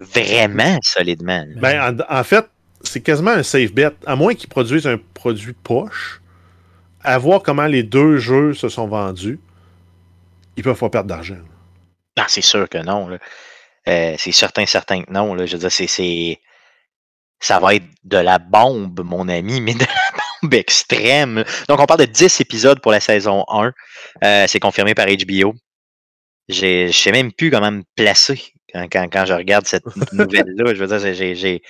[0.00, 1.44] Vraiment solidement.
[1.48, 1.60] là.
[1.60, 2.46] Ben, en, en fait,
[2.82, 3.90] c'est quasiment un safe bet.
[4.06, 6.20] À moins qu'ils produisent un produit poche,
[7.02, 9.38] à voir comment les deux jeux se sont vendus,
[10.56, 11.36] ils peuvent pas perdre d'argent.
[12.18, 13.08] Non, c'est sûr que non.
[13.08, 13.18] là.
[13.88, 15.34] Euh, c'est certain, certain que non.
[15.34, 15.46] Là.
[15.46, 16.38] Je veux dire, c'est, c'est-
[17.38, 19.84] ça va être de la bombe, mon ami, mais de
[20.52, 21.44] extrême.
[21.68, 23.72] Donc, on parle de 10 épisodes pour la saison 1.
[24.24, 25.54] Euh, c'est confirmé par HBO.
[26.48, 30.74] Je sais même plus comment me placer quand, quand, quand je regarde cette nouvelle-là.
[30.74, 31.62] Je veux dire, j'ai, j'ai,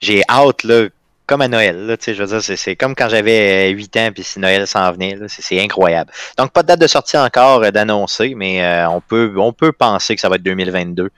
[0.00, 0.88] j'ai hâte, là,
[1.26, 1.86] comme à Noël.
[1.86, 4.24] Là, tu sais, je veux dire, c'est, c'est comme quand j'avais euh, 8 ans puis
[4.24, 5.16] si Noël s'en venait.
[5.28, 6.10] C'est, incroyable.
[6.36, 9.72] Donc, pas de date de sortie encore euh, d'annoncer, mais euh, on, peut, on peut
[9.72, 11.10] penser que ça va être 2022.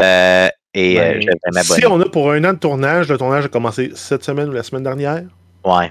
[0.00, 1.80] Euh, et euh, Ben, je vais m'abonner.
[1.80, 4.52] si on a pour un an de tournage, le tournage a commencé cette semaine ou
[4.52, 5.22] la semaine dernière.
[5.64, 5.90] Ouais.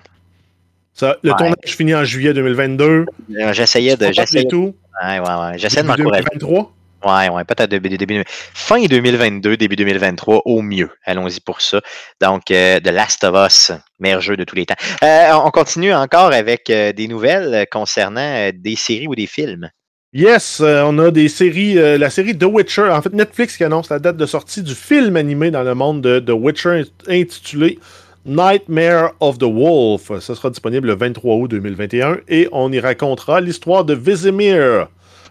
[0.94, 1.38] Ça, le Ouais.
[1.38, 3.06] tournage finit en juillet 2022.
[3.40, 4.12] Euh, J'essayais de.
[4.12, 4.76] J'essayais, tout.
[5.04, 5.58] ouais, ouais, ouais.
[5.58, 6.24] J'essaie de m'encourager.
[6.32, 6.72] 2023.
[7.06, 10.90] Ouais, ouais, peut-être début, début, fin 2022, début 2023, au mieux.
[11.04, 11.82] Allons-y pour ça.
[12.22, 14.76] Donc, euh, The Last of Us, meilleur jeu de tous les temps.
[15.04, 19.70] Euh, on continue encore avec euh, des nouvelles concernant des séries ou des films.
[20.14, 23.98] Yes, on a des séries, la série The Witcher, en fait Netflix qui annonce la
[23.98, 27.80] date de sortie du film animé dans le monde de The Witcher intitulé
[28.26, 30.12] Nightmare of the Wolf.
[30.20, 34.88] Ça sera disponible le 23 août 2021 et on y racontera l'histoire de Vizimir,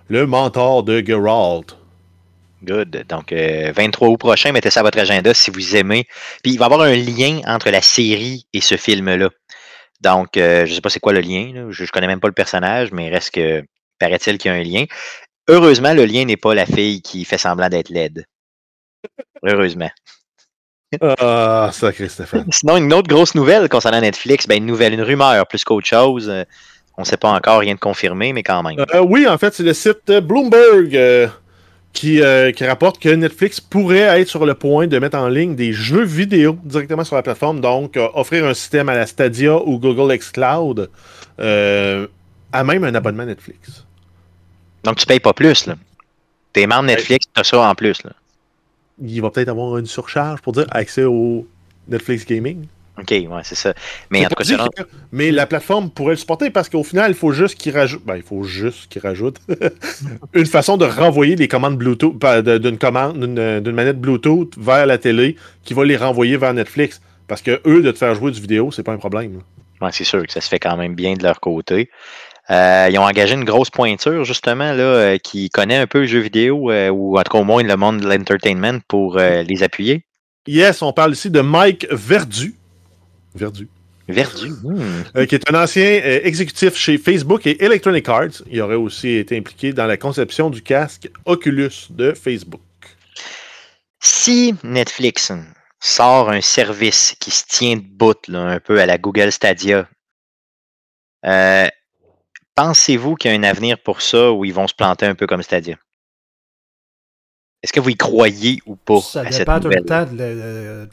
[0.09, 1.79] le mentor de Geralt.
[2.63, 3.07] Good.
[3.09, 6.05] Donc, euh, 23 août prochain, mettez ça à votre agenda si vous aimez.
[6.43, 9.31] Puis, il va y avoir un lien entre la série et ce film-là.
[10.03, 11.69] Donc, euh, je sais pas c'est quoi le lien.
[11.71, 13.65] Je, je connais même pas le personnage, mais il reste que,
[13.99, 14.85] paraît-il qu'il y a un lien.
[15.49, 18.27] Heureusement, le lien n'est pas la fille qui fait semblant d'être laide.
[19.43, 19.91] Heureusement.
[21.21, 22.47] Ah, sacré Stéphane.
[22.51, 26.29] Sinon, une autre grosse nouvelle concernant Netflix, ben une nouvelle, une rumeur plus qu'autre chose.
[26.29, 26.45] Euh,
[26.99, 28.79] On ne sait pas encore, rien de confirmé, mais quand même.
[28.95, 31.27] Euh, oui, en fait, c'est le site Bloomberg euh,
[31.95, 35.55] qui, euh, qui rapporte que Netflix pourrait être sur le point de mettre en ligne
[35.57, 39.79] des jeux vidéo directement sur la plateforme, donc offrir un système à la Stadia ou
[39.79, 40.91] Google X Cloud
[41.39, 43.85] à même un abonnement Netflix.
[44.85, 45.67] Donc, tu payes pas plus.
[45.67, 45.77] là.
[46.53, 48.03] T'es membre Netflix, tu as ça en plus.
[48.05, 48.11] Là.
[49.03, 51.47] Il va peut-être avoir une surcharge pour dire accès au
[51.89, 52.67] Netflix Gaming.
[52.99, 53.73] OK, ouais, c'est ça.
[54.11, 54.83] Mais en tout cas, que-
[55.13, 58.03] mais la plateforme pourrait le supporter parce qu'au final, il faut juste qu'il rajoute.
[58.05, 58.95] Ben, il faut juste
[60.35, 62.19] une façon de renvoyer les commandes Bluetooth
[62.61, 67.01] d'une commande, d'une d'une manette Bluetooth vers la télé qui va les renvoyer vers Netflix.
[67.29, 69.41] Parce que eux, de te faire jouer du vidéo, c'est pas un problème.
[69.81, 71.89] Ouais, c'est sûr que ça se fait quand même bien de leur côté.
[72.51, 76.07] Euh, ils ont engagé une grosse pointure, justement, là, euh, qui connaît un peu le
[76.07, 79.63] jeu vidéo, euh, ou en tout cas au moins le monde de l'entertainment pour les
[79.63, 80.05] appuyer.
[80.47, 82.57] Yes, on parle ici de Mike Verdu.
[83.35, 83.69] Verdu.
[84.09, 84.51] Verdu.
[84.51, 85.27] hmm.
[85.27, 88.43] qui est un ancien exécutif chez Facebook et Electronic Arts.
[88.51, 92.61] Il aurait aussi été impliqué dans la conception du casque Oculus de Facebook.
[94.01, 95.33] Si Netflix
[95.79, 99.89] sort un service qui se tient debout, là, un peu à la Google Stadia,
[101.25, 101.69] euh,
[102.55, 105.27] pensez-vous qu'il y a un avenir pour ça ou ils vont se planter un peu
[105.27, 105.77] comme Stadia?
[107.63, 110.89] Est-ce que vous y croyez ou pas Ça à cette dépend tout le temps de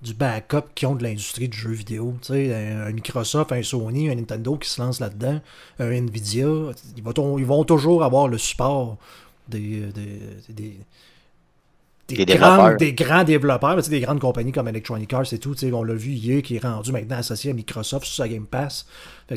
[0.00, 2.14] du backup qu'ils ont de l'industrie du jeu vidéo.
[2.22, 5.40] Tu sais, un, un Microsoft, un Sony, un Nintendo qui se lance là-dedans,
[5.78, 6.46] un Nvidia,
[6.96, 8.96] ils vont, ils vont toujours avoir le support
[9.48, 10.76] des, des, des,
[12.08, 12.76] des, Des grands, développeurs.
[12.78, 15.54] des grands développeurs, tu sais, des grandes compagnies comme Electronic Arts et tout.
[15.72, 18.86] On l'a vu hier qui est rendu maintenant associé à Microsoft sur sa Game Pass.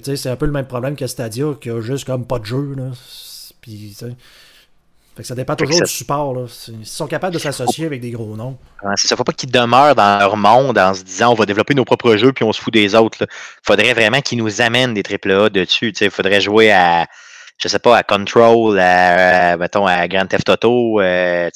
[0.03, 2.74] C'est un peu le même problème que Stadia, qui a juste comme pas de jeu.
[2.78, 2.91] Là.
[3.61, 3.95] Puis,
[5.13, 6.34] fait que ça dépend toujours ça- du support.
[6.34, 6.45] Là.
[6.69, 8.57] Ils sont capables de s'associer avec des gros noms.
[8.95, 9.15] Ça.
[9.17, 12.15] Faut pas qu'ils demeurent dans leur monde en se disant on va développer nos propres
[12.15, 13.24] jeux puis on se fout des autres.
[13.24, 13.28] Il
[13.67, 15.91] faudrait vraiment qu'ils nous amènent des AAA dessus.
[15.99, 17.05] Il faudrait jouer à,
[17.57, 21.49] je sais pas, à Control, à, à, mettons, à Grand Theft Auto, euh,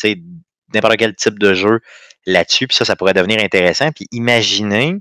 [0.73, 1.79] n'importe quel type de jeu
[2.25, 2.67] là-dessus.
[2.67, 3.91] Puis ça, ça pourrait devenir intéressant.
[3.91, 4.97] Puis imaginez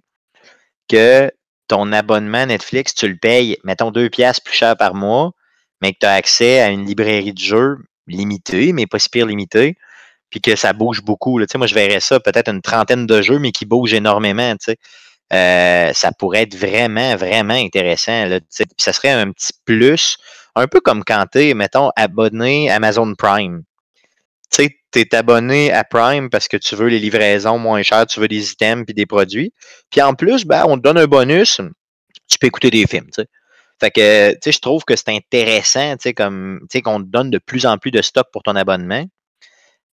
[0.88, 1.30] que
[1.68, 5.32] ton abonnement Netflix, tu le payes, mettons, deux piastres plus cher par mois,
[5.80, 9.26] mais que tu as accès à une librairie de jeux limitée, mais pas si pire
[9.26, 9.76] limitée
[10.34, 11.38] puis que ça bouge beaucoup.
[11.38, 11.46] Là.
[11.54, 14.52] Moi, je verrais ça, peut-être une trentaine de jeux, mais qui bougent énormément.
[15.32, 18.26] Euh, ça pourrait être vraiment, vraiment intéressant.
[18.26, 20.16] Là, ça serait un petit plus,
[20.56, 23.62] un peu comme quand tu es, mettons, abonné Amazon Prime.
[24.50, 28.20] Tu tu es abonné à Prime parce que tu veux les livraisons moins chères, tu
[28.20, 29.52] veux des items puis des produits.
[29.90, 31.60] Puis en plus, ben, on te donne un bonus,
[32.28, 33.10] tu peux écouter des films.
[33.80, 37.90] Fait que, je trouve que c'est intéressant, comme, qu'on te donne de plus en plus
[37.90, 39.04] de stock pour ton abonnement.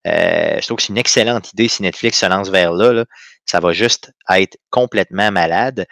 [0.08, 3.06] Euh, je trouve que c'est une excellente idée si Netflix se lance vers là.
[3.46, 5.86] Ça va juste être complètement malade.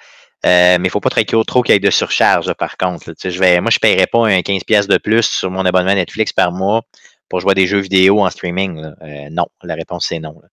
[0.45, 3.13] Euh, mais il ne faut pas qu'il- trop qu'il y ait de surcharge, par contre.
[3.21, 5.93] Je vais, moi, je ne paierais pas un 15$ piastres de plus sur mon abonnement
[5.93, 6.83] Netflix par mois
[7.29, 8.81] pour jouer à des jeux vidéo en streaming.
[8.81, 8.95] là.
[9.01, 10.35] Euh, non, la réponse c'est non.
[10.41, 10.47] là.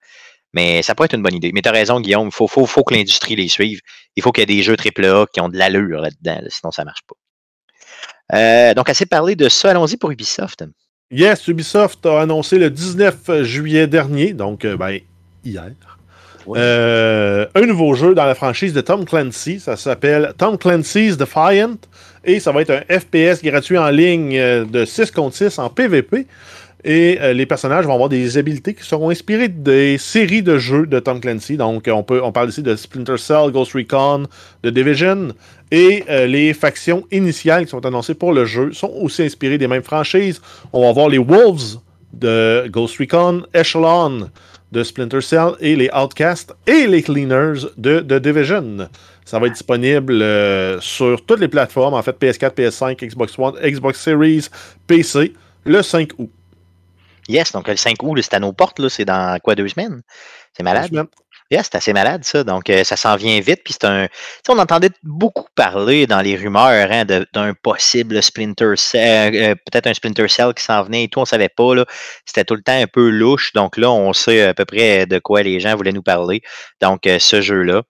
[0.52, 1.50] Mais ça peut être une bonne idée.
[1.52, 3.80] Mais tu as raison, Guillaume, il faut, faut, faut que l'industrie les suive.
[4.14, 6.70] Il faut qu'il y ait des jeux AAA qui ont de l'allure là-dedans, là, sinon
[6.70, 7.16] ça ne marche pas.
[8.36, 10.64] Euh, donc, assez parlé de ça, allons-y pour Ubisoft.
[11.10, 14.98] Yes, Ubisoft a annoncé le 19 juillet dernier, donc euh, ben,
[15.44, 15.70] hier,
[16.46, 16.58] Oui.
[16.60, 19.60] euh, un nouveau jeu dans la franchise de Tom Clancy.
[19.60, 21.76] Ça s'appelle Tom Clancy's Defiant
[22.24, 26.26] et ça va être un FPS gratuit en ligne de 6 contre 6 en PvP.
[26.88, 30.86] Et euh, les personnages vont avoir des habiletés qui seront inspirées des séries de jeux
[30.86, 31.56] de Tom Clancy.
[31.56, 34.26] Donc, on, peut, on parle ici de Splinter Cell, Ghost Recon,
[34.62, 35.32] The Division.
[35.72, 39.66] Et euh, les factions initiales qui sont annoncées pour le jeu sont aussi inspirées des
[39.66, 40.40] mêmes franchises.
[40.72, 41.80] On va voir les Wolves
[42.12, 44.30] de Ghost Recon, Echelon
[44.70, 48.88] de Splinter Cell et les Outcasts et les Cleaners de The Division.
[49.24, 53.54] Ça va être disponible euh, sur toutes les plateformes, en fait PS4, PS5, Xbox One,
[53.60, 54.46] Xbox Series,
[54.86, 55.32] PC,
[55.64, 56.30] le 5 août.
[57.28, 60.02] Yes, donc le 5 août, c'est à nos portes, là, c'est dans quoi, deux semaines?
[60.56, 60.88] C'est malade?
[60.88, 61.06] Semaine.
[61.50, 62.42] Yes, c'est assez malade, ça.
[62.42, 63.60] Donc, euh, ça s'en vient vite.
[63.64, 64.08] Puis c'est un.
[64.48, 69.94] On entendait beaucoup parler dans les rumeurs hein, d'un possible Splinter Cell, euh, peut-être un
[69.94, 71.74] Splinter Cell qui s'en venait et tout, on savait pas.
[71.76, 71.84] là.
[72.24, 73.52] C'était tout le temps un peu louche.
[73.52, 76.42] Donc là, on sait à peu près de quoi les gens voulaient nous parler.
[76.80, 77.82] Donc, euh, ce jeu-là.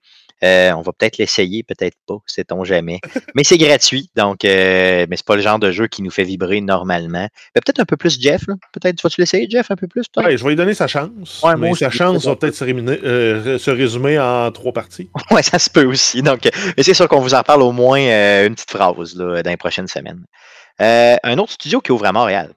[0.44, 3.00] Euh, on va peut-être l'essayer, peut-être pas, sait-on jamais.
[3.34, 6.24] Mais c'est gratuit, donc euh, mais c'est pas le genre de jeu qui nous fait
[6.24, 7.28] vibrer normalement.
[7.54, 8.54] Mais peut-être un peu plus Jeff, là.
[8.72, 10.04] Peut-être, vas-tu l'essayer, Jeff, un peu plus?
[10.16, 11.42] Ouais, je vais lui donner sa chance.
[11.42, 15.08] Ouais, mais sa chance va peut-être euh, se résumer en trois parties.
[15.30, 16.22] Oui, ça se peut aussi.
[16.22, 19.50] Donc, mais c'est sûr qu'on vous en parle au moins une petite phrase là, dans
[19.50, 20.24] les prochaines semaines.
[20.78, 22.52] Un autre studio qui ouvre à Montréal.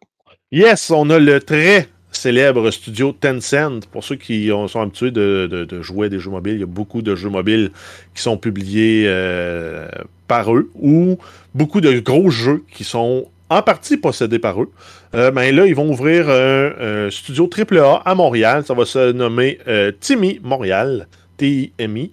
[0.52, 3.86] Yes, on a le très célèbre studio Tencent.
[3.92, 6.68] Pour ceux qui ont- sont habitués de, jouer à des jeux mobiles, il y a
[6.68, 7.72] beaucoup de jeux mobiles
[8.16, 9.88] qui sont publiés euh,
[10.28, 11.18] par eux ou
[11.54, 14.70] beaucoup de gros jeux qui sont en partie possédés par eux.
[15.16, 16.72] Euh, ben là, ils vont ouvrir un,
[17.08, 18.64] un studio AAA à Montréal.
[18.66, 21.08] Ça va se nommer euh, Timmy Montréal.
[21.38, 22.12] T-I-M-I.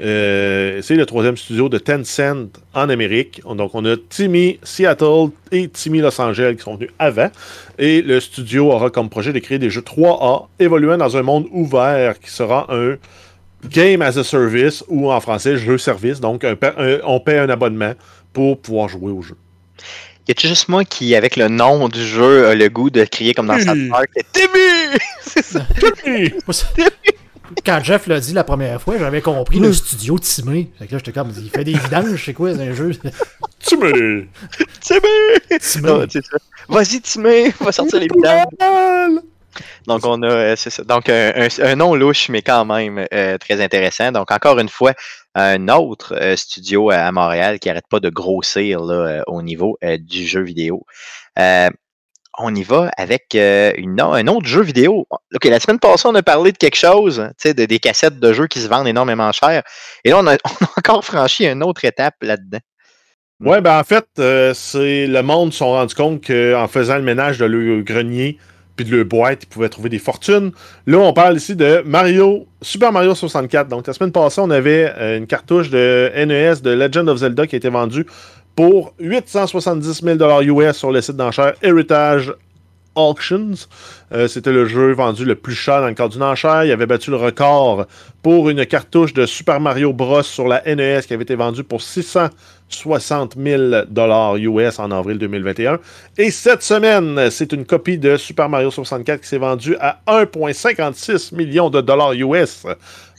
[0.00, 3.40] Euh, c'est le troisième studio de Tencent en Amérique.
[3.48, 7.30] Donc, on a Timmy Seattle et Timmy Los Angeles qui sont venus avant.
[7.78, 11.46] Et le studio aura comme projet de créer des jeux 3A évoluant dans un monde
[11.50, 12.96] ouvert qui sera un
[13.70, 16.20] Game as a Service ou en français jeu service.
[16.20, 17.94] Donc, un pa- un- on paie un abonnement
[18.34, 19.34] pour pouvoir jouer au jeu.
[20.28, 23.32] Y a-tu juste moi qui, avec le nom du jeu, a le goût de crier
[23.32, 23.88] comme dans South Oui.
[23.88, 25.60] Park Timmy C'est ça.
[26.06, 26.66] Moi, ça-
[27.64, 30.70] Quand Jeff l'a dit la première fois, j'avais compris le studio Timé.
[30.78, 32.90] Fait que là, j'étais comme, il fait des vidanges, c'est quoi, c'est un jeu?
[33.60, 34.26] Timmy!
[34.80, 35.00] Timmy
[35.60, 36.06] Timé.
[36.10, 36.36] C'est ça.
[36.68, 38.44] Vas-y, Timmy, va sortir les vidanges.
[39.86, 40.84] Donc, on a, euh, c'est ça.
[40.84, 44.12] Donc, un, un- un nom louche, mais quand même euh, très intéressant.
[44.12, 44.92] Donc, encore une fois,
[45.34, 49.78] un autre euh, studio à, Montréal qui n'arrête pas de grossir là, euh, au niveau
[49.82, 50.84] euh, du jeu vidéo.
[52.38, 55.06] On y va avec euh, un autre jeu vidéo.
[55.10, 58.46] OK, la semaine passée, on a parlé de quelque chose, de, des cassettes de jeux
[58.46, 59.62] qui se vendent énormément cher.
[60.04, 60.36] Et là, on a,
[60.78, 62.58] encore franchi une autre étape là-dedans.
[63.40, 67.38] Ouais, ben en fait, euh, le monde se sont rendu compte qu'en faisant le ménage
[67.38, 68.38] de leur grenier
[68.76, 70.52] puis de leur boîte, ils pouvaient trouver des fortunes.
[70.86, 73.68] Là, on parle ici de Mario, Super Mario 64.
[73.68, 77.46] Donc, la semaine passée, on avait euh, une cartouche de NES de Legend of Zelda
[77.46, 78.06] qui a été vendue
[78.56, 82.34] pour 870 000 US sur le site d'enchères Heritage
[82.96, 83.52] Auctions.
[84.12, 86.64] Euh, C'était le jeu vendu le plus cher dans le cadre d'une enchère.
[86.64, 87.86] Il avait battu le record
[88.22, 90.22] pour une cartouche de Super Mario Bros.
[90.22, 93.72] sur la NES qui avait été vendue pour 660 000
[94.38, 95.78] US en avril 2021.
[96.16, 101.34] Et cette semaine, c'est une copie de Super Mario 64 qui s'est vendue à 1,56
[101.34, 102.64] millions de dollars US.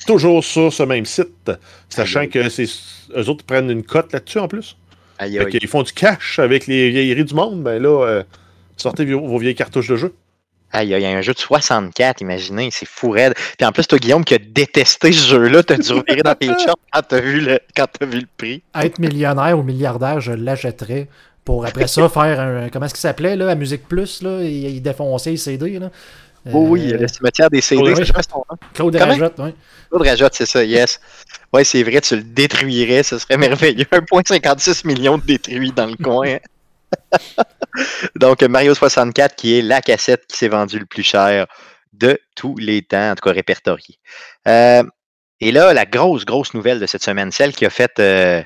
[0.07, 1.51] Toujours sur ce même site.
[1.89, 4.75] Sachant que eux autres prennent une cote là-dessus en plus.
[5.19, 5.59] Aïe, Fait aïe.
[5.59, 7.63] qu'ils font du cash avec les vieilleries du monde.
[7.63, 8.23] Ben là, euh,
[8.77, 10.13] sortez vos, vos vieilles cartouches de jeu.
[10.71, 13.33] Aïe, aïe, il y a un jeu de 64, imaginez, c'est fou raide.
[13.57, 16.47] Puis en plus, toi, Guillaume, qui a détesté ce jeu-là, t'as dû revirer dans tes
[16.65, 17.59] shorts quand t'as vu, le...
[17.75, 18.61] quand t'as vu le prix.
[18.75, 21.07] Être millionnaire ou milliardaire, je l'achèterais
[21.45, 22.69] pour après ça faire un.
[22.69, 25.89] Comment est-ce qu'il s'appelait, là, à Musique Plus, là Il, il défonçait les CD, là.
[26.53, 28.57] Oh oui, Euh, le cimetière des CD, c'est son nom?
[28.73, 28.95] Claude?
[28.95, 29.55] Rajotte, oui.
[29.89, 30.99] Claude Rajotte, c'est ça, yes.
[31.53, 33.85] Ouais, c'est vrai, tu le détruirais, ce serait merveilleux.
[33.85, 36.37] 1,56 million de détruits dans le coin.
[38.15, 41.47] Donc, Mario 64, qui est la cassette qui s'est vendue le plus cher
[41.93, 43.99] de tous les temps, en tout cas répertoriée.
[44.47, 44.83] Euh,
[45.39, 48.41] et là, la grosse, grosse nouvelle de cette semaine, celle qui a fait euh,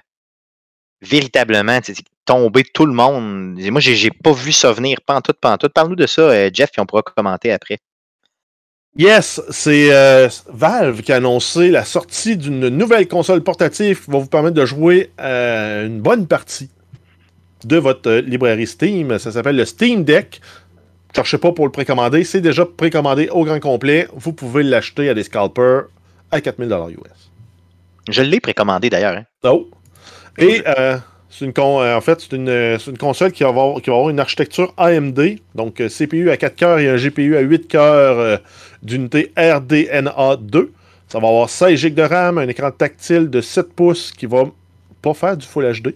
[1.01, 1.79] véritablement
[2.25, 3.59] tomber tout le monde.
[3.59, 5.73] Moi, j'ai pas vu ça venir, pantoute, pantoute.
[5.73, 7.79] Parle-nous de ça, euh, Jeff, puis on pourra commenter après.
[8.97, 14.17] Yes, c'est euh, Valve qui a annoncé la sortie d'une nouvelle console portative qui va
[14.19, 16.69] vous permettre de jouer à une bonne partie
[17.63, 19.17] de votre euh, librairie Steam.
[19.17, 20.41] Ça s'appelle le Steam Deck.
[21.15, 24.07] Cherchez pas pour le précommander, c'est déjà précommandé au grand complet.
[24.13, 25.83] Vous pouvez l'acheter à des scalpers
[26.31, 27.31] à 4000 US.
[28.09, 29.17] Je l'ai précommandé d'ailleurs.
[29.17, 29.25] hein.
[29.43, 29.69] Oh.
[30.37, 30.63] Et
[31.31, 36.79] c'est une console qui va, avoir, une architecture AMD, donc euh, CPU à 4 cœurs
[36.79, 38.37] et un GPU à 8 cœurs euh,
[38.83, 40.71] d'unité RDNA 2.
[41.07, 44.43] Ça va avoir 16 GB de RAM, un écran tactile de 7 pouces qui va
[45.01, 45.95] pas faire du Full HD.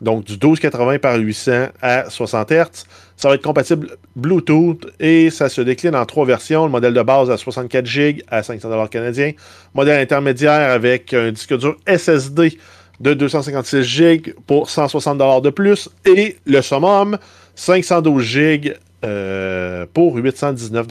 [0.00, 2.84] Donc du 1280 par 800 à 60 Hz.
[3.16, 6.64] Ça va être compatible Bluetooth et ça se décline en trois versions.
[6.66, 9.32] Le modèle de base à 64 GB à 500 canadiens.
[9.74, 12.58] Modèle intermédiaire avec un disque dur SSD
[13.00, 15.88] de 256 GB pour 160 de plus.
[16.04, 17.18] Et le summum,
[17.54, 18.74] 512 GB
[19.04, 20.86] euh, pour 819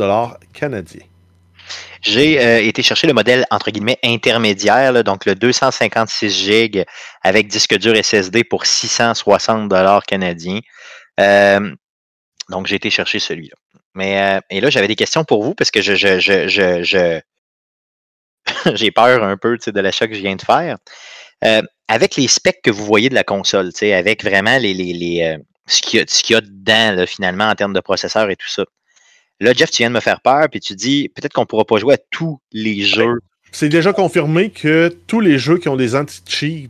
[0.54, 1.02] canadiens.
[2.02, 6.86] J'ai euh, été chercher le modèle entre guillemets intermédiaire, donc le 256 GB
[7.24, 10.60] avec disque dur SSD pour 660 dollars canadiens.
[11.20, 11.74] Euh,
[12.50, 13.56] donc j'ai été chercher celui-là.
[13.96, 15.96] Mais et là j'avais des questions pour vous parce que je
[18.76, 20.78] j'ai peur un peu de l'achat que je viens de faire.
[21.88, 25.38] Avec les specs que vous voyez de la console, avec vraiment les, les, les, euh,
[25.68, 26.04] ce qu'il y,
[26.36, 28.66] a- y dedans là, finalement en termes de processeur et tout ça.
[29.40, 31.78] Là, Jeff, tu viens de me faire peur, puis tu dis peut-être qu'on pourra pas
[31.78, 33.20] jouer à tous les jeux.
[33.52, 36.70] C'est déjà confirmé que tous les jeux qui ont des anti-cheats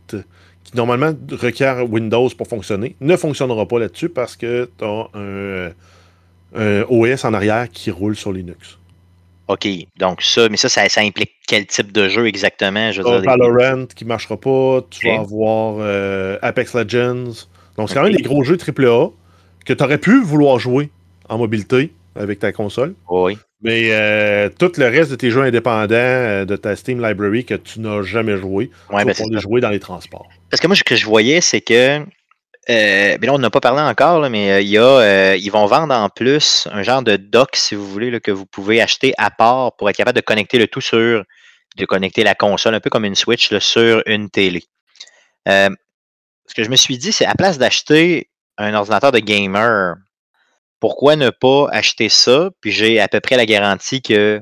[0.63, 5.72] qui normalement requièrent Windows pour fonctionner ne fonctionneront pas là-dessus parce que tu as un,
[6.55, 8.78] un OS en arrière qui roule sur Linux.
[9.48, 9.68] OK,
[9.98, 12.91] donc ça, mais ça, ça, ça implique quel type de jeu exactement?
[12.91, 17.48] Je veux dire, des- Valorant qui marchera pas, tu vas avoir euh, Apex Legends.
[17.78, 19.12] Donc c'est quand même des gros jeux AAA
[19.66, 20.89] que tu aurais pu vouloir jouer
[21.30, 22.93] en mobilité avec ta console.
[23.10, 23.38] Oui.
[23.62, 27.56] Mais euh, tout le reste de tes jeux indépendants euh, de ta Steam Library que
[27.56, 30.28] tu n'as jamais joué, Ouais, tu ben, les jouer dans les transports.
[30.50, 32.00] Parce que moi, ce que je voyais, c'est que.
[32.70, 35.38] Euh, ben là, on n'a pas parlé encore, là, mais euh, il y a, euh,
[35.38, 38.82] ils vont vendre en plus un genre de dock, si vous voulez, que vous pouvez
[38.82, 41.24] acheter à part pour être capable de connecter le tout sur,
[41.78, 44.65] de connecter la console, un peu comme une Switch, sur une télé.
[45.47, 45.70] Euh,
[46.45, 49.95] ce que je me suis dit, c'est à place d'acheter un ordinateur de gamer,
[50.82, 52.49] pourquoi ne pas acheter ça?
[52.59, 54.41] Puis j'ai à peu près la garantie que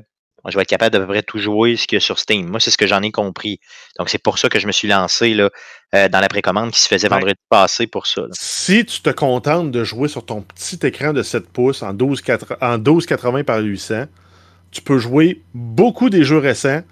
[0.50, 2.46] je vais être capable d'à peu près tout jouer ce qu'il y a sur Steam.
[2.48, 3.58] Moi, c'est ce que j'en ai compris.
[3.98, 5.50] Donc, c'est pour ça que je me suis lancé là,
[5.94, 7.14] euh, dans la précommande qui se faisait Ouais.
[7.18, 8.22] vendredi passé pour ça.
[8.22, 8.28] là.
[8.32, 12.20] Si tu te contentes de jouer sur ton petit écran de 7 pouces en 12
[12.22, 14.04] quatre- en 1280 par 800,
[14.70, 16.82] tu peux jouer beaucoup des jeux récents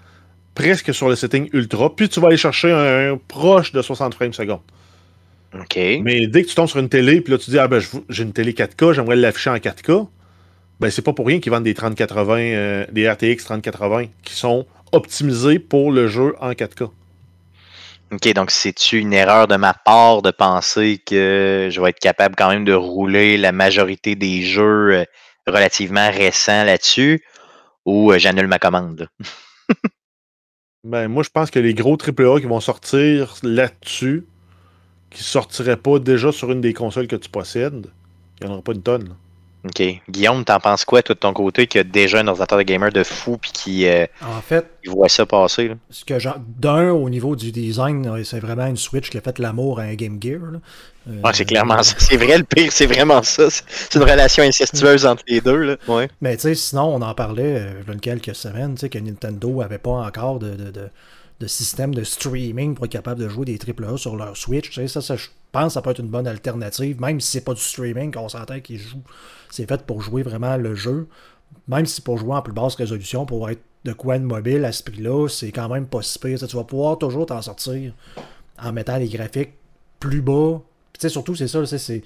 [0.55, 4.13] presque sur le setting ultra, puis tu vas aller chercher un, un proche de 60
[4.15, 4.61] frames secondes.
[5.53, 5.77] OK.
[6.01, 8.23] Mais dès que tu tombes sur une télé, puis là tu dis ah ben j'ai
[8.23, 10.07] une télé 4K, j'aimerais l'afficher en 4K,
[10.79, 14.65] ben c'est pas pour rien qu'ils vendent des 3080 euh, des RTX 3080 qui sont
[14.91, 16.89] optimisés pour le jeu en 4K.
[18.11, 22.35] OK, donc c'est-tu une erreur de ma part de penser que je vais être capable
[22.35, 25.03] quand même de rouler la majorité des jeux euh,
[25.47, 27.23] relativement récents là-dessus
[27.85, 29.09] ou euh, j'annule ma commande?
[30.85, 34.27] Ben, moi, je pense que les gros AAA qui vont sortir là-dessus,
[35.09, 37.87] qui sortiraient pas déjà sur une des consoles que tu possèdes,
[38.39, 39.09] il n'y en aura pas une tonne.
[39.09, 39.15] là.
[39.65, 40.01] OK.
[40.09, 42.91] Guillaume, t'en penses quoi, toi, de ton côté, qui a déjà un ordinateur de gamer
[42.91, 45.69] de fou puis qui, euh, En fait, qui voit ça passer?
[45.69, 45.75] Là?
[45.89, 46.13] ce que
[46.59, 49.83] d'un, au niveau du design, euh, c'est vraiment une Switch qui a fait l'amour à
[49.83, 50.39] un Game Gear.
[51.07, 51.95] Euh, Ouais, c'est clairement ça.
[51.99, 53.49] C'est vrai, le pire, c'est vraiment ça.
[53.49, 55.57] C'est une relation incestueuse entre les deux.
[55.57, 55.75] Là.
[55.87, 56.09] Ouais.
[56.21, 58.97] Mais tu sais, sinon, on en parlait il y a quelques semaines, tu sais, que
[58.99, 60.89] Nintendo avait pas encore de, de, de-
[61.39, 64.69] de système de streaming pour être capable de jouer des AAA sur leur Switch.
[64.69, 67.31] Tu sais, ça, ça, je pense que ça peut être une bonne alternative, même si
[67.31, 69.03] c'est pas du streaming qu'on s'entend qu'ils jouent.
[69.49, 71.07] C'est fait pour jouer vraiment le jeu.
[71.67, 74.71] Même si pour jouer en plus basse résolution, pour être de quoi de mobile à
[74.71, 76.39] ce prix-là, c'est quand même pas si pire.
[76.39, 77.93] Tu vas pouvoir toujours t'en sortir
[78.57, 79.53] en mettant les graphiques
[79.99, 80.61] plus bas.
[80.93, 82.03] Tu sais, surtout, c'est ça, c'est.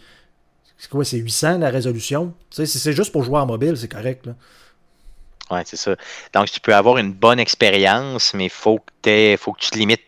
[0.82, 2.34] C'est quoi, c'est 800 la résolution?
[2.50, 4.30] Tu sais, si c'est juste pour jouer en mobile, c'est correct.
[5.52, 5.96] Ouais, c'est ça.
[6.34, 9.78] Donc, tu peux avoir une bonne expérience, mais il faut, que faut que tu te
[9.78, 10.02] limites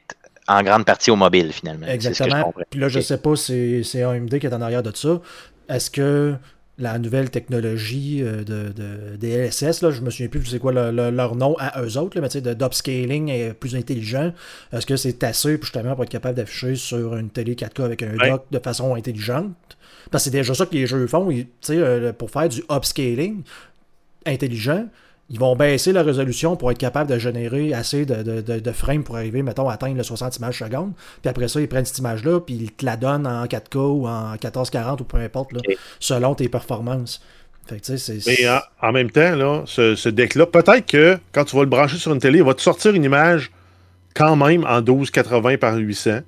[0.47, 1.87] en grande partie au mobile, finalement.
[1.87, 2.53] Exactement.
[2.69, 3.05] Puis là, je Ok.
[3.05, 5.21] sais pas si c'est AMD qui est en arrière de ça.
[5.69, 6.35] Est-ce que
[6.77, 10.71] la nouvelle technologie euh, de, de- des LSS, là, je me souviens plus c'est quoi
[10.71, 14.33] le- le- leur nom à eux autres, là, mais d'upscaling est plus intelligent.
[14.73, 18.01] Est-ce que c'est assez pour justement pour être capable d'afficher sur une télé 4K avec
[18.03, 18.29] un Ouais.
[18.31, 19.53] dock de façon intelligente?
[20.09, 21.29] Parce que c'est déjà ça que les jeux font.
[21.29, 23.43] Ils- Tu sais, euh, pour faire du upscaling
[24.25, 24.87] intelligent,
[25.33, 28.71] ils vont baisser la résolution pour être capable de générer assez de, de, de- de
[28.71, 30.91] frames pour arriver, mettons, à atteindre le 60 images seconde.
[31.21, 34.07] Puis après ça, ils prennent cette image-là, puis ils te la donnent en 4K ou
[34.07, 35.61] en 1440 ou peu importe, là,
[35.99, 37.21] selon tes performances.
[37.67, 37.83] Fait que.
[38.27, 41.69] Mais en, en même temps, là, ce, ce deck-là, peut-être que quand tu vas le
[41.69, 43.51] brancher sur une télé, il va te sortir une image
[44.13, 46.19] quand même en 1280 par 800.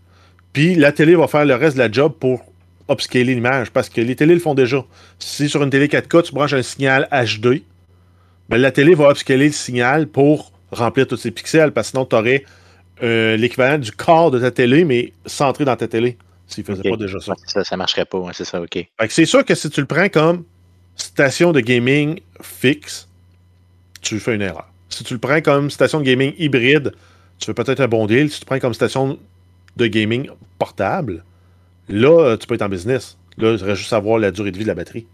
[0.54, 2.46] Puis la télé va faire le reste de la job pour
[2.90, 4.84] upscaler l'image parce que les télés le font déjà.
[5.20, 7.64] Si sur une télé 4K, tu branches un signal HD,
[8.54, 12.06] ben, la télé va upscaler le signal pour remplir tous ses pixels parce que sinon
[12.06, 12.44] tu aurais
[13.02, 16.18] l'équivalent du corps de ta télé, mais centré dans ta télé.
[16.48, 16.92] S'il faisait Ok.
[16.92, 17.34] pas déjà ça.
[17.48, 18.20] Ça, ça marcherait pas.
[18.34, 18.86] c'est ça, OK.
[19.10, 20.44] C'est sûr que si tu le prends comme
[20.96, 23.08] station de gaming fixe,
[24.02, 24.68] tu fais une erreur.
[24.90, 26.92] Si tu le prends comme station de gaming hybride,
[27.40, 28.30] tu fais peut-être un bon deal.
[28.30, 29.18] Si tu le prends comme station
[29.76, 30.30] de gaming
[30.60, 31.24] portable,
[31.90, 33.18] là, euh, tu peux être en business.
[33.38, 35.08] Là, il reste juste à voir la durée de vie de la batterie.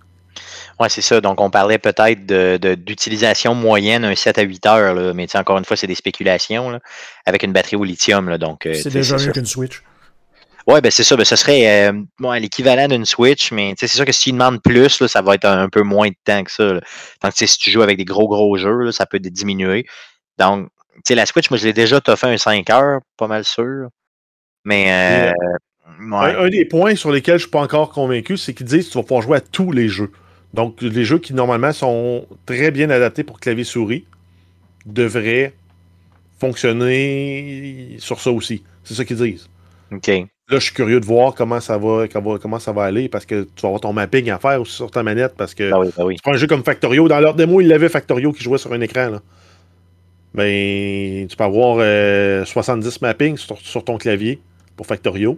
[0.80, 1.20] Ouais, c'est ça.
[1.20, 5.28] Donc, on parlait peut-être de- de- d'utilisation moyenne, un 7 à 8 heures, là, mais
[5.28, 6.80] tu encore une fois, c'est des spéculations, là,
[7.26, 8.30] avec une batterie au lithium.
[8.30, 9.84] Là, donc, euh, tu c'est déjà mieux qu'une Switch.
[10.68, 11.16] Ouais, ben c'est ça.
[11.18, 14.62] Ben, ce serait euh, ouais, l'équivalent d'une Switch, mais tu c'est sûr que s'ils demandent
[14.62, 16.74] plus, là, ça va être un, un peu moins de temps que ça.
[17.24, 19.86] Donc, tu si tu joues avec des gros, gros jeux, là, ça peut diminuer.
[20.38, 23.44] Donc, tu sais, la Switch, moi, je l'ai déjà fait un 5 heures, pas mal
[23.46, 23.88] sûr.
[24.64, 25.32] Mais, euh,
[26.00, 26.36] ouais.
[26.36, 28.92] Un, un des points sur lesquels je suis pas encore convaincu, c'est qu'ils disent que
[28.92, 30.12] tu vas pouvoir jouer à tous les jeux.
[30.54, 34.06] Donc, les jeux qui normalement sont très bien adaptés pour clavier-souris
[34.86, 35.54] devraient
[36.40, 38.64] fonctionner sur ça aussi.
[38.84, 39.50] C'est ça qu'ils disent.
[39.92, 40.08] OK.
[40.08, 43.26] Là, je suis curieux de voir comment ça va, comment, comment ça va aller parce
[43.26, 45.90] que tu vas avoir ton mapping à faire aussi sur ta manette parce que oui,
[45.96, 46.16] ben oui.
[46.16, 47.08] tu prends un jeu comme Factorio.
[47.08, 49.10] Dans leur démo, ils l'avaient Factorio qui jouait sur un écran.
[49.10, 49.22] Là.
[50.34, 54.40] Ben, tu peux avoir euh, 70 mappings sur, sur ton clavier
[54.76, 55.38] pour Factorio.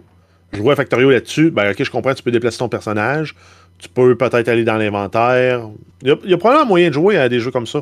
[0.52, 1.50] Je jouais à Factorio là-dessus.
[1.50, 3.34] Ben, ok, je comprends, tu peux déplacer ton personnage.
[3.82, 5.68] Tu peux peut-être aller dans l'inventaire.
[6.02, 7.80] Il y, a, il y a probablement moyen de jouer à des jeux comme ça.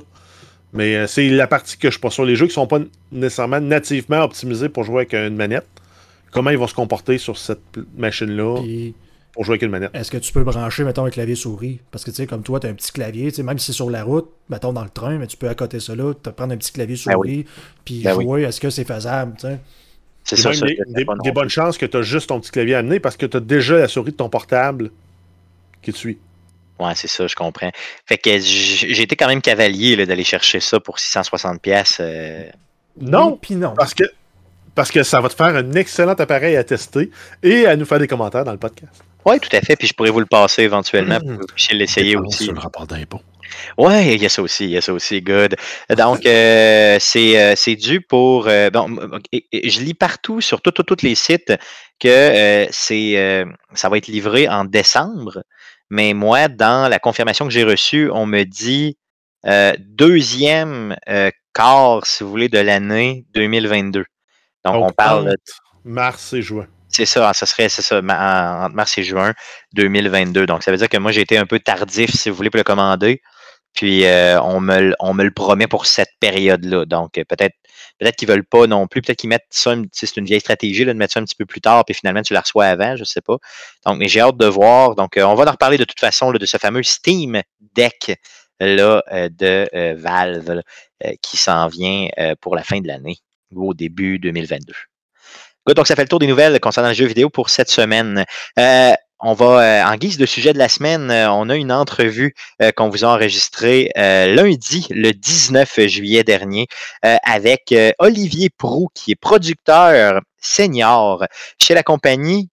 [0.73, 2.25] Mais euh, c'est la partie que je suis pas sûr.
[2.25, 2.79] Les jeux qui sont pas
[3.13, 5.67] nécessairement nativement optimisés pour jouer avec une manette,
[6.31, 7.61] comment ils vont se comporter sur cette
[7.99, 8.95] machine-là Puis,
[9.35, 9.91] pour jouer avec une manette?
[9.95, 11.81] est-ce que tu peux brancher, mettons, un clavier souris?
[11.91, 13.67] Parce que, tu sais, comme toi, tu as un petit clavier, tu sais, même si
[13.67, 16.31] c'est sur la route, mettons dans le train, mais tu peux accoter ça là, te
[16.31, 17.45] prendre un petit clavier Ben souris,
[17.85, 18.25] puis Ben oui.
[18.25, 18.43] jouer.
[18.45, 19.59] Est-ce que c'est faisable, tu sais?
[20.25, 20.79] C'est ça, des,
[21.25, 23.37] des- bonnes chances que tu as juste ton petit clavier à amener parce que tu
[23.37, 24.91] as déjà la souris de ton portable
[25.83, 26.19] qui te suit.
[26.79, 27.71] Ouais, c'est ça, je comprends.
[28.07, 31.99] Fait que j'ai été quand même cavalier là, d'aller chercher ça pour 660 pièces.
[32.01, 32.45] euh,
[33.01, 33.75] Non, Oui, Puis non.
[33.77, 34.05] parce que,
[34.75, 37.11] parce que ça va te faire un excellent appareil à tester
[37.43, 39.03] et à nous faire des commentaires dans le podcast.
[39.27, 39.77] Oui, tout à fait.
[39.77, 42.45] Puis je pourrais vous le passer éventuellement pour que vous puissiez l'essayer aussi.
[42.45, 43.21] Sur le rapport d'impôt.
[43.77, 45.57] Ouais, il y a ça aussi, il y a ça aussi, good.
[45.99, 48.47] Donc, euh, c'est euh, c'est dû pour...
[48.49, 48.97] euh, bon,
[49.53, 51.53] je lis partout, sur tous les sites,
[51.99, 55.43] que euh, c'est euh, ça va être livré en décembre.
[55.91, 58.97] Mais moi, dans la confirmation que j'ai reçue, on me dit
[59.47, 64.05] euh, deuxième euh, quart, si vous voulez, de l'année 2022.
[64.65, 65.31] Donc, on parle...
[65.31, 65.35] entre
[65.85, 66.67] Mars et juin.
[66.89, 69.33] C'est ça, ça serait, c'est ça, entre mars et juin
[69.75, 70.47] 2022.
[70.47, 72.59] Donc, ça veut dire que moi, j'ai été un peu tardif, si vous voulez, pour
[72.59, 73.23] le commander.
[73.75, 76.85] Puis, euh, on, me, le- on me le promet pour cette période-là.
[76.87, 77.55] Donc, euh, peut-être
[77.99, 79.03] peut-être qu'ils veulent pas non plus.
[79.03, 81.47] Peut-être qu'ils mettent ça, c'est une vieille stratégie là, de mettre ça un petit peu
[81.47, 83.37] plus tard, puis finalement, tu la reçois avant, je sais pas.
[83.87, 84.95] Donc, mais j'ai hâte de voir.
[84.95, 87.41] Donc, euh, on va en reparler de toute façon là, de ce fameux Steam
[87.75, 88.19] Deck
[88.59, 92.09] là, euh, de Valve là, qui s'en vient
[92.41, 93.19] pour la fin de l'année
[93.53, 94.73] ou au début 2022.
[95.67, 98.25] Good, donc, ça fait le tour des nouvelles concernant le jeu vidéo pour cette semaine.
[99.23, 102.35] On va, euh, en guise de sujet de la semaine, euh, on a une entrevue
[102.63, 106.69] euh, qu'on vous a enregistrée euh, lundi, le 19 juillet dernier,
[107.05, 111.25] euh, avec euh, Olivier Prou, qui est producteur senior
[111.61, 112.49] chez la compagnie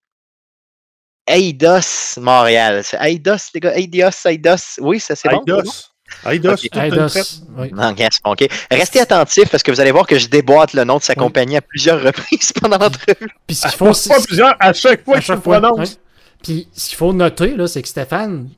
[1.26, 2.82] Eidos Montréal.
[2.84, 4.80] C'est Eidos, les gars, Eidos, Eidos?
[4.80, 5.42] Oui, ça c'est bon.
[5.46, 5.90] Eidos.
[6.30, 6.60] Eidos, Ok.
[6.62, 6.94] toute une traite.
[6.94, 7.70] Eidos, oui.
[7.74, 8.46] Non, yes, OK.
[8.72, 11.18] Restez attentifs parce que vous allez voir que je déboîte le nom de sa Oui.
[11.20, 13.30] compagnie à plusieurs reprises pendant l'entrevue.
[13.46, 15.60] Puis ce qu'il faut, c'est- Pas plusieurs, à chaque fois à que chaque fois.
[15.62, 15.92] prononces.
[15.92, 15.96] ouais.
[16.44, 18.50] Puis ce qu'il faut noter, là, c'est que Stéphane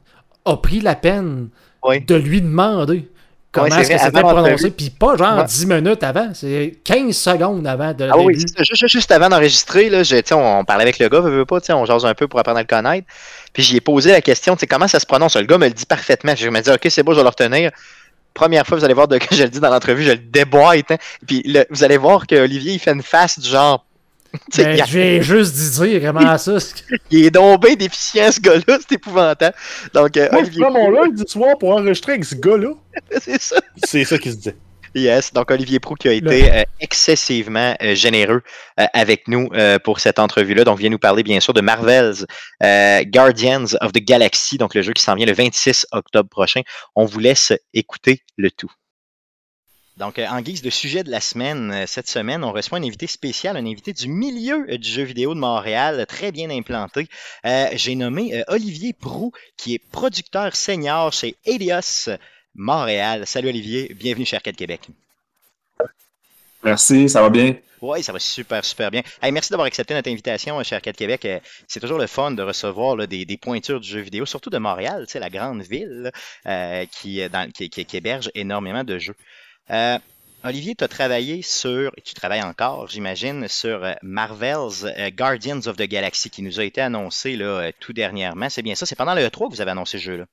[0.45, 1.49] a pris la peine
[1.83, 2.01] Oui.
[2.01, 3.07] de lui demander
[3.51, 4.71] comment c'est est-ce que vrai, c'était prononcé.
[4.71, 5.45] Puis pas genre Ouais.
[5.45, 8.45] 10 minutes avant, c'est 15 secondes avant de Ah oui, début.
[8.59, 9.89] Juste, juste avant d'enregistrer,
[10.31, 12.67] on, on parlait avec le gars, pas, on jase un peu pour apprendre à le
[12.67, 13.07] connaître.
[13.53, 15.35] Puis j'y ai posé la question, tu sais, comment ça se prononce?
[15.35, 16.33] Le gars me le dit parfaitement.
[16.35, 17.71] Je me dis, OK, c'est beau, je vais le retenir.
[18.35, 20.91] Première fois, vous allez voir de que je le dis dans l'entrevue, je le déboîte.
[20.91, 20.97] Hein.
[21.25, 23.85] Puis le- vous allez voir que Olivier, il fait une face du genre.
[24.57, 25.69] Ben, a- je viens juste d'y
[25.99, 26.57] dire comment ça.
[27.11, 29.55] il est donc bien déficient, ce gars-là, c'est épouvantable.
[29.93, 32.73] Donc, euh, Moi, je Olivier, prends mon lundi soir pour enregistrer avec ce gars-là.
[33.21, 33.57] c'est ça.
[33.85, 34.51] C'est ça qui se dit.
[34.95, 38.41] Yes, donc Olivier Prou qui a été euh, excessivement euh, généreux
[38.79, 40.63] euh, avec nous euh, pour cette entrevue-là.
[40.63, 42.25] Donc, vient nous parler bien sûr de Marvel's
[42.63, 46.61] euh, Guardians of the Galaxy, donc le jeu qui s'en vient le 26 octobre prochain.
[46.95, 48.71] On vous laisse écouter le tout.
[49.99, 52.83] Donc, euh, en guise de sujet de la semaine, euh, cette semaine, on reçoit un
[52.83, 57.07] invité spécial, un invité du milieu euh, du jeu vidéo de Montréal, très bien implanté.
[57.45, 62.09] Euh, J'ai nommé Olivier Prou, qui est producteur senior chez Elios
[62.55, 63.27] Montréal.
[63.27, 64.87] Salut Olivier, bienvenue chez Arcade Québec.
[66.63, 67.55] Merci, ça va bien?
[67.81, 69.01] Oui, ça va super, super bien.
[69.21, 71.27] Hey, merci d'avoir accepté notre invitation chez Arcade Québec.
[71.67, 74.57] C'est toujours le fun de recevoir là, des, des pointures du jeu vidéo, surtout de
[74.57, 76.11] Montréal, la grande ville là,
[76.47, 79.15] euh, qui, dans- qui, qui- qui héberge énormément de jeux.
[79.71, 79.97] Euh,
[80.43, 85.59] Olivier, tu as travaillé sur, et tu travailles encore, j'imagine, sur euh, Marvel's euh, Guardians
[85.67, 87.37] of the Galaxy qui nous a été annoncé
[87.79, 88.49] tout dernièrement.
[88.49, 88.85] C'est bien ça?
[88.85, 90.25] C'est pendant le E3 que vous avez annoncé ce jeu-là?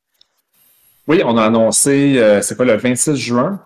[1.08, 3.60] Oui, on a annoncé, c'est quoi, le 26 juin.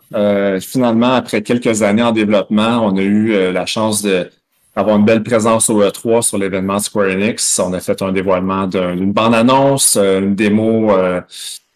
[0.61, 5.71] Finalement, après quelques années en développement, on a eu la chance d'avoir une belle présence
[5.71, 7.59] au E3 sur l'événement Square Enix.
[7.59, 10.93] On a fait un dévoilement d'un- d'une bande-annonce, une démo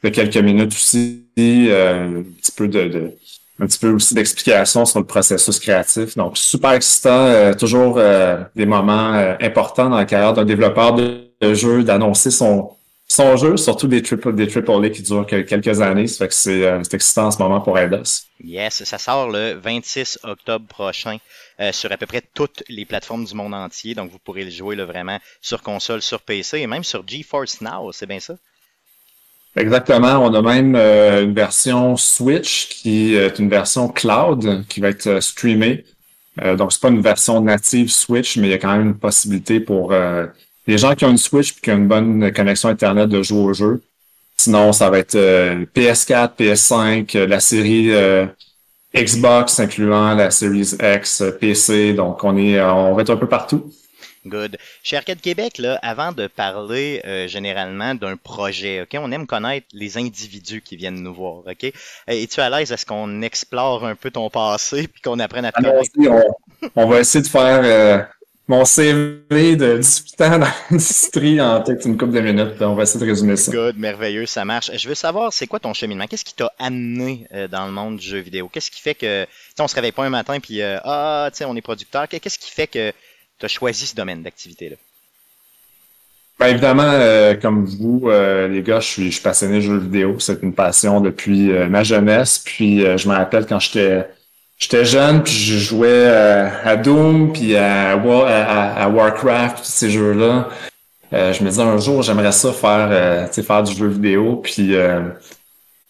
[0.03, 3.15] de quelques minutes aussi, un petit peu de-
[3.61, 6.17] un petit peu aussi d'explication sur le processus créatif.
[6.17, 10.95] Donc, super excitant, euh, toujours euh, des moments euh, importants dans la carrière d'un développeur
[10.95, 12.71] de, de jeu, d'annoncer son
[13.07, 16.07] son jeu, surtout des triple, des triple A qui durent que- quelques années.
[16.07, 18.25] Ça fait que c'est euh, excitant en ce moment pour Eidos.
[18.39, 21.19] Yes, ça sort le 26 octobre prochain
[21.61, 23.95] euh, sur à peu près toutes les plateformes du monde entier.
[23.97, 27.61] Donc, vous pourrez le jouer là, vraiment sur console, sur PC et même sur GeForce
[27.61, 27.91] Now.
[27.93, 28.37] C'est bien ça?
[29.57, 30.19] Exactement.
[30.19, 35.07] On a même euh, une version Switch qui est une version cloud qui va être
[35.07, 35.85] euh, streamée.
[36.43, 38.99] Euh, donc, c'est pas une version native Switch, mais il y a quand même une
[38.99, 40.27] possibilité pour euh,
[40.67, 43.41] les gens qui ont une Switch et qui ont une bonne connexion Internet de jouer
[43.41, 43.83] au jeu.
[44.37, 48.27] Sinon, ça va être euh, PS4, PS5, euh, la série euh,
[48.95, 51.95] Xbox, incluant la Series X, euh, PC.
[51.95, 53.71] Donc, on est, euh, on va être un peu partout.
[54.27, 54.57] Good.
[54.83, 59.67] Chez Arcade Québec, là, avant de parler euh, généralement d'un projet, ok, on aime connaître
[59.73, 61.43] les individus qui viennent nous voir.
[61.47, 61.73] Ok,
[62.07, 65.53] es-tu à l'aise à ce qu'on explore un peu ton passé puis qu'on apprenne à
[65.53, 66.23] te on,
[66.77, 68.03] on va essayer de faire euh,
[68.47, 72.61] mon CV de 18 ans dans l'industrie en peut-être une couple de minutes.
[72.61, 73.51] On va essayer de résumer ça.
[73.51, 74.71] Good, merveilleux, ça marche.
[74.75, 76.07] Je veux savoir, c'est quoi ton cheminement?
[76.07, 78.49] Qu'est-ce qui t'a amené euh, dans le monde du jeu vidéo?
[78.53, 79.27] Qu'est-ce qui fait que,
[79.59, 82.07] on se réveille pas un matin puis, euh, ah, tu sais, on est producteur.
[82.09, 82.93] Qu'est-ce qui fait que
[83.39, 84.77] tu as choisi ce domaine d'activité-là?
[86.39, 90.17] Ben, évidemment, euh, comme vous, euh, les gars, je suis, passionné de jeux vidéo.
[90.19, 92.41] C'est une passion depuis euh, ma jeunesse.
[92.45, 94.07] Puis je me rappelle quand j'étais
[94.59, 100.49] j'étais jeune, puis je jouais à Doom, puis à, à, Warcraft, tous ces jeux-là.
[101.13, 104.37] Je me disais un jour, j'aimerais ça faire, faire du jeu vidéo.
[104.37, 104.75] Puis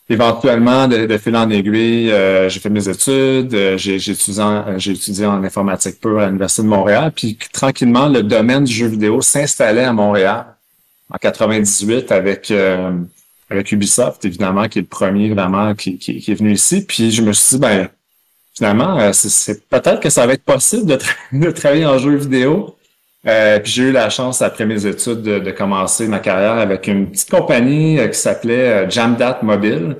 [0.08, 3.54] éventuellement, de, de fil en aiguille, euh, j'ai fait mes études.
[3.54, 7.12] euh, j'ai étudié, en- euh, étudié en informatique pure à l'Université de Montréal.
[7.14, 10.46] Puis tranquillement, le domaine du jeu vidéo s'installait à Montréal
[11.10, 12.92] en 98 avec euh,
[13.50, 16.84] avec Ubisoft, évidemment, qui est le premier vraiment qui, qui, qui est venu ici.
[16.84, 17.88] Puis je me suis dit, ben
[18.54, 20.98] finalement, euh, c'est- c'est peut-être que ça va être possible de,
[21.32, 22.76] de travailler en jeu vidéo.
[23.26, 26.86] Euh, puis j'ai eu la chance, après mes études, de, de commencer ma carrière avec
[26.86, 29.96] une petite compagnie euh, qui s'appelait euh, Jamdat Mobile.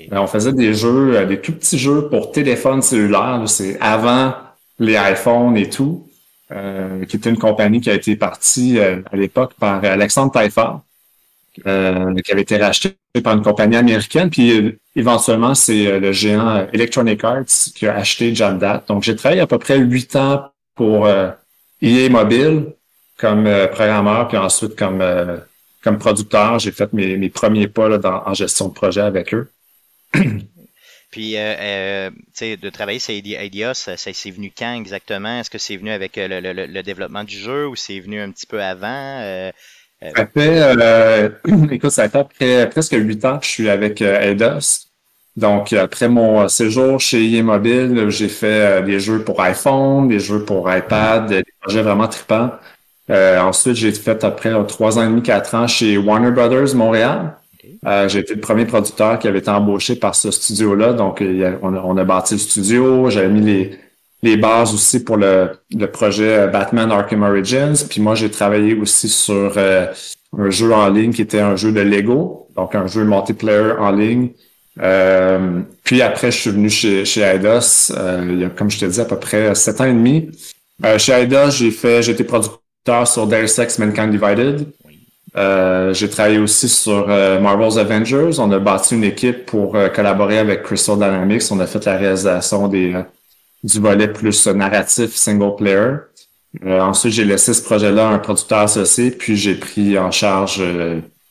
[0.00, 3.42] Euh, on faisait des jeux, des tout petits jeux pour téléphone cellulaire.
[3.46, 4.34] C'est avant
[4.78, 6.04] les iPhones et tout.
[6.50, 10.78] Euh, qui était une compagnie qui a été partie euh, à l'époque par Alexandre Taillefer,
[11.66, 14.30] euh, qui avait été racheté par une compagnie américaine.
[14.30, 18.82] Puis euh, éventuellement, c'est euh, le géant Electronic Arts qui a acheté Jamdat.
[18.88, 21.06] Donc j'ai travaillé à peu près huit ans pour
[21.82, 22.72] euh, EA Mobile
[23.16, 25.38] comme euh, programmeur, puis ensuite comme euh,
[25.82, 26.58] comme producteur.
[26.58, 29.50] J'ai fait mes, mes premiers pas là, dans, en gestion de projet avec eux.
[31.10, 35.40] Puis, euh, euh, tu sais, de travailler sur Ideas, ça, ça c'est venu quand exactement?
[35.40, 38.20] Est-ce que c'est venu avec euh, le, le, le, développement du jeu ou c'est venu
[38.20, 39.20] un petit peu avant?
[39.22, 39.50] Euh.
[40.14, 41.30] Ça fait, euh,
[41.70, 44.87] écoute, ça fait après presque huit ans que je suis avec Eidos.
[45.38, 50.44] Donc, après mon séjour chez EA Mobile, j'ai fait des jeux pour iPhone, des jeux
[50.44, 52.50] pour iPad, des projets vraiment tripants.
[53.08, 57.38] ensuite, j'ai fait après trois ans et demi, quatre ans chez Warner Brothers Montréal.
[57.86, 60.92] Euh, j'ai été le premier producteur qui avait été embauché par ce studio-là.
[60.92, 61.22] Donc,
[61.62, 63.10] on, a, bâti le studio.
[63.10, 63.78] J'avais mis les,
[64.22, 67.86] les bases aussi pour le, le, projet Batman Arkham Origins.
[67.88, 69.86] Puis moi, j'ai travaillé aussi sur euh,
[70.36, 73.92] un jeu en ligne qui était un jeu de Lego, donc un jeu multiplayer en
[73.92, 74.30] ligne.
[74.80, 78.84] Euh, puis après, je suis venu chez, chez Eidos, il y a, comme je te
[78.84, 80.30] dis, à peu près sept ans et demi.
[80.98, 84.66] chez Eidos, j'ai fait, été producteur sur Deus Ex Mankind Divided.
[85.36, 88.38] Euh, j'ai travaillé aussi sur euh, Marvel's Avengers.
[88.38, 91.42] On a bâti une équipe pour euh, collaborer avec Crystal Dynamics.
[91.50, 92.94] On a fait la réalisation des,
[93.62, 95.90] du volet plus narratif single player.
[96.64, 100.62] ensuite, j'ai laissé ce projet-là à un producteur associé, puis j'ai pris en charge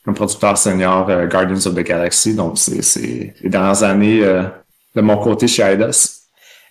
[0.08, 2.34] un producteur senior Guardians of the Galaxy.
[2.34, 6.18] Donc, c'est les dernières années de mon côté chez Eidos.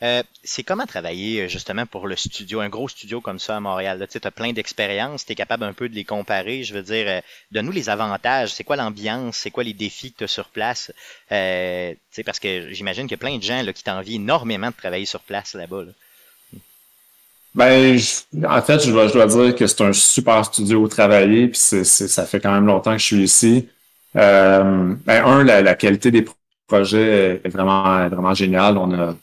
[0.03, 3.61] Euh, c'est comment travailler euh, justement pour le studio, un gros studio comme ça à
[3.61, 4.07] Montréal?
[4.11, 6.65] Tu as plein d'expériences, tu es capable un peu de les comparer.
[6.65, 7.21] Je veux dire, euh,
[7.51, 8.53] donne-nous les avantages.
[8.53, 9.37] C'est quoi l'ambiance?
[9.37, 10.93] C'est quoi les défis que tu as sur place?
[11.33, 14.77] Euh, parce que j'imagine qu'il y a plein de gens là, qui t'envient énormément de
[14.77, 15.85] travailler sur place là-bas.
[17.57, 17.99] Ben,
[18.47, 21.59] en fait, je dois, je dois dire que c'est un super studio où travailler, puis
[21.59, 23.69] c'est, ça fait quand même longtemps que je suis ici.
[24.15, 26.25] Euh, ben, un, la, la, qualité des
[26.69, 28.77] projets est vraiment, vraiment géniale.
[28.77, 29.15] On a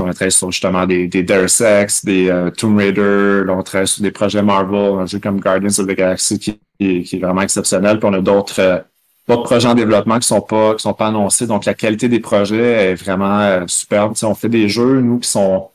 [0.00, 4.02] on travaille sur justement des, des Deus Ex, des euh, Tomb Raider, on travaille sur
[4.02, 7.98] des projets Marvel, un jeu comme Guardians of the Galaxy qui, qui, est vraiment exceptionnel.
[7.98, 8.78] Puis on a d'autres euh,
[9.26, 11.46] d'autres projets en développement qui sont pas qui sont pas annoncés.
[11.46, 14.14] Donc la qualité des projets est vraiment euh, superbe.
[14.22, 15.68] on fait des jeux, nous, qui sont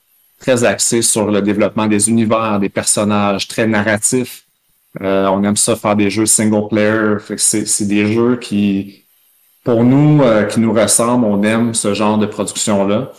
[0.44, 4.44] très axés sur le développement des univers, des personnages, très narratifs.
[5.00, 7.16] on aime ça faire des jeux single player.
[7.38, 9.06] c'est des jeux qui,
[9.64, 11.26] pour nous, qui nous ressemblent.
[11.26, 13.12] On aime ce genre de production-là.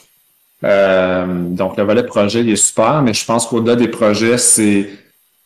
[0.64, 4.88] Euh, donc, le volet projet, il est super, mais je pense qu'au-delà des projets, c'est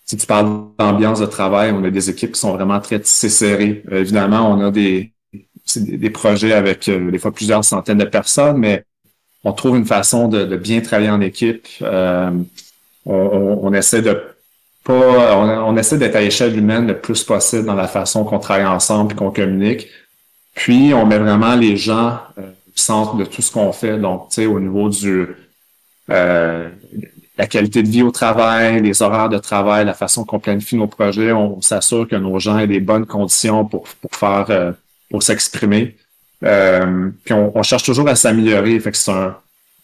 [0.04, 0.48] si tu parles
[0.78, 3.82] d'ambiance de travail, on a des équipes qui sont vraiment très serrées.
[3.92, 5.12] Euh, évidemment, on a des,
[5.76, 8.84] des, projets avec euh, des fois plusieurs centaines de personnes, mais
[9.44, 11.66] on trouve une façon de, bien travailler en équipe.
[13.06, 14.20] on, essaie de
[14.84, 18.66] pas, on, essaie d'être à échelle humaine le plus possible dans la façon qu'on travaille
[18.66, 19.88] ensemble et qu'on communique.
[20.54, 22.18] Puis, on met vraiment les gens
[22.78, 23.98] centre de tout ce qu'on fait.
[23.98, 25.26] Donc, tu sais, au niveau du
[26.10, 26.70] euh,
[27.36, 30.86] la qualité de vie au travail, les horaires de travail, la façon qu'on planifie nos
[30.86, 34.72] projets, on s'assure que nos gens aient des bonnes conditions pour, pour faire euh,
[35.10, 35.96] pour s'exprimer.
[36.44, 38.78] Euh, puis on, cherche toujours à s'améliorer.
[38.80, 39.36] Fait que c'est un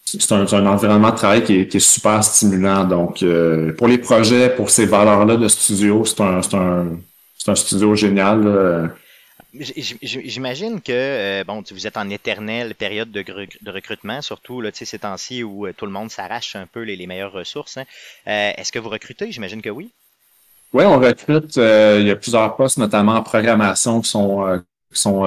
[0.04, 2.84] c'est un, un, environnement de travail qui est, qui est super stimulant.
[2.84, 6.86] Donc, euh, pour les projets, pour ces valeurs-là de studio, c'est un, c'est un,
[7.38, 8.92] c'est un studio génial.
[9.54, 14.98] J'imagine que euh, bon, vous êtes en éternelle période de, de recrutement, surtout là, ces
[14.98, 17.76] temps-ci où euh, tout le monde s'arrache un peu les, les meilleures ressources.
[17.76, 17.84] Hein.
[18.26, 19.30] Euh, est-ce que vous recrutez?
[19.30, 19.92] J'imagine que oui.
[20.72, 21.54] Oui, on recrute.
[21.56, 24.60] il y a plusieurs postes, notamment en programmation, qui sont,
[24.92, 25.24] qui sont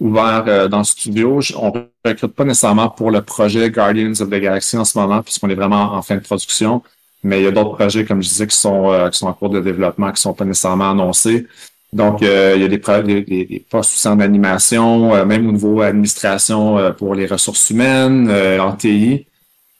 [0.00, 1.40] ouverts dans le studio.
[1.56, 5.22] On ne recrute pas nécessairement pour le projet Guardians of the Galaxy en ce moment,
[5.22, 6.82] puisqu'on est vraiment en fin de production.
[7.24, 9.50] Mais il y a d'autres projets, comme je disais, qui sont, qui sont en cours
[9.50, 11.46] de développement, qui sont pas nécessairement annoncés.
[11.92, 15.52] Donc, euh, il y a des, des, des postes aussi en animation, euh, même au
[15.52, 18.30] niveau administration euh, pour les ressources humaines,
[18.60, 19.26] en TI.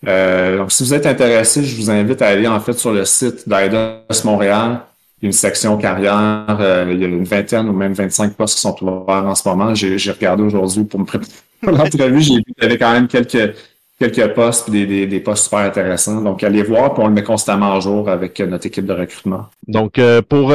[0.05, 3.49] donc, si vous êtes intéressé, je vous invite à aller en fait sur le site
[3.49, 4.81] d'IDOS Montréal.
[5.23, 6.87] Une section carrière.
[6.89, 9.75] il y a une vingtaine ou même 25 postes qui sont ouverts en ce moment.
[9.75, 12.21] J'ai regardé aujourd'hui pour me préparer l'entrevue.
[12.21, 13.55] J'ai vu qu'il y avait quand même quelques
[13.99, 16.23] quelques postes et des, des, postes super intéressants.
[16.23, 19.47] Donc, allez voir, puis on le met constamment à jour avec notre équipe de recrutement.
[19.67, 20.55] Donc, pour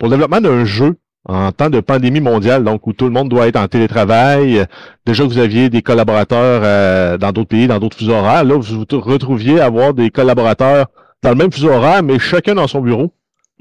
[0.00, 0.96] pour le développement d'un jeu
[1.28, 4.64] en temps de pandémie mondiale, donc où tout le monde doit être en télétravail,
[5.06, 8.56] déjà que vous aviez des collaborateurs euh, dans d'autres pays, dans d'autres fuseaux horaires, là,
[8.56, 10.86] vous vous retrouviez à avoir des collaborateurs
[11.22, 13.12] dans le même fuseau horaire, mais chacun dans son bureau.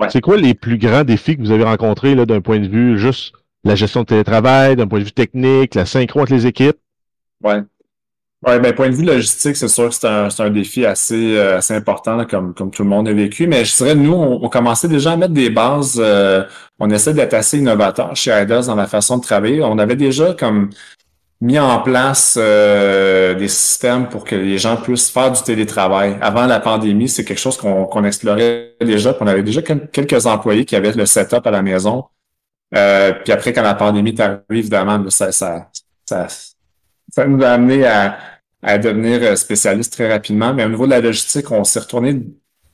[0.09, 2.97] C'est quoi les plus grands défis que vous avez rencontrés là, d'un point de vue
[2.97, 3.33] juste
[3.63, 6.77] la gestion de télétravail, d'un point de vue technique, la synchro entre les équipes?
[7.43, 7.61] Ouais.
[8.47, 11.57] Oui, ben, point de vue logistique, c'est sûr que c'est un, un, défi assez, euh,
[11.57, 13.47] assez important, comme, comme tout le monde a vécu.
[13.47, 15.99] Mais je dirais, nous, on, commençait déjà à mettre des bases.
[16.01, 16.45] Euh,
[16.79, 19.61] on essaie d'être assez innovateur chez IDOS dans la façon de travailler.
[19.61, 20.69] On avait déjà comme
[21.41, 26.17] mis en place euh, des systèmes pour que les gens puissent faire du télétravail.
[26.21, 29.15] Avant la pandémie, c'est quelque chose qu'on qu'on explorait déjà.
[29.19, 32.05] On avait déjà quelques employés qui avaient le setup à la maison
[32.75, 35.69] Euh, puis après, quand la pandémie est arrivée, évidemment, ça, ça,
[36.05, 36.27] ça,
[37.11, 38.17] ça nous a amené à,
[38.61, 40.53] à devenir spécialiste très rapidement.
[40.53, 42.21] Mais au niveau de la logistique, on s'est retourné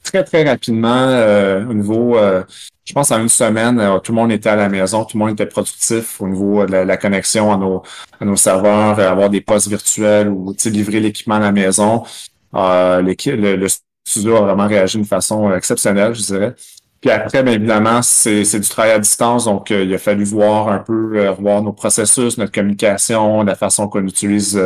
[0.05, 2.43] très, très rapidement euh, au niveau, euh,
[2.85, 5.25] je pense en une semaine, euh, tout le monde était à la maison, tout le
[5.25, 7.83] monde était productif au niveau de la, connexion à nos,
[8.19, 12.03] à nos serveurs, avoir des postes virtuels ou livrer l'équipement à la maison.
[12.53, 13.67] le, le,
[14.07, 16.55] studio a vraiment réagi d'une façon exceptionnelle, je dirais.
[17.01, 20.77] Puis après, bien évidemment, c'est du travail à distance, donc il a fallu voir un
[20.77, 24.61] peu, revoir nos processus, notre communication, la façon qu'on utilise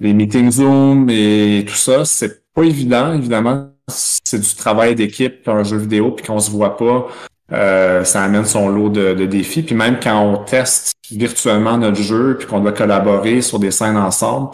[0.00, 2.06] les meetings Zoom et tout ça.
[2.06, 6.76] C'est pas évident, évidemment c'est du travail d'équipe un jeu vidéo puis qu'on se voit
[6.76, 7.06] pas,
[7.52, 9.62] euh, ça amène son lot de, défis.
[9.62, 13.96] Puis même quand on teste virtuellement notre jeu puis qu'on doit collaborer sur des scènes
[13.96, 14.50] ensemble,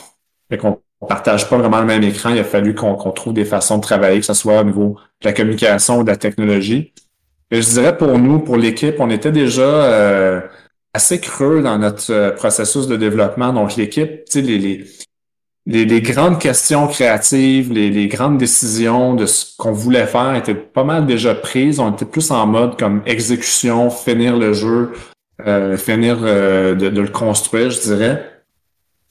[0.51, 3.79] et qu'on partage pas vraiment le même écran, il a fallu qu'on trouve des façons
[3.79, 6.93] de travailler, que ce soit au niveau de la communication ou de la technologie.
[7.51, 10.41] Et je dirais pour nous, pour l'équipe, on était déjà euh,
[10.93, 13.53] assez creux dans notre euh, processus de développement.
[13.53, 14.85] Donc l'équipe, tu sais, les, les
[15.67, 21.07] les, grandes questions créatives, les, grandes décisions de ce qu'on voulait faire étaient pas mal
[21.07, 21.79] déjà prises.
[21.79, 24.93] On était plus en mode comme exécution, finir le jeu,
[25.47, 28.29] euh, finir euh, de, le construire, je dirais.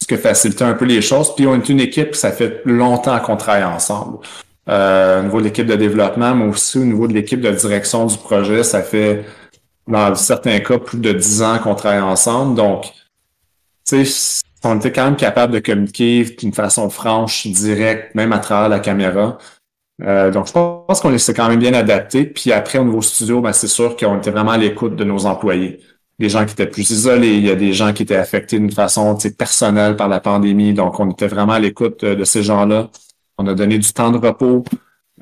[0.02, 1.34] Ce qui facilitait un peu les choses.
[1.36, 4.18] Puis on est une équipe, ça fait longtemps qu'on travaille ensemble.
[4.70, 8.06] Euh, au niveau de l'équipe de développement, mais aussi au niveau de l'équipe de direction
[8.06, 9.26] du projet, ça fait
[9.88, 12.56] dans certains cas plus de dix ans qu'on travaille ensemble.
[12.56, 12.86] Donc,
[13.88, 18.40] tu sais, on était quand même capable de communiquer d'une façon franche, directe, même à
[18.40, 19.38] travers la caméra.
[20.04, 22.26] Euh, donc, je pense qu'on s'est quand même bien adapté.
[22.26, 25.26] Puis après, au niveau studio, ben, c'est sûr qu'on était vraiment à l'écoute de nos
[25.26, 25.80] employés.
[26.20, 28.72] Des gens qui étaient plus isolés, il y a des gens qui étaient affectés d'une
[28.72, 30.74] façon personnelle par la pandémie.
[30.74, 32.90] Donc, on était vraiment à l'écoute de, ces gens-là.
[33.38, 34.64] On a donné du temps de repos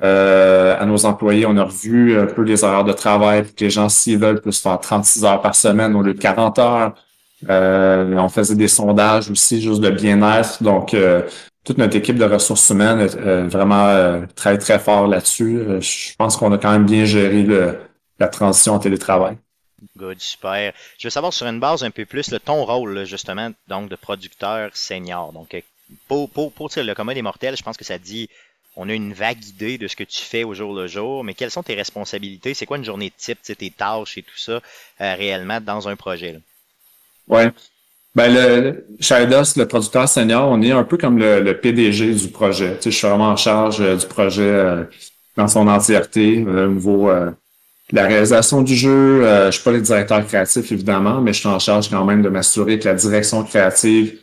[0.02, 1.46] euh, à nos employés.
[1.46, 4.62] On a revu un peu les horaires de travail que les gens, s'ils veulent, puissent
[4.62, 6.94] faire 36 heures par semaine au lieu de 40 heures.
[7.48, 10.62] Euh, on faisait des sondages aussi, juste de bien-être.
[10.62, 11.22] Donc, euh,
[11.64, 15.62] toute notre équipe de ressources humaines euh, vraiment très, très fort là-dessus.
[15.80, 17.46] je pense qu'on a quand même bien géré
[18.18, 19.36] la transition en télétravail.
[19.96, 20.72] Good, super.
[20.98, 23.96] Je veux savoir sur une base un peu plus le ton rôle, justement, donc de
[23.96, 25.32] producteur senior.
[25.32, 25.62] Donc,
[26.06, 28.28] pour, pour, pour le commun des mortels, je pense que ça dit
[28.76, 31.34] on a une vague idée de ce que tu fais au jour le jour, mais
[31.34, 32.54] quelles sont tes responsabilités?
[32.54, 34.60] C'est quoi une journée type, tes tâches et tout ça
[34.98, 36.38] réellement dans un projet?
[37.30, 37.52] Ouais.
[38.16, 42.76] Ben, le, Shidos, le producteur senior, on est un peu comme le, PDG du projet.
[42.76, 44.84] Tu sais, je suis vraiment en charge euh, du projet euh,
[45.36, 49.22] dans son entièreté, euh, au niveau de la réalisation du jeu.
[49.46, 52.28] je suis pas le directeur créatif, évidemment, mais je suis en charge quand même de
[52.28, 54.18] m'assurer que la direction créative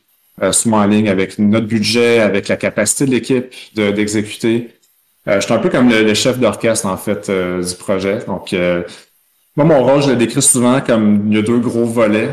[0.51, 4.69] soit en ligne avec notre budget, avec la capacité de l'équipe d'exécuter.
[5.25, 8.19] je suis un peu comme le, chef d'orchestre, en fait, du projet.
[8.25, 8.55] Donc,
[9.57, 12.29] moi, mon rôle, je le décris souvent comme il y a deux gros volets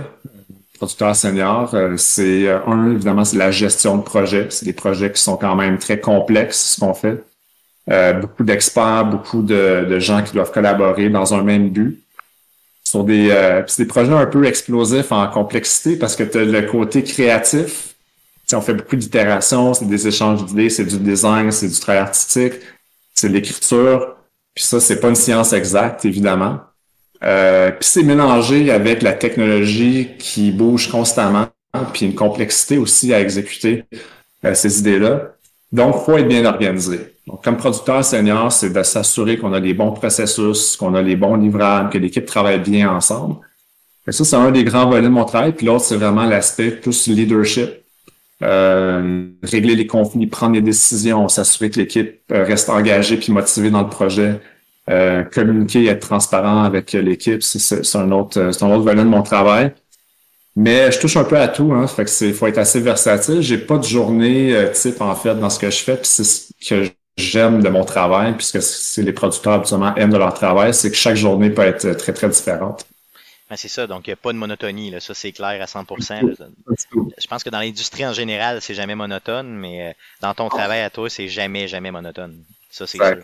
[0.75, 4.49] producteur senior, euh, c'est euh, un, évidemment, c'est la gestion de projet.
[4.51, 7.23] C'est des projets qui sont quand même très complexes, ce qu'on fait.
[7.91, 12.01] Euh, beaucoup d'experts, beaucoup de, gens qui doivent collaborer dans un même but.
[12.83, 13.31] Sur des,
[13.67, 17.95] c'est des projets un peu explosifs en complexité parce que tu as le côté créatif.
[18.53, 22.55] on fait beaucoup d'itérations, c'est des échanges d'idées, c'est du design, c'est du travail artistique,
[23.15, 24.17] c'est de l'écriture.
[24.55, 26.61] Puis ça, c'est pas une science exacte, évidemment.
[27.25, 31.47] Euh, puis c'est mélangé avec la technologie qui bouge constamment,
[31.93, 33.85] puis une complexité aussi à exécuter
[34.45, 35.33] euh, ces idées-là.
[35.73, 37.15] Donc, faut être bien organisé.
[37.27, 41.17] Donc, comme producteur senior, c'est de s'assurer qu'on a les bons processus, qu'on a les
[41.17, 43.37] bons livrables, que l'équipe travaille bien ensemble.
[44.07, 45.53] Et ça, c'est un des grands volets de mon travail.
[45.53, 47.71] Puis l'autre, c'est vraiment l'aspect plus leadership.
[48.43, 53.83] Euh, régler les conflits, prendre les décisions, s'assurer que l'équipe reste engagée puis motivée dans
[53.83, 54.41] le projet,
[54.91, 59.23] euh, communiquer, être transparent avec l'équipe, c'est un autre, c'est un autre volet de mon
[59.23, 59.73] travail.
[60.57, 61.87] Mais je touche un peu à tout, hein.
[61.89, 63.41] Fait que c'est, faut être assez versatile.
[63.41, 66.23] J'ai pas de journée euh, type en fait dans ce que je fais, puis c'est
[66.23, 70.73] ce que j'aime de mon travail, puisque c'est les producteurs absolument aiment de leur travail,
[70.75, 72.87] c'est que chaque journée peut être très très différente.
[73.57, 75.01] c'est ça, donc il n'y a pas de monotonie, là.
[75.01, 76.35] ça c'est clair à 100%.
[77.19, 80.83] Je pense que dans l'industrie en général, c'est jamais monotone, mais euh, dans ton travail
[80.83, 82.45] à toi, c'est jamais, jamais monotone.
[82.71, 83.17] Ça, c'est sûr.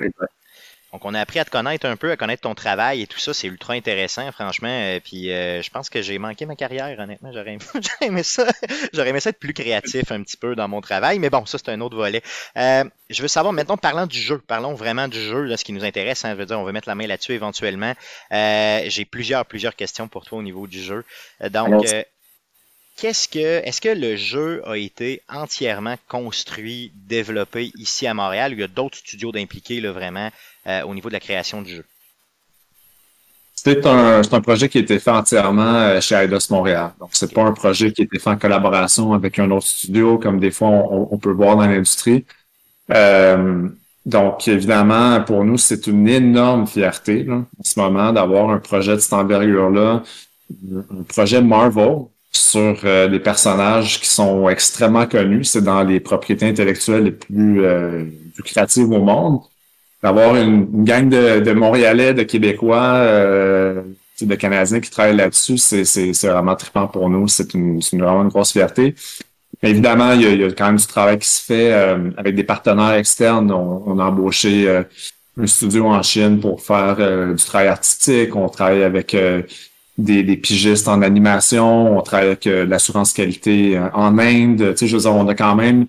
[0.93, 3.19] Donc, on a appris à te connaître un peu, à connaître ton travail et tout
[3.19, 3.33] ça.
[3.33, 4.69] C'est ultra intéressant, franchement.
[4.69, 7.31] Euh, puis, euh, je pense que j'ai manqué ma carrière, honnêtement.
[7.33, 7.59] J'aurais
[8.01, 8.47] aimé, ça.
[8.93, 11.21] J'aurais aimé ça être plus créatif un petit peu dans mon travail.
[11.21, 12.23] Mais bon, ça, c'est un autre volet.
[12.57, 14.39] Euh, je veux savoir, maintenant, parlant du jeu.
[14.39, 16.25] Parlons vraiment du jeu, là, ce qui nous intéresse.
[16.25, 17.95] Hein, je veux dire, on va mettre la main là-dessus éventuellement.
[18.31, 21.05] j'ai plusieurs, plusieurs questions pour toi au niveau du jeu.
[21.51, 21.85] donc,
[23.01, 28.53] qu'est-ce que, est-ce que le jeu a été entièrement construit, développé ici à Montréal?
[28.53, 30.31] Il y a d'autres studios d'impliqués, là, vraiment,
[30.67, 31.85] euh, au niveau de la création du jeu?
[33.55, 36.93] C'est un, c'est un projet qui a été fait entièrement euh, chez Eidos Montréal.
[36.99, 40.19] Donc, c'est pas un projet qui a été fait en collaboration avec un autre studio,
[40.19, 42.25] comme des fois on, on peut voir dans l'industrie.
[42.91, 43.69] Euh,
[44.07, 48.95] donc, évidemment, pour nous, c'est une énorme fierté là, en ce moment d'avoir un projet
[48.95, 50.03] de cette envergure-là,
[50.75, 55.45] un projet Marvel sur euh, des personnages qui sont extrêmement connus.
[55.45, 58.05] C'est dans les propriétés intellectuelles les plus euh,
[58.37, 59.41] lucratives au monde.
[60.03, 63.83] D'avoir une, une gang de, de Montréalais, de Québécois, euh,
[64.23, 65.83] de Canadiens qui travaillent là-dessus, c'est,
[66.29, 67.27] vraiment trippant pour nous.
[67.29, 68.95] C'est une, une- vraiment une grosse fierté.
[69.63, 71.73] Mais évidemment, il y, a, il y a quand même du travail qui se fait
[71.73, 73.51] euh, avec des partenaires externes.
[73.53, 74.83] On, on a embauché euh,
[75.39, 78.35] un studio en Chine pour faire euh, du travail artistique.
[78.37, 79.15] On travaille avec
[80.03, 81.97] des, des pigistes en animation.
[81.99, 84.73] On travaille avec euh, l'assurance qualité euh, en Inde.
[84.73, 85.87] Tu sais, je veux dire, on a quand même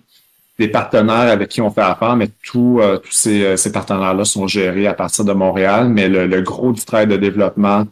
[0.58, 4.46] des partenaires avec qui on fait affaire, mais tous euh, tous ces, ces partenaires-là sont
[4.46, 5.88] gérés à partir de Montréal.
[5.88, 7.86] Mais le, le gros du travail de développement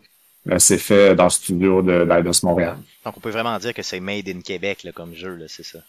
[0.58, 2.06] c'est fait dans le studio de
[2.44, 2.76] Montréal.
[3.04, 5.64] Donc, on peut vraiment dire que c'est made in Québec là, comme jeu, là, c'est
[5.64, 5.80] ça?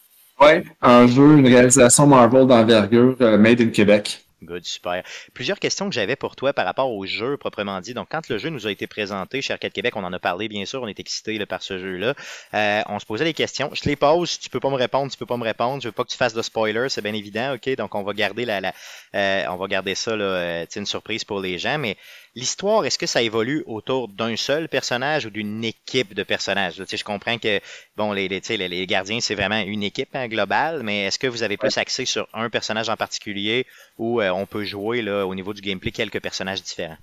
[0.41, 4.25] Ouais, un jeu, une réalisation Marvel d'envergure made in Québec.
[4.43, 5.03] Good, super.
[5.35, 7.93] Plusieurs questions que j'avais pour toi par rapport au jeu proprement dit.
[7.93, 10.47] Donc, quand le jeu nous a été présenté chez Arcade Québec, on en a parlé,
[10.47, 12.15] bien sûr, on est excités là, par ce jeu-là.
[12.55, 13.69] Euh, on se posait des questions.
[13.73, 15.83] Je te les pose, tu peux pas me répondre, tu peux pas me répondre.
[15.83, 17.75] Je veux pas que tu fasses de spoiler, c'est bien évident, ok?
[17.75, 18.73] Donc, on va garder la, la
[19.13, 21.77] euh, on va garder ça, là, euh, une surprise pour les gens.
[21.77, 21.95] Mais
[22.35, 26.83] l'histoire, est-ce que ça évolue autour d'un seul personnage ou d'une équipe de personnages?
[26.85, 27.59] Sais, je comprends que,
[27.97, 31.57] bon, les, les, gardiens, c'est vraiment une équipe hein, globale, mais est-ce que vous avez
[31.57, 33.65] plus axé sur un personnage en particulier
[33.97, 36.97] ou euh, on peut jouer là, au niveau du gameplay quelques personnages différents?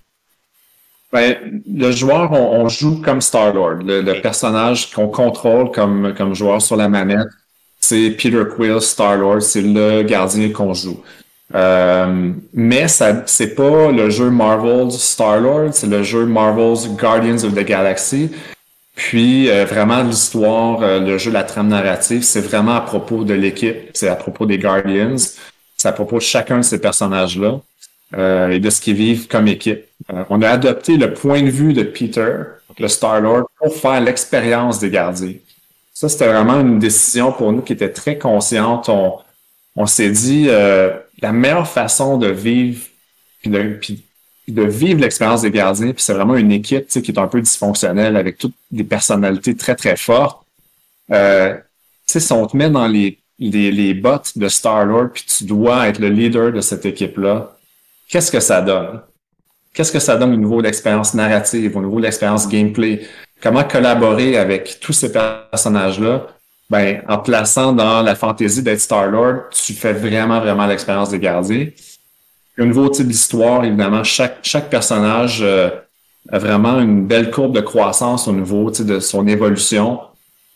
[1.11, 3.79] Ben, le joueur, on, on joue comme Star-Lord.
[3.83, 7.29] Le, personnage qu'on contrôle comme, comme joueur sur la manette,
[7.79, 11.01] c'est Peter Quill, Star-Lord, c'est le gardien qu'on joue.
[11.55, 17.53] Euh, mais ça, c'est pas le jeu Marvel's Star-Lord, c'est le jeu Marvel's Guardians of
[17.55, 18.29] the Galaxy.
[18.95, 23.33] Puis euh, vraiment l'histoire, euh, le jeu, la trame narrative, c'est vraiment à propos de
[23.33, 25.15] l'équipe, c'est à propos des Guardians,
[25.77, 27.61] c'est à propos de chacun de ces personnages-là
[28.17, 29.85] euh, et de ce qu'ils vivent comme équipe.
[30.11, 32.37] Euh, on a adopté le point de vue de Peter,
[32.77, 35.35] le Star-Lord, pour faire l'expérience des gardiens.
[35.93, 38.89] Ça, c'était vraiment une décision pour nous qui était très consciente.
[38.89, 39.19] On,
[39.75, 40.91] on s'est dit, euh,
[41.21, 42.85] la meilleure façon de vivre,
[43.41, 43.79] puis de,
[44.47, 48.15] de vivre l'expérience des gardiens, puis c'est vraiment une équipe qui est un peu dysfonctionnelle,
[48.15, 50.45] avec toutes des personnalités très, très fortes.
[51.11, 51.57] Euh,
[52.05, 55.99] si on te met dans les, les, les bottes de Star-Lord, puis tu dois être
[55.99, 57.55] le leader de cette équipe-là,
[58.07, 59.01] qu'est-ce que ça donne?
[59.73, 63.07] Qu'est-ce que ça donne au niveau de l'expérience narrative, au niveau de l'expérience gameplay?
[63.41, 66.27] Comment collaborer avec tous ces personnages-là?
[66.69, 71.67] Ben, en plaçant dans la fantaisie d'être Star-Lord, tu fais vraiment, vraiment l'expérience des gardiens.
[72.59, 75.69] Au niveau type d'histoire, évidemment, chaque, chaque personnage euh,
[76.31, 79.99] a vraiment une belle courbe de croissance au niveau de son évolution.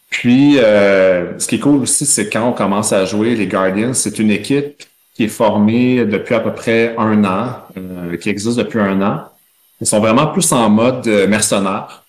[0.10, 3.94] Puis, euh, ce qui est cool aussi, c'est quand on commence à jouer les Guardians,
[3.94, 4.84] c'est une équipe
[5.15, 9.23] qui est formée depuis à peu près un an, euh, qui existe depuis un an.
[9.81, 12.02] Ils sont vraiment plus en mode euh, mercenaire.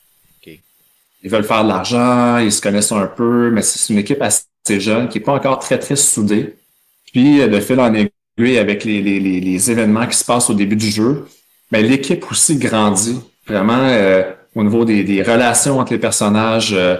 [1.24, 4.44] Ils veulent faire de l'argent, ils se connaissent un peu, mais c'est une équipe assez
[4.80, 6.54] jeune qui est pas encore très, très soudée.
[7.12, 10.50] Puis, euh, de fil en aiguille avec les, les, les, les événements qui se passent
[10.50, 11.26] au début du jeu,
[11.72, 14.22] ben, l'équipe aussi grandit vraiment euh,
[14.54, 16.72] au niveau des, des relations entre les personnages.
[16.74, 16.96] euh,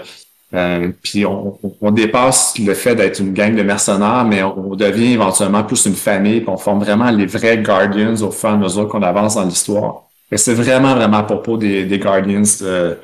[0.55, 4.77] euh, puis on, on- dépasse le fait d'être une gang de mercenaires, mais on, on
[4.77, 8.53] devient éventuellement plus une famille, puis on forme vraiment les vrais Guardians au fur et
[8.53, 10.03] à mesure qu'on avance dans l'histoire.
[10.31, 12.95] Et c'est vraiment, vraiment à propos des, des Guardians euh,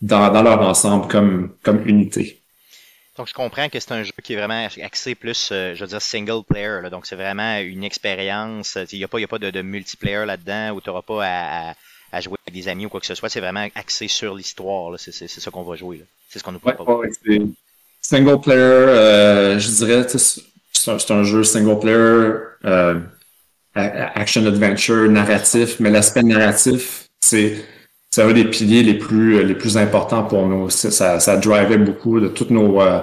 [0.00, 2.40] dans, dans leur ensemble comme, comme unité.
[3.18, 5.88] Donc, je comprends que c'est un jeu qui est vraiment axé plus, euh, je veux
[5.88, 6.80] dire, single player.
[6.82, 6.88] là.
[6.90, 8.78] Donc, c'est vraiment une expérience.
[8.92, 11.24] Il n'y a pas, y a pas de, de multiplayer là-dedans où tu n'auras pas
[11.26, 11.74] à, à-
[12.12, 13.28] à jouer avec des amis ou quoi que ce soit.
[13.28, 14.92] C'est vraiment axé sur l'histoire.
[14.98, 16.02] C'est ça qu'on va jouer.
[16.28, 16.86] C'est ce qu'on nous propose.
[17.26, 17.42] ouais,
[18.00, 21.96] single player, euh, je dirais, c'est un, jeu single player,
[22.64, 22.98] euh,
[23.74, 27.64] a- a- action adventure, narratif, mais l'aspect narratif, c'est
[28.10, 30.68] c'est un des piliers les plus les plus importants pour nous.
[30.70, 33.00] Ça, ça drivait beaucoup de toutes nos euh,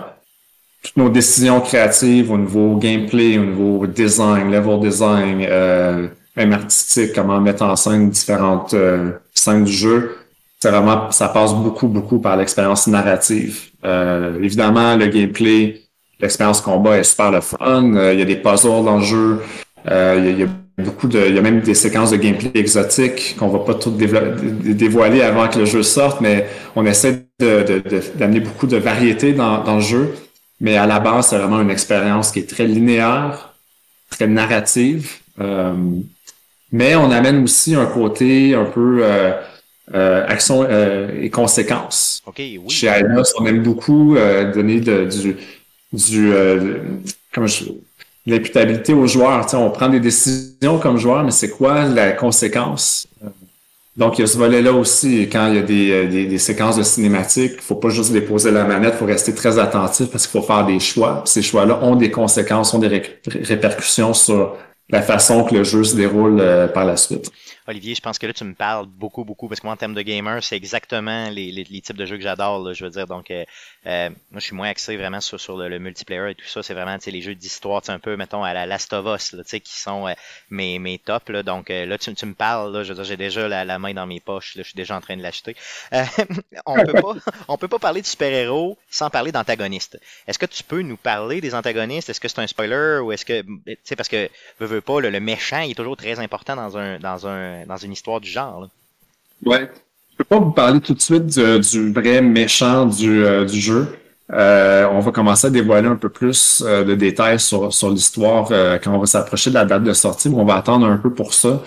[0.84, 7.14] toutes nos décisions créatives au niveau gameplay, au niveau design, level design, euh, même artistique,
[7.14, 10.18] comment mettre en scène différentes euh, scènes du jeu.
[10.60, 13.70] C'est vraiment, ça passe beaucoup, beaucoup par l'expérience narrative.
[13.86, 15.82] Euh, évidemment, le gameplay,
[16.20, 17.94] l'expérience combat est super le fun.
[17.96, 19.42] Euh, il y a des puzzles dans le jeu.
[19.88, 20.48] Euh, il, y a, y a
[20.78, 23.98] beaucoup de, il y a même des séquences de gameplay exotiques qu'on va pas toutes
[23.98, 24.08] dé-
[24.74, 29.76] dévoiler avant que le jeu sorte, mais on essaie d'amener beaucoup de variété dans, dans
[29.76, 30.16] le jeu.
[30.60, 33.54] Mais à la base, c'est vraiment une expérience qui est très linéaire,
[34.10, 35.12] très narrative.
[35.40, 35.74] Euh,
[36.72, 39.32] mais on amène aussi un côté un peu euh,
[39.94, 42.22] euh, action euh, et conséquences.
[42.26, 42.60] OK, oui.
[42.70, 45.38] Chez Eidos, on aime beaucoup euh, donner de- du,
[45.94, 46.80] du euh,
[47.34, 47.66] comment je-
[48.28, 49.46] l'imputabilité aux joueurs.
[49.46, 53.08] Tu sais, on prend des décisions comme joueur, mais c'est quoi la conséquence?
[53.96, 55.28] Donc, il y a ce volet-là aussi.
[55.32, 58.12] Quand il y a des, euh, des, des séquences de cinématiques, il faut pas juste
[58.12, 61.24] déposer la manette, il faut rester très attentif parce qu'il faut faire des choix.
[61.26, 64.56] Ces choix-là ont des conséquences, ont des ré- répercussions sur
[64.90, 67.32] la façon que le jeu se déroule euh, par la suite.
[67.68, 69.94] Olivier, je pense que là, tu me parles beaucoup, beaucoup, parce que moi, en termes
[69.94, 73.08] de gamer, c'est exactement les, les, les types de jeux que j'adore, je veux dire.
[73.08, 73.44] Donc, euh,
[73.86, 76.64] euh, moi, je suis moins axé vraiment sur, sur le, le multiplayer et tout ça.
[76.64, 79.50] C'est vraiment, les jeux d'histoire, un peu, mettons, à la Last of Us, là, tu
[79.50, 80.14] sais, qui sont euh,
[80.50, 81.44] mes, mes tops, là.
[81.44, 83.80] Donc, euh, là, tu, tu me parles, là, je veux dire, j'ai déjà la, la
[83.80, 85.56] main dans mes poches, là, je suis déjà en train de l'acheter.
[85.94, 86.04] Euh,
[86.66, 87.14] on peut pas,
[87.48, 90.00] on peut pas parler de super-héros sans parler d'antagonistes.
[90.28, 92.10] Est-ce que tu peux nous parler des antagonistes?
[92.10, 94.30] Est-ce que c'est un spoiler ou est-ce que, tu sais, parce que,
[94.60, 97.57] veux, veux pas, le, le méchant, il est toujours très important dans un, dans un,
[97.66, 98.68] dans une histoire du genre, là.
[99.46, 99.70] Ouais.
[100.12, 103.96] Je peux pas vous parler tout de suite du, vrai méchant du, euh, du jeu.
[104.34, 108.50] Euh, on va commencer à dévoiler un peu plus euh, de détails sur, sur l'histoire
[108.52, 110.98] euh, quand on va s'approcher de la date de sortie, mais on va attendre un
[110.98, 111.62] peu pour ça.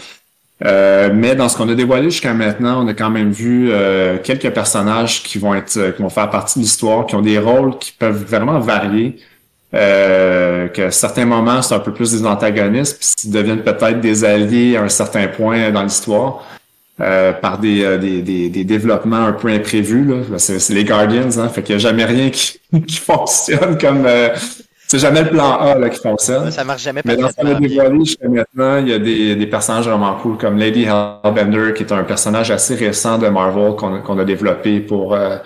[0.65, 4.19] Euh, mais dans ce qu'on a dévoilé jusqu'à maintenant, on a quand même vu euh,
[4.23, 7.39] quelques personnages qui vont être euh, qui vont faire partie de l'histoire, qui ont des
[7.39, 9.17] rôles qui peuvent vraiment varier.
[9.73, 14.25] Euh, qu'à certains moments, c'est un peu plus des antagonistes, puis ils deviennent peut-être des
[14.25, 16.45] alliés à un certain point dans l'histoire.
[17.01, 20.05] Euh, par des, euh, des, des, des développements un peu imprévus.
[20.05, 20.17] là.
[20.39, 24.05] C'est c'est les Guardians, hein, fait qu'il n'y a jamais rien qui, qui fonctionne comme...
[24.05, 24.29] euh,
[24.87, 26.51] c'est jamais le plan A là, qui fonctionne.
[26.51, 29.35] Ça marche jamais Mais dans ce qu'on a dévoilé jusqu'à maintenant, il y a des,
[29.35, 33.77] des personnages vraiment cool comme Lady Hellbender, qui est un personnage assez récent de Marvel
[33.77, 35.37] qu'on a- qu'on a développé pour, euh,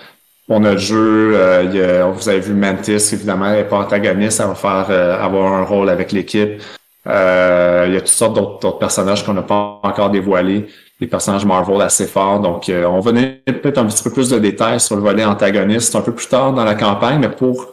[0.47, 1.33] pour notre jeu.
[1.35, 5.23] Euh, a- vous avez vu Mantis, évidemment, elle n'est pas antagoniste, elle va faire euh,
[5.23, 6.61] avoir un rôle avec l'équipe.
[7.07, 10.67] Euh, il y a toutes sortes d'autres personnages qu'on n'a pas encore dévoilés,
[10.99, 12.39] des personnages Marvel assez forts.
[12.39, 15.95] Donc, euh, on va peut-être un petit peu plus de détails sur le volet antagoniste
[15.95, 17.67] un peu plus tard dans la campagne, mais pour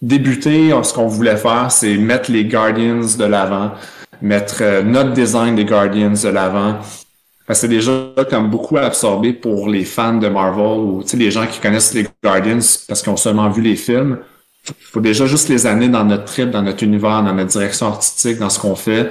[0.00, 3.70] débuter, ce qu'on voulait faire, c'est mettre les Guardians de l'avant,
[4.20, 6.78] mettre notre design des Guardians de l'avant.
[7.54, 7.92] C'est déjà
[8.30, 12.58] comme beaucoup absorbé pour les fans de Marvel ou les gens qui connaissent les Guardians
[12.88, 14.18] parce qu'ils ont seulement vu les films.
[14.68, 17.86] Il faut déjà juste les amener dans notre trip, dans notre univers, dans notre direction
[17.88, 19.10] artistique, dans ce qu'on fait.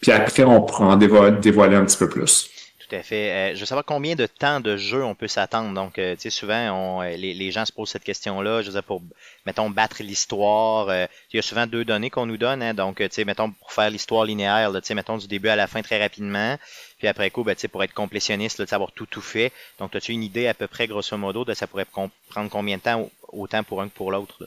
[0.00, 2.50] Puis après, on pourra en dévo- dévoiler un petit peu plus.
[2.86, 3.30] Tout à fait.
[3.32, 5.72] Euh, je veux savoir combien de temps de jeu on peut s'attendre.
[5.72, 8.60] Donc, euh, tu sais, souvent, on, euh, les, les gens se posent cette question-là.
[8.60, 9.00] Je veux dire, pour,
[9.46, 10.92] mettons, battre l'histoire,
[11.32, 12.62] il y a souvent deux données qu'on nous donne.
[12.62, 12.74] hein.
[12.74, 15.66] donc, tu sais, mettons, pour faire l'histoire linéaire, tu sais, mettons, du début à la
[15.66, 16.58] fin très rapidement.
[16.98, 19.52] Puis après coup, ben, pour être complétionniste, là, de savoir tout, tout fait.
[19.78, 22.82] Donc, as-tu une idée à peu près, grosso modo, de ça pourrait prendre combien de
[22.82, 24.46] temps, autant pour un que pour l'autre?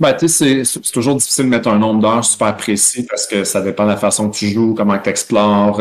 [0.00, 3.84] Ben, c'est toujours difficile de mettre un nombre d'heures super précis parce que ça dépend
[3.84, 5.80] de la façon que tu joues, comment tu explores.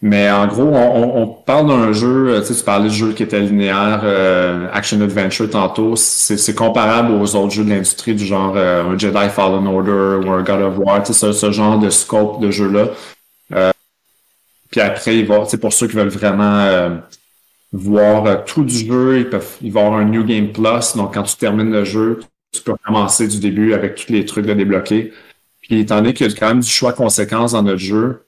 [0.00, 4.00] mais en gros, on, parle d'un jeu, euh, tu parlais du jeu qui était linéaire,
[4.02, 5.94] euh, Action Adventure tantôt.
[5.94, 10.32] C'est comparable aux autres jeux de l'industrie du genre euh, un Jedi Fallen Order ou
[10.32, 12.88] un God of War, ce, ce genre de scope de jeu-là.
[14.72, 16.96] Puis après, il va, pour ceux qui veulent vraiment euh,
[17.72, 20.96] voir euh, tout du jeu, ils peuvent, il va y avoir un New Game Plus.
[20.96, 22.20] Donc, quand tu termines le jeu,
[22.52, 25.12] tu peux recommencer du début avec tous les trucs de débloquer.
[25.60, 28.24] Puis étant donné qu'il y a quand même du choix conséquence dans notre jeu,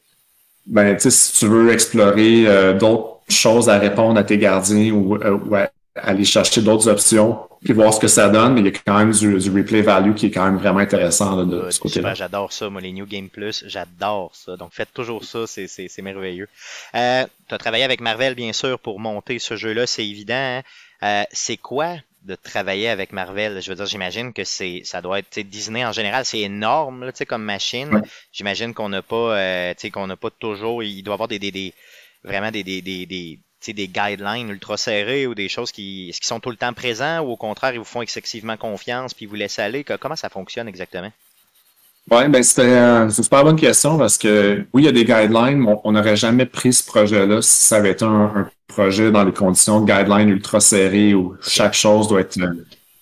[0.66, 4.92] ben tu sais, si tu veux explorer euh, d'autres choses à répondre à tes gardiens
[4.92, 8.60] ou, euh, ou à- aller chercher d'autres options, puis voir ce que ça donne, mais
[8.60, 11.34] il y a quand même du, du replay value qui est quand même vraiment intéressant
[11.36, 12.14] là, de ce côté-là.
[12.14, 14.56] j'adore ça, moi, les New Game Plus, j'adore ça.
[14.56, 16.48] Donc, faites toujours ça, c'est, c'est, c'est merveilleux.
[16.94, 20.34] Euh, tu as travaillé avec Marvel, bien sûr, pour monter ce jeu-là, c'est évident.
[20.34, 20.62] hein.
[21.02, 23.60] Euh, c'est quoi de travailler avec Marvel?
[23.62, 27.12] Je veux dire, j'imagine que c'est, ça doit être, Disney en général, c'est énorme, là,
[27.12, 27.88] tu sais, comme machine.
[27.94, 28.02] Ouais.
[28.32, 31.28] J'imagine qu'on n'a pas, euh, tu sais, qu'on n'a pas toujours, il doit y avoir
[31.28, 31.74] des, des, des
[32.22, 33.38] vraiment des, des, des, des,
[33.72, 37.30] des guidelines ultra serrés ou des choses qui, qu'ils sont tout le temps présents ou
[37.30, 39.84] au contraire, ils vous font excessivement confiance puis vous laissent aller?
[39.84, 41.10] Comment ça fonctionne exactement?
[42.10, 45.06] Ouais, ben c'était euh, une super bonne question parce que oui, il y a des
[45.06, 49.24] guidelines, mais on- n'aurait jamais pris ce projet-là si ça avait été un, projet dans
[49.24, 52.52] les conditions de guidelines ultra serrées où chaque chose doit être euh,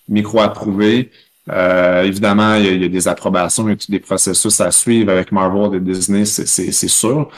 [0.07, 1.11] micro-approuvée.
[1.49, 4.61] Euh, évidemment, il y, a, il y a des approbations, il y a des processus
[4.61, 7.29] à suivre avec Marvel et Disney, c'est sûr.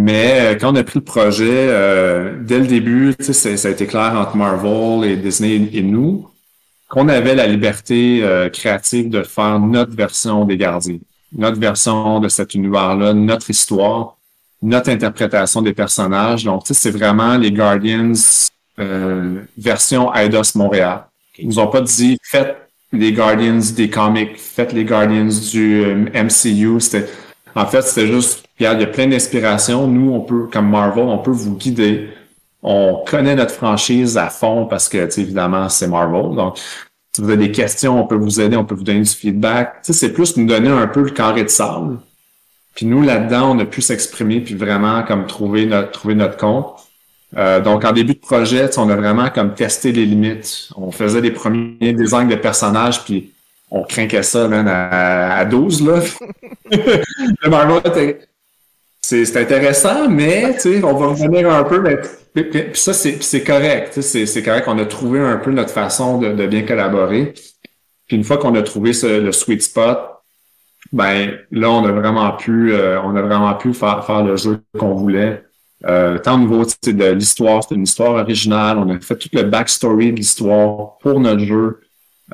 [0.00, 3.84] Mais euh, quand on a pris le projet, euh, dès le début, ça a été
[3.86, 6.28] clair entre Marvel et Disney et nous
[6.88, 10.98] qu'on avait la liberté euh, créative de faire notre version des gardiens,
[11.36, 14.16] notre version de cet univers-là, notre histoire,
[14.62, 16.44] notre interprétation des personnages.
[16.44, 18.12] Donc, c'est vraiment les Guardians
[18.78, 21.06] euh, version Eidos Montréal.
[21.38, 22.56] Ils nous ont pas dit faites
[22.92, 26.80] les Guardians des comics, faites les Guardians du euh, MCU.
[26.80, 27.08] C'était,
[27.54, 29.86] en fait, c'était juste, regarde, il y a plein d'inspirations.
[29.86, 32.10] Nous, on peut, comme Marvel, on peut vous guider.
[32.62, 36.36] on connaît notre franchise à fond parce que, évidemment, c'est Marvel.
[36.36, 36.58] Donc,
[37.12, 39.82] si vous avez des questions, on peut vous aider, on peut vous donner du feedback.
[39.82, 41.98] Tu c'est plus nous donner un peu le carré de sable.
[42.74, 46.76] Puis nous, là-dedans, on a pu s'exprimer puis vraiment comme trouver notre, compte.
[47.36, 50.68] Euh, donc, en début de projet, on a vraiment comme testé les limites.
[50.76, 53.32] On faisait des premiers designs de personnages, puis
[53.70, 56.00] on craquait ça, man, à, à 12, là.
[56.70, 58.28] le
[59.00, 61.96] c'est c'est intéressant, mais tu sais, on va revenir un peu, mais
[62.34, 63.92] puis- ça, c'est c'est correct.
[63.94, 64.64] tu sais, C'est c'est correct.
[64.68, 67.32] On a trouvé un peu notre façon de, de bien collaborer.
[68.06, 69.98] Puis une fois qu'on a trouvé ce- le sweet spot,
[70.92, 74.60] ben là, on a vraiment pu, euh, on a vraiment pu faire, faire le jeu
[74.78, 75.42] qu'on voulait.
[75.86, 78.78] Euh, tant au niveau de l'histoire, c'était une histoire originale.
[78.78, 81.80] On a fait tout le backstory de l'histoire pour notre jeu.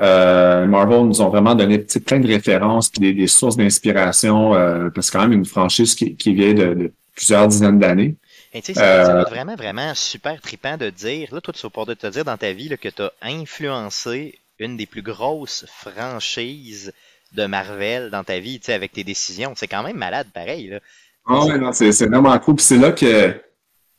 [0.01, 4.91] Euh, Marvel nous ont vraiment donné plein de références puis des, des sources d'inspiration euh,
[4.91, 8.17] parce que c'est quand même une franchise qui, qui vient de, de plusieurs dizaines d'années.
[8.53, 11.41] Et tu sais, ça, ça doit Euh, être vraiment, vraiment super trippant de dire, là,
[11.41, 14.77] toi, tu vas pouvoir te dire dans ta vie là, que tu as influencé une
[14.77, 16.93] des plus grosses franchises
[17.33, 19.55] de Marvel dans ta vie, tu sais, avec tes décisions.
[19.57, 20.81] C'est quand même malade, pareil, là.
[21.29, 22.57] Ouais, non, c'est c'est vraiment cool.
[22.57, 23.41] Puis c'est là que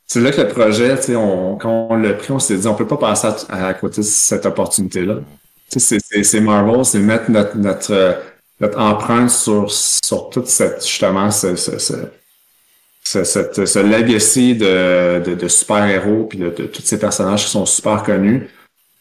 [0.06, 2.68] c'est là que le projet, tu sais, on, quand on l'a pris, on s'est dit
[2.68, 5.20] on peut pas passer à, à côté de cette opportunité-là.
[5.68, 8.12] C'est- Marvel, c'est mettre notre notre euh,
[8.60, 15.34] notre empreinte sur sur toute cette justement ce ce ce, ce, ce legacy de, de,
[15.34, 18.48] de super-héros puis de, de tous ces personnages qui sont super connus.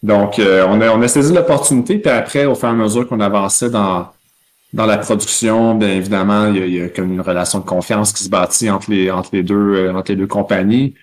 [0.03, 3.07] Donc, euh, on a on a saisi l'opportunité, puis après, au fur et à mesure
[3.07, 4.09] qu'on avançait dans
[4.73, 7.65] dans la production, bien évidemment, il y, a, il y a comme une relation de
[7.65, 10.95] confiance qui se bâtit entre les entre les deux euh, entre les deux compagnies.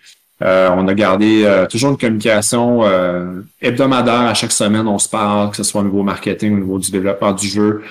[0.42, 4.88] Euh, on a gardé euh, toujours une communication euh, hebdomadaire à chaque semaine.
[4.88, 7.82] On se parle, que ce soit au niveau marketing, au niveau du développement du jeu.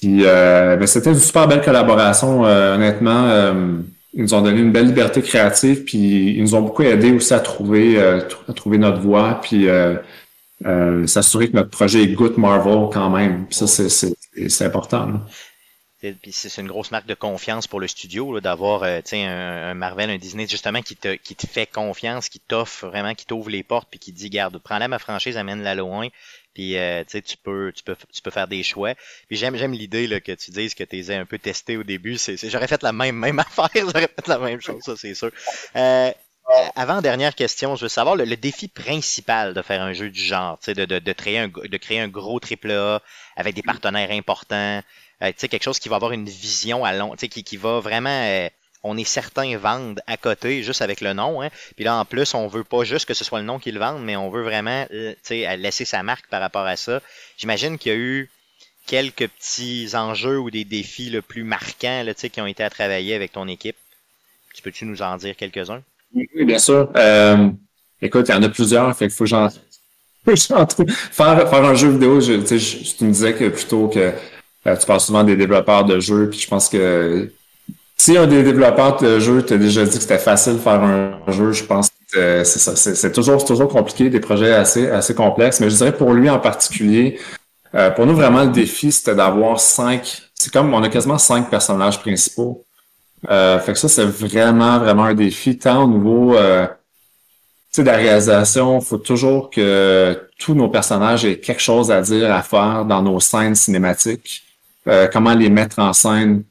[0.00, 2.44] Puis, euh, ben, c'était une super belle collaboration.
[2.46, 3.78] euh, honnêtement, euh,
[4.12, 7.34] ils nous ont donné une belle liberté créative, puis ils nous ont beaucoup aidé aussi
[7.34, 9.66] à trouver tr- à trouver notre voie, puis
[11.06, 13.46] s'assurer que notre projet goûte Marvel quand même.
[13.50, 15.06] Ça, c'est important.
[15.06, 15.20] là.
[16.12, 20.10] Puis c'est une grosse marque de confiance pour le studio d'avoir euh, un, un Marvel,
[20.10, 23.62] un Disney justement qui te, qui te fait confiance, qui t'offre vraiment, qui t'ouvre les
[23.62, 26.08] portes, puis qui dit garde, prends-la ma franchise, amène-la loin,
[26.54, 28.94] puis euh, tu peux, tu peux, tu peux faire des choix.
[29.28, 32.18] Puis j'aime, j'aime l'idée que tu dises que tu les un peu testés au début.
[32.44, 35.30] J'aurais fait la même, même affaire, j'aurais fait la même chose, ça c'est sûr.
[35.76, 36.10] Euh,
[36.76, 40.58] avant dernière question, je veux savoir le, défi principal de faire un jeu du genre,
[40.66, 43.00] de, de, de créer un, de créer un gros triple A
[43.36, 44.82] avec des partenaires importants.
[45.24, 48.48] Euh, quelque chose qui va avoir une vision à long, qui, qui va vraiment, euh,
[48.82, 51.42] on est certain vendre à côté juste avec le nom.
[51.42, 51.50] Hein.
[51.76, 53.80] Puis là, en plus, on veut pas juste que ce soit le nom qui le
[53.80, 55.14] vende, mais on veut vraiment, euh,
[55.56, 57.00] laisser sa marque par rapport à ça.
[57.38, 58.30] J'imagine qu'il y a eu
[58.86, 63.14] quelques petits enjeux ou des défis le plus marquants, là, qui ont été à travailler
[63.14, 63.76] avec ton équipe.
[64.54, 65.82] Tu peux-tu nous en dire quelques-uns?
[66.14, 66.90] Oui, bien sûr.
[68.02, 69.48] Écoute, il y en a plusieurs, fait qu'il faut que.
[71.12, 72.34] Faire, un jeu vidéo, je-
[72.96, 74.12] tu me disais que plutôt que
[74.66, 77.30] euh, tu parles souvent des développeurs de jeux, puis je pense que
[77.96, 81.20] si un des développeurs de jeux t'a déjà dit que c'était facile de faire un
[81.28, 82.76] jeu, je pense que euh, c'est ça.
[82.76, 85.60] C'est toujours, toujours compliqué, des projets assez, assez complexes.
[85.60, 87.18] Mais je dirais pour lui en particulier,
[87.74, 90.22] euh, pour nous vraiment le défi, c'était d'avoir cinq.
[90.34, 92.64] C'est comme on a quasiment cinq personnages principaux.
[93.30, 97.82] Euh, fait que ça, c'est vraiment, vraiment un défi, tant au niveau euh, tu sais,
[97.82, 102.32] de la réalisation, il faut toujours que tous nos personnages aient quelque chose à dire,
[102.32, 104.42] à faire dans nos scènes cinématiques.
[104.86, 106.44] Euh, comment les mettre en scène.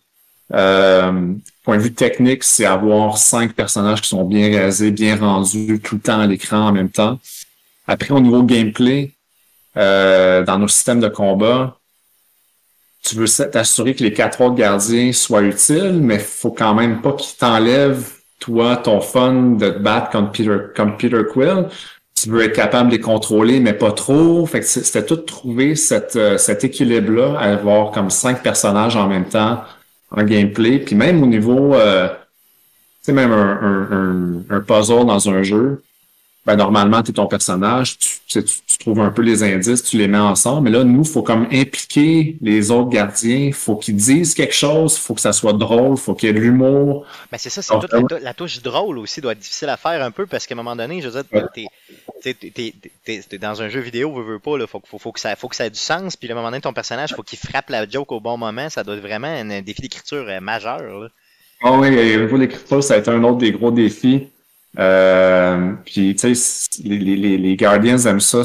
[0.53, 1.33] Euh,
[1.63, 5.95] point de vue technique, c'est avoir cinq personnages qui sont bien réalisés, bien rendus, tout
[5.95, 7.19] le temps à l'écran en même temps.
[7.87, 9.11] Après, au niveau gameplay,
[9.77, 11.77] euh, dans nos systèmes de combat,
[13.03, 17.13] tu veux t'assurer que les quatre autres gardiens soient utiles, mais faut quand même pas
[17.13, 21.67] qu'ils t'enlèvent, toi, ton fun de te battre comme Peter, comme Peter Quill.
[22.23, 24.45] Tu veux être capable de les contrôler, mais pas trop.
[24.45, 29.25] Fait que c'était tout de trouver euh, cet équilibre-là, avoir comme cinq personnages en même
[29.25, 29.61] temps
[30.09, 30.79] en gameplay.
[30.79, 32.07] Puis même au niveau, euh,
[33.09, 35.83] même un, un puzzle dans un jeu,
[36.45, 39.97] ben normalement, tu es ton personnage, tu, tu, tu- trouves un peu les indices, tu
[39.97, 40.63] les mets ensemble.
[40.65, 45.13] Mais là, nous, faut comme impliquer les autres gardiens, faut qu'ils disent quelque chose, faut
[45.13, 47.05] que ça soit drôle, faut qu'il y ait de l'humour.
[47.31, 49.77] Ben c'est ça, c'est toute la, tou- la touche drôle aussi doit être difficile à
[49.77, 51.65] faire un peu parce qu'à un moment donné, je veux dire, t'es,
[52.21, 52.73] t'es, t'es, t'es-
[53.05, 55.21] t'es- t'es dans un jeu vidéo, veux, veux pas, là, faut, que- faut, faut que
[55.21, 57.23] ça, faut que ça ait du sens, puis à un moment donné, ton personnage, faut
[57.23, 60.41] qu'il frappe la joke au bon moment, ça doit être vraiment un, défi d'écriture euh,
[60.41, 60.81] majeur.
[60.81, 61.07] Là.
[61.61, 64.27] Ah oui, au niveau de l'écriture, ça a été un autre des gros défis.
[64.79, 68.41] Euh, puis, tu sais, les, les, les Guardians aiment ça,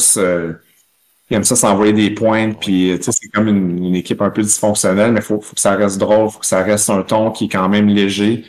[1.30, 4.30] ils aiment ça s'envoyer des pointes, puis, tu sais, c'est comme une, une équipe un
[4.30, 7.30] peu dysfonctionnelle, mais faut, faut que ça reste drôle, faut que ça reste un ton
[7.30, 8.44] qui est quand même léger.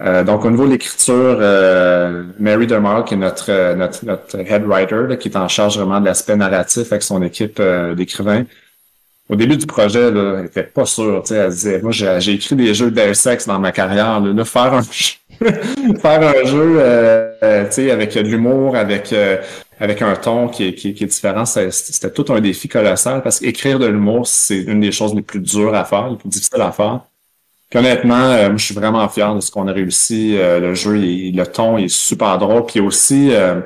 [0.00, 4.38] Euh, donc, au niveau de l'écriture, euh, Mary DeMar, qui est notre, euh, notre, notre
[4.40, 7.94] head writer, là, qui est en charge vraiment de l'aspect narratif avec son équipe euh,
[7.94, 8.44] d'écrivains.
[9.32, 11.22] Au début du projet, là, elle était pas sûre.
[11.30, 14.20] Elle disait, moi, j'ai écrit des jeux Deus Ex dans ma carrière.
[14.20, 15.14] Là, Là, faire un jeu,
[16.00, 19.38] faire un jeu euh, euh, avec de l'humour, avec euh,
[19.80, 23.40] avec un ton qui est, qui qui est différent, c'était tout un défi colossal parce
[23.40, 26.60] qu'écrire de l'humour, c'est une des choses les plus dures à faire, les plus difficiles
[26.60, 27.00] à faire.
[27.72, 30.36] Puis honnêtement, euh, moi, je suis vraiment fier de ce qu'on a réussi.
[30.36, 32.66] Euh, le jeu, le ton est super drôle.
[32.66, 33.62] Puis aussi, euh,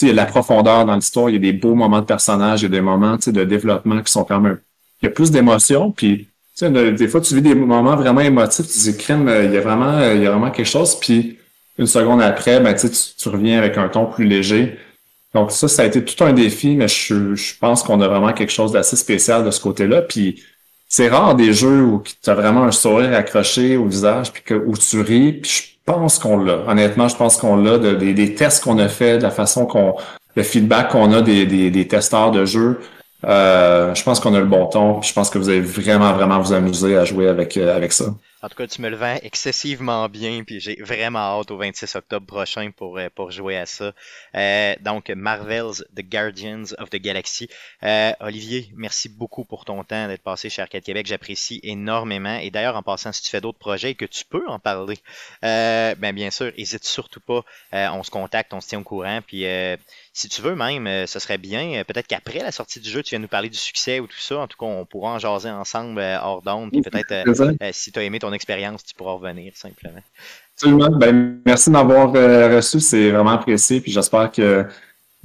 [0.00, 1.30] il y a de la profondeur dans l'histoire.
[1.30, 4.00] Il y a des beaux moments de personnages, il y a des moments de développement
[4.02, 4.60] qui sont quand même...
[5.04, 5.90] Il y a plus d'émotions.
[5.90, 8.66] Puis, tu sais, de- des fois, tu vis des moments vraiment émotifs.
[8.66, 10.98] Tu te euh, il y a vraiment, euh, il y a vraiment quelque chose.
[10.98, 11.38] Puis,
[11.76, 14.78] une seconde après, ben, tu, tu, reviens avec un ton plus léger.
[15.34, 18.52] Donc ça, ça a été tout un défi, mais je, pense qu'on a vraiment quelque
[18.52, 20.00] chose d'assez spécial de ce côté-là.
[20.00, 20.42] Puis
[20.88, 24.54] c'est rare des jeux où tu as vraiment un sourire accroché au visage, puis que,
[24.54, 25.32] où tu ris.
[25.32, 26.60] Puis je pense qu'on l'a.
[26.66, 27.76] Honnêtement, je pense qu'on l'a.
[27.78, 29.96] De, des, tests qu'on a fait, de la façon qu'on,
[30.34, 32.80] le feedback qu'on a des testeurs de jeux,
[33.26, 35.02] euh, je pense qu'on a le bon ton.
[35.02, 38.14] Je pense que vous allez vraiment, vraiment vous amuser à jouer avec, euh, avec ça.
[38.42, 41.96] En tout cas, tu me le vends excessivement bien, puis j'ai vraiment hâte au 26
[41.96, 43.92] octobre prochain pour, euh, pour jouer à ça.
[44.82, 47.48] Donc, Marvel's The Guardians of the Galaxy.
[48.20, 51.06] Olivier, merci beaucoup pour ton temps d'être passé chez Arcade Québec.
[51.06, 52.36] J'apprécie énormément.
[52.36, 54.98] Et d'ailleurs, en passant, si tu fais d'autres projets et que tu peux en parler,
[55.42, 57.42] ben bien sûr, hésite surtout pas.
[57.72, 59.20] On se contacte, on se tient au courant.
[59.26, 59.46] Puis,
[60.16, 61.80] si tu veux même, euh, ce serait bien.
[61.80, 64.20] euh, peut-être qu'après la sortie du jeu, tu viens nous parler du succès ou tout
[64.20, 64.38] ça.
[64.38, 66.70] En tout cas, on pourra en jaser ensemble euh, hors d'onde.
[66.70, 67.12] Puis peut-être,
[67.72, 70.00] si tu as aimé ton expérience, tu pourras revenir simplement.
[70.56, 70.90] Absolument.
[70.90, 73.80] Ben, merci d'avoir reçu, c'est vraiment apprécié.
[73.80, 74.64] Puis j'espère que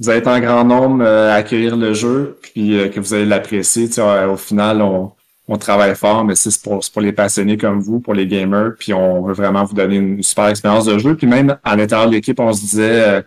[0.00, 3.86] vous allez être en grand nombre à accueillir le jeu, puis que vous allez l'apprécier.
[3.86, 5.12] Tu sais, au final, on,
[5.46, 8.92] on travaille fort, mais c'est pour, pour les passionnés comme vous, pour les gamers, puis
[8.92, 11.16] on veut vraiment vous donner une super expérience de jeu.
[11.16, 13.22] Puis même à l'intérieur de l'équipe, on se disait,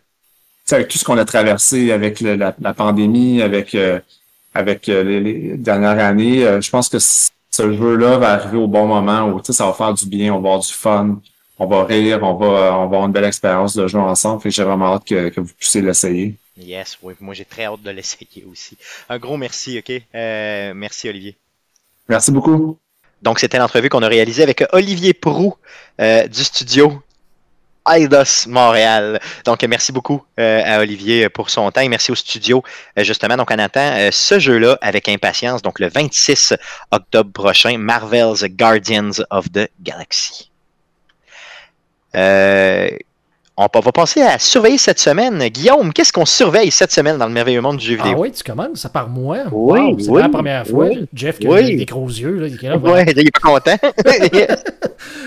[0.72, 4.00] avec tout ce qu'on a traversé, avec le- la, la pandémie, avec euh,
[4.54, 8.68] avec euh, les, les dernières années, euh, je pense que ce jeu-là va arriver au
[8.68, 11.20] bon moment où tu sais, ça va faire du bien, on va avoir du fun,
[11.60, 14.42] on va rire, on va, on va avoir une belle expérience de jeu ensemble.
[14.42, 16.36] Fait que j'ai vraiment hâte que, que vous puissiez l'essayer.
[16.58, 18.78] Yes, oui, moi j'ai très hâte de l'essayer aussi.
[19.10, 20.02] Un gros merci, ok?
[20.14, 21.36] Euh, merci Olivier.
[22.08, 22.78] Merci beaucoup.
[23.24, 25.56] Donc c'était l'entrevue qu'on a réalisée avec Olivier Prou
[26.00, 27.02] euh, du studio
[27.90, 29.20] Eidos Montréal.
[29.46, 32.64] Donc merci beaucoup euh, à Olivier pour son temps et merci au studio
[32.98, 33.38] euh, justement.
[33.38, 35.62] Donc on attend euh, ce jeu-là avec impatience.
[35.62, 36.54] Donc le 26
[36.92, 40.50] octobre prochain, Marvel's Guardians of the Galaxy.
[43.56, 45.38] On va passer à surveiller cette semaine.
[45.50, 48.22] Guillaume, qu'est-ce qu'on surveille cette semaine dans le merveilleux monde du jeu Ah vidéo?
[48.24, 49.44] oui, tu commences, ça par moi.
[49.52, 50.88] Oui, Wow, c'est oui, la première fois.
[50.88, 51.60] oui, Jeff qui oui.
[51.60, 52.40] a des gros yeux.
[52.40, 53.78] Là, il est là, Ouais, il est pas content.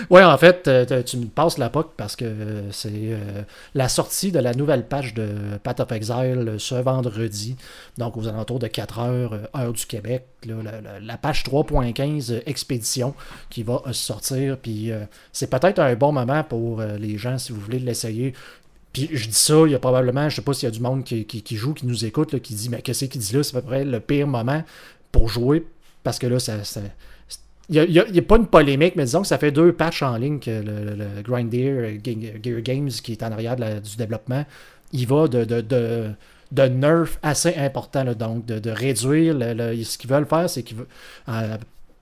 [0.09, 3.43] Ouais, en fait, euh, tu me passes la POC parce que euh, c'est euh,
[3.75, 5.27] la sortie de la nouvelle page de
[5.61, 7.55] Path of Exile ce vendredi,
[7.97, 10.25] donc aux alentours de 4 heures, heure du Québec.
[10.47, 10.55] là,
[11.01, 13.13] la, page 3.15 euh, Expédition
[13.49, 14.57] qui va sortir.
[14.57, 14.91] Puis
[15.31, 18.16] c'est peut-être un bon moment pour les gens si vous voulez l'essayer.
[18.93, 20.79] Puis je dis ça, il y a probablement, je sais pas s'il y a du
[20.79, 23.43] monde qui, joue, qui nous écoute, qui dit Mais qu'est-ce qu'il dit là?
[23.43, 24.63] C'est à peu près le pire moment
[25.11, 25.65] pour jouer
[26.03, 26.53] parce que là, ça.
[27.69, 30.39] il n'y a, pas une polémique, mais disons que ça fait deux patchs en ligne
[30.39, 33.95] que le, le- le Grind Gear, euh, Ge- Gear Games, qui est en arrière du
[33.97, 34.45] développement,
[34.93, 36.09] il va de, de, de,
[36.53, 38.05] de nerf assez important.
[38.13, 39.35] donc, de, réduire.
[39.37, 40.87] le- ce qu'ils veulent faire, c'est qu'ils veulent.
[41.29, 41.57] euh,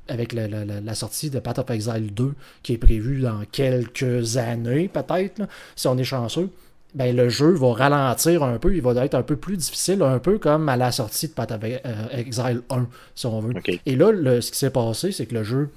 [0.07, 2.33] avec la sortie de Path of Exile 2,
[2.63, 5.41] qui est prévue dans quelques années, peut-être,
[5.75, 6.49] si on est chanceux,
[6.93, 10.19] ben, le jeu va ralentir un peu, il va être un peu plus difficile, un
[10.19, 13.53] peu comme à la sortie de Path of euh, Exile 1, si on veut.
[13.85, 15.69] Et là, le- ce qui s'est passé, c'est que le jeu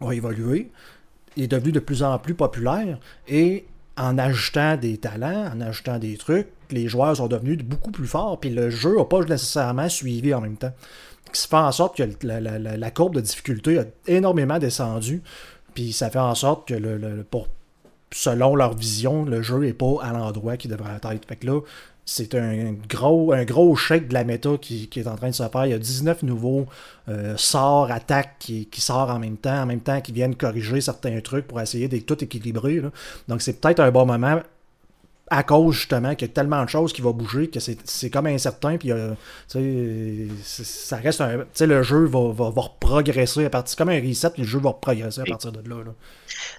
[0.00, 0.70] a évolué,
[1.36, 3.66] il est devenu de plus en plus populaire, et
[3.96, 8.38] en ajoutant des talents, en ajoutant des trucs, les joueurs sont devenus beaucoup plus forts,
[8.40, 10.72] puis le jeu n'a pas nécessairement suivi en même temps.
[11.32, 15.22] Qui fait en sorte que la, courbe de difficulté a énormément descendu,
[15.74, 17.48] puis ça fait en sorte que le, pour
[18.12, 21.26] selon leur vision, le jeu n'est pas à l'endroit qu'il devrait être.
[21.26, 21.60] Fait que là,
[22.04, 25.34] c'est un gros, un gros shake de la méta qui, qui est en train de
[25.34, 25.66] se faire.
[25.66, 26.64] Il y a 19 nouveaux
[27.08, 30.80] euh, sorts, attaques qui, qui sortent en même temps, en même temps qui viennent corriger
[30.80, 32.80] certains trucs pour essayer d'être tout équilibré.
[32.80, 32.90] là.
[33.28, 34.40] Donc c'est peut-être un bon moment
[35.30, 38.10] à cause justement qu'il y a tellement de choses qui vont bouger que c'est c'est
[38.10, 38.76] comme incertain.
[38.76, 39.14] Puis euh,
[40.42, 41.38] ça reste un.
[41.38, 43.70] Tu sais, le jeu va, va, va progresser à partir.
[43.70, 45.76] C'est comme un reset, le jeu va progresser à partir de là.
[45.84, 45.92] là.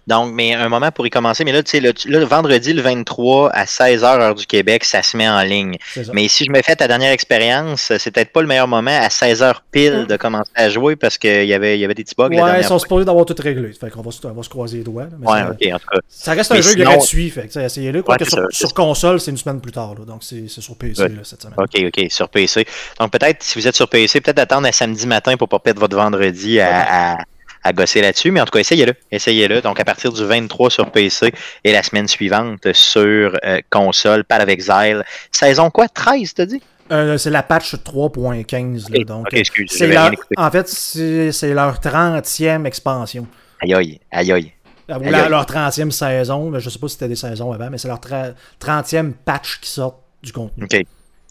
[0.08, 1.44] Donc, mais un moment pour y commencer.
[1.44, 5.16] Mais là, tu sais, le, vendredi, le 23, à 16h, heure du Québec, ça se
[5.18, 5.78] met en ligne.
[6.14, 9.08] Mais si je me fais ta dernière expérience, c'est peut-être pas le meilleur moment à
[9.08, 12.30] 16h pile de commencer à jouer parce qu'il y avait, y avait des petits bugs
[12.30, 13.72] Ouais, ils sont supposés d'avoir tout réglé.
[13.74, 15.08] Fait qu'on va, on va se croiser les doigts.
[15.20, 16.00] mais Ouais, ça, ok, en tout cas.
[16.08, 17.30] ça reste un Mais jeu sinon- gratuit.
[17.30, 18.04] Fait que, essayez-le.
[18.08, 19.96] Ouais, sur, sur console, c'est une semaine plus tard.
[19.98, 21.10] là, donc c'est c'est sur PC Ouais.
[21.10, 21.56] là, cette semaine.
[21.58, 22.66] OK, OK, sur PC.
[23.00, 25.80] Donc peut-être, si vous êtes sur PC, peut-être attendre à samedi matin pour pas perdre
[25.82, 27.18] votre vendredi à, à,
[27.64, 28.32] à gosser là-dessus.
[28.32, 28.94] Mais en tout cas, essayez-le.
[29.12, 29.62] Essayez-le.
[29.62, 31.32] Donc à partir du 23 sur PC
[31.64, 35.04] et la semaine suivante sur euh, console, Path of Exile.
[35.32, 35.88] Saison quoi?
[35.90, 36.62] 13, t'as dit?
[36.92, 38.90] Euh, c'est la patch 3.15.
[38.92, 43.28] là, Ok, donc, ok, euh, excuse, leur- en fait, c'est leur 30e expansion.
[43.62, 44.52] Aïe aïe, aïe aïe.
[44.90, 46.50] Euh, Ou la- leur 30e saison.
[46.50, 49.60] mais Je sais pas si c'était des saisons avant, mais c'est leur tra- 30e patch
[49.62, 50.64] qui sort du contenu.
[50.64, 50.82] OK.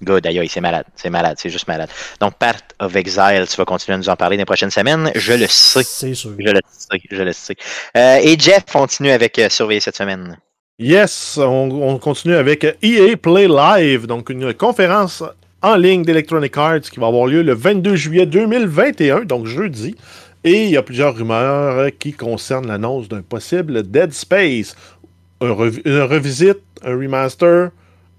[0.02, 0.84] Good, aïe aïe, c'est malade.
[0.94, 1.90] C'est malade, c'est juste malade.
[2.20, 5.10] Donc, Path of Exile, tu vas continuer à nous en parler dans les prochaines semaines.
[5.14, 5.82] Je le sais.
[5.82, 6.34] C'est sûr.
[6.38, 7.56] Je le sais, je le sais.
[7.96, 10.38] Euh, et Jeff continue avec euh, Surveiller cette semaine.
[10.78, 15.24] Yes, on, on continue avec EA Play Live, donc une conférence
[15.62, 19.96] en ligne d'Electronic Arts qui va avoir lieu le 22 juillet 2021, donc jeudi.
[20.44, 24.76] Et il y a plusieurs rumeurs qui concernent l'annonce d'un possible Dead Space,
[25.40, 25.48] un
[25.84, 27.70] une revisite, un remaster,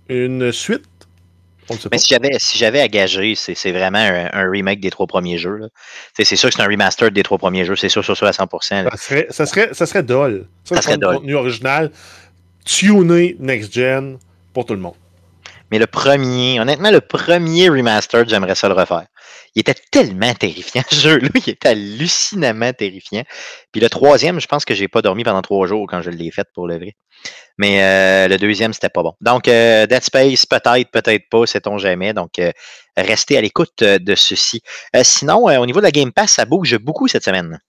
[0.10, 0.84] une suite.
[1.70, 1.96] On ne sait pas.
[1.96, 5.08] Mais si j'avais si j'avais à gager, c'est c'est vraiment un, un remake des trois
[5.08, 5.58] premiers jeux.
[5.58, 5.68] là.
[6.14, 8.32] C'est sûr que c'est un remaster des trois premiers jeux, c'est sûr, sûr, sûr à
[8.32, 8.84] 100%.
[8.84, 8.90] là.
[8.92, 10.46] Ça serait, ça serait, ça serait dole.
[10.64, 11.16] Ça, Ça c'est serait dole.
[11.18, 11.92] contenu original,
[12.66, 14.18] tuné next-gen
[14.54, 14.96] pour tout le monde.
[15.72, 19.06] Mais le premier, honnêtement, le premier remaster, j'aimerais ça le refaire.
[19.56, 21.30] Il était tellement terrifiant, ce jeu-là.
[21.46, 23.24] Il était hallucinamment terrifiant.
[23.72, 26.32] Puis le troisième, je pense que j'ai pas dormi pendant trois jours quand je l'ai
[26.32, 26.96] fait pour le vrai.
[27.58, 29.14] Mais euh, le deuxième, c'était pas bon.
[29.22, 32.14] Donc, euh, Dead Space, peut-être, peut-être pas, sait-on jamais.
[32.14, 32.52] Donc, euh,
[32.96, 34.62] restez à l'écoute euh, de ceci.
[35.04, 37.60] Sinon, au niveau de la Game Pass, ça bouge beaucoup cette semaine.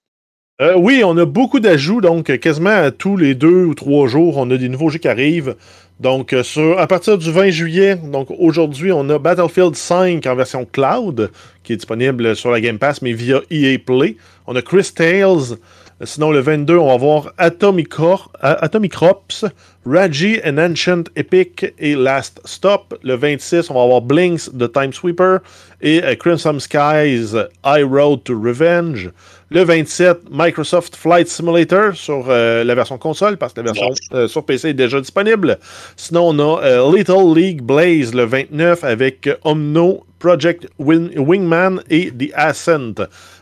[0.60, 4.50] Euh, oui, on a beaucoup d'ajouts, donc quasiment tous les deux ou trois jours, on
[4.50, 5.56] a des nouveaux jeux qui arrivent.
[6.00, 6.42] Donc, euh,
[6.76, 11.30] à partir du 20 juillet, donc aujourd'hui, on a Battlefield 5 en version cloud,
[11.62, 14.16] qui est disponible sur la Game Pass, mais via EA Play.
[14.46, 15.56] On a Chris Tales.
[16.02, 19.44] Sinon, le 22, on va voir Atomic, Cor- A- Atomic Crops,
[19.84, 22.98] Raji and Ancient Epic et Last Stop.
[23.02, 25.40] Le 26, on va avoir Blinks de Time Sweeper
[25.82, 27.34] et euh, Crimson Skies
[27.66, 29.10] I Road to Revenge.
[29.50, 34.26] Le 27, Microsoft Flight Simulator sur euh, la version console, parce que la version euh,
[34.26, 35.58] sur PC est déjà disponible.
[35.96, 42.10] Sinon, on a euh, Little League Blaze le 29 avec Omno, Project Win- Wingman et
[42.10, 42.94] The Ascent.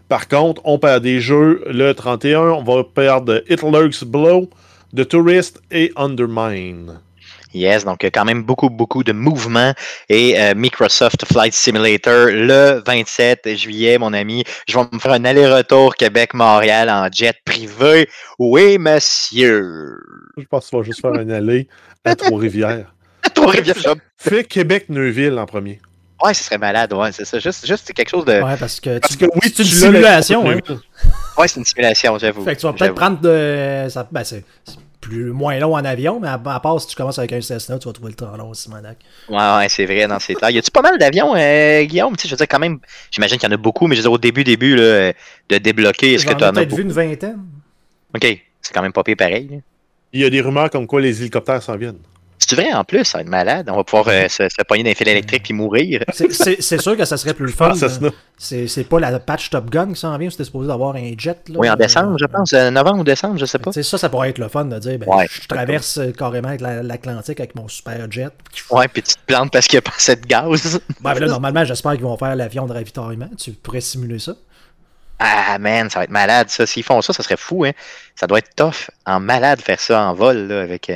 [0.09, 2.41] Par contre, on perd des jeux le 31.
[2.41, 4.49] On va perdre Hitler's Blow,
[4.97, 7.01] The Tourist et Undermine.
[7.55, 9.73] Yes, donc euh, quand même beaucoup, beaucoup de mouvements.
[10.09, 15.25] Et euh, Microsoft Flight Simulator, le 27 juillet, mon ami, je vais me faire un
[15.25, 18.09] aller-retour Québec-Montréal en jet privé.
[18.39, 19.99] Oui, monsieur.
[20.37, 21.69] Je pense que tu vas juste faire un aller
[22.05, 22.95] à Trois-Rivières.
[23.35, 23.97] Trois-Rivières.
[24.17, 25.81] Fais Québec-Neuville en premier.
[26.23, 27.39] Ouais, ce serait malade, ouais, c'est ça.
[27.39, 28.41] Juste, juste quelque chose de.
[28.43, 30.41] Ouais, parce que, Parce tu- que oui, c'est une simulation.
[30.49, 30.57] hein.
[30.57, 30.81] Neuville.
[31.37, 32.45] Ouais, c'est une simulation, j'avoue.
[32.45, 33.87] Fait que tu vas peut-être prendre de.
[33.89, 34.45] Ça, ben, c'est
[35.01, 37.79] plus, moins long en avion, mais à, à part si tu commences avec un Cessna,
[37.79, 38.97] tu vas trouver le temps long aussi, Monac.
[39.29, 40.49] Ouais, ouais, c'est vrai, dans ces temps.
[40.49, 42.17] Y a-tu pas mal d'avions, euh, Guillaume?
[42.17, 42.79] Tu sais, je veux dire, quand même,
[43.13, 45.13] j'imagine qu'il y en a beaucoup, mais je veux dire, au début, début, là, euh,
[45.51, 47.39] de débloquer, est-ce que J'en tu ai en as peut-être vu une vingtaine.
[48.13, 48.25] Ok,
[48.61, 49.49] c'est quand même pas pire pareil.
[49.53, 49.57] là.
[50.13, 51.99] Il y a des rumeurs comme quoi les hélicoptères s'en viennent.
[52.49, 53.69] C'est vrai, en plus, ça va être malade.
[53.71, 56.03] On va pouvoir euh, se, se pogner dans les fils électriques puis mourir.
[56.13, 57.75] C'est- sûr que ça serait plus le fun.
[57.79, 58.09] Ah,
[58.39, 61.37] c'est pas la patch Top Gun qui s'en vient, c'était supposé d'avoir un jet.
[61.49, 62.55] Là, Oui, en décembre, je pense.
[62.55, 63.71] euh, novembre ou décembre, je sais pas.
[63.73, 65.27] Tu sais, ça, ça pourrait être le fun de dire ben, Ouais.
[65.31, 68.29] je traverse euh, carrément l'Atlantique avec mon super jet.
[68.71, 70.81] Ouais, puis tu te plantes parce qu'il n'y a pas assez de gaz.
[71.03, 73.29] Ben, là, normalement, j'espère qu'ils vont faire l'avion de ravitaillement.
[73.37, 74.33] Tu pourrais simuler ça.
[75.19, 76.65] Ah, man, ça va être malade, ça.
[76.65, 77.73] S'ils font ça, ça serait fou, hein.
[78.15, 80.91] Ça doit être tough, en malade, faire ça en vol, là, avec...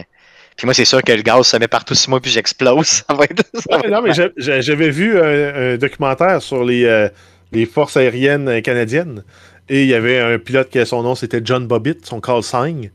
[0.52, 2.86] euh, Puis moi, c'est sûr que le gaz se met partout sur moi puis j'explose.
[3.08, 3.44] Ça va être...
[3.54, 6.84] ça va Ouais, être non, mais j'a- j'a- j'avais vu un, un documentaire sur les,
[6.84, 7.08] euh,
[7.52, 9.24] les forces aériennes euh, canadiennes.
[9.68, 12.90] Et il y avait un pilote qui, son nom, c'était John Bobbitt, son call sign.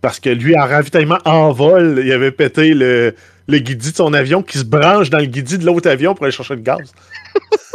[0.00, 3.14] Parce que lui, en ravitaillement en vol, il avait pété le,
[3.48, 6.24] le guidis de son avion qui se branche dans le guidis de l'autre avion pour
[6.24, 6.92] aller chercher le gaz.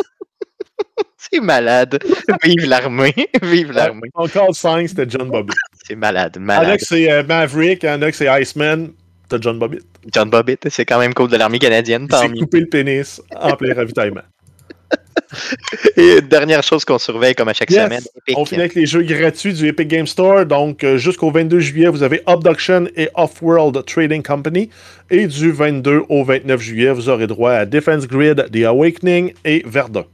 [1.17, 1.99] C'est malade.
[2.43, 3.13] Vive l'armée.
[3.41, 4.09] Vive l'armée.
[4.15, 5.55] Son call sign, c'était John Bobbitt.
[5.85, 6.79] C'est malade, Il y en a malade.
[6.79, 8.91] que c'est euh, Maverick, il y en a que c'est Iceman.
[9.29, 9.83] T'as John Bobbitt?
[10.13, 12.39] John Bobbitt, c'est quand même cool de l'armée canadienne, mieux.
[12.39, 14.21] coupé le pénis en plein ravitaillement.
[15.97, 17.83] Et dernière chose qu'on surveille comme à chaque Yes.
[17.85, 18.03] semaine.
[18.15, 18.37] Epic.
[18.37, 20.45] On finit avec les jeux gratuits du Epic Game Store.
[20.45, 24.69] Donc, euh, jusqu'au 22 juillet, vous avez Abduction et Off-World Trading Company.
[25.09, 29.63] Et du 22 au 29 juillet, vous aurez droit à Defense Grid, The Awakening et
[29.65, 30.05] Verdun.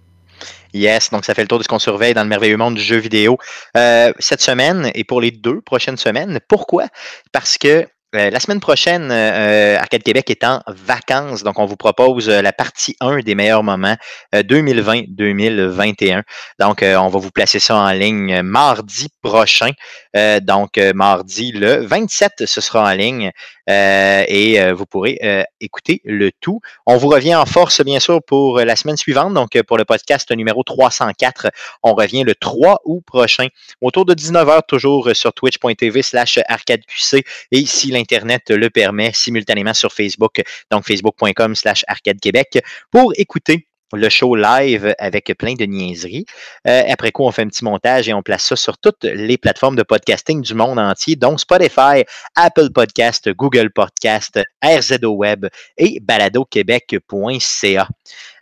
[0.74, 2.82] Yes, donc ça fait le tour de ce qu'on surveille dans le merveilleux monde du
[2.82, 3.38] jeu vidéo
[3.78, 6.40] euh, cette semaine et pour les deux prochaines semaines.
[6.48, 6.88] Pourquoi?
[7.32, 7.86] Parce que
[8.16, 12.42] euh, la semaine prochaine, euh, Arcade Québec est en vacances, donc on vous propose euh,
[12.42, 13.96] la partie 1 des meilleurs moments
[14.36, 16.24] euh, 2020-2021.
[16.60, 19.72] Donc, euh, on va vous placer ça en ligne mardi prochain.
[20.16, 23.32] Euh, donc, euh, mardi le 27, ce sera en ligne
[23.70, 26.60] euh, et euh, vous pourrez euh, écouter le tout.
[26.86, 29.34] On vous revient en force, bien sûr, pour la semaine suivante.
[29.34, 31.50] Donc, euh, pour le podcast numéro 304,
[31.82, 33.48] on revient le 3 août prochain,
[33.82, 37.58] autour de 19h, toujours euh, sur twitch.tv slash arcadeqc et
[38.04, 42.60] l'Internet le permet, simultanément sur Facebook, donc facebook.com slash arcade québec,
[42.92, 46.26] pour écouter le show live avec plein de niaiseries.
[46.68, 49.38] Euh, après quoi, on fait un petit montage et on place ça sur toutes les
[49.38, 52.04] plateformes de podcasting du monde entier, dont Spotify,
[52.36, 55.48] Apple Podcast, Google Podcast, RZO Web
[55.78, 57.88] et baladoquebec.ca.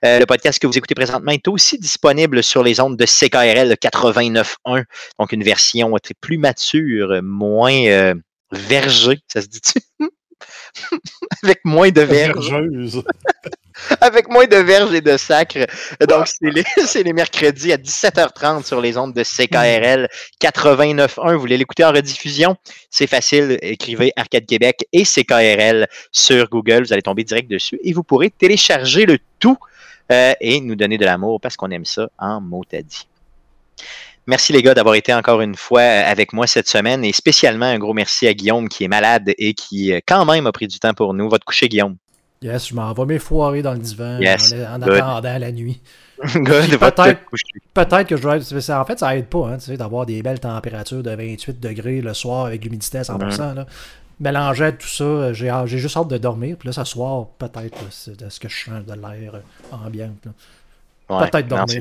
[0.03, 3.73] Euh, le podcast que vous écoutez présentement est aussi disponible sur les ondes de CKRL
[3.73, 4.83] 89.1,
[5.19, 8.15] donc une version plus mature, moins euh,
[8.51, 9.79] vergée, ça se dit-tu?
[11.43, 13.03] Avec moins de verges Vergeuse.
[14.01, 15.65] avec moins de verges et de sacre.
[16.07, 20.07] Donc, c'est les, c'est les mercredis à 17h30 sur les ondes de CKRL
[20.41, 21.33] 89.1.
[21.33, 22.55] Vous voulez l'écouter en rediffusion?
[22.89, 23.57] C'est facile.
[23.61, 26.83] Écrivez Arcade Québec et CKRL sur Google.
[26.83, 29.57] Vous allez tomber direct dessus et vous pourrez télécharger le tout
[30.11, 33.07] euh, et nous donner de l'amour parce qu'on aime ça en mot à dit.
[34.27, 37.79] Merci les gars d'avoir été encore une fois avec moi cette semaine et spécialement un
[37.79, 40.79] gros merci à Guillaume qui est malade et qui euh, quand même a pris du
[40.79, 41.29] temps pour nous.
[41.29, 41.95] Va te coucher Guillaume.
[42.41, 45.79] Yes, je m'en vais m'effoirer dans le divan Yes, en, attendant la nuit.
[47.73, 50.39] Peut-être- que je c'est- En fait, ça aide pas hein, tu sais, d'avoir des belles
[50.39, 53.55] températures de 28 degrés le soir avec l'humidité à 100%.
[53.55, 53.65] Là.
[54.19, 56.57] Mélanger à tout ça, j'ai j'ai juste hâte de dormir.
[56.59, 60.11] Puis là, ce soir, peut-être, c'est de ce que je change de l'air euh, ambiant.
[61.09, 61.79] Ouais, Peut-être dormir.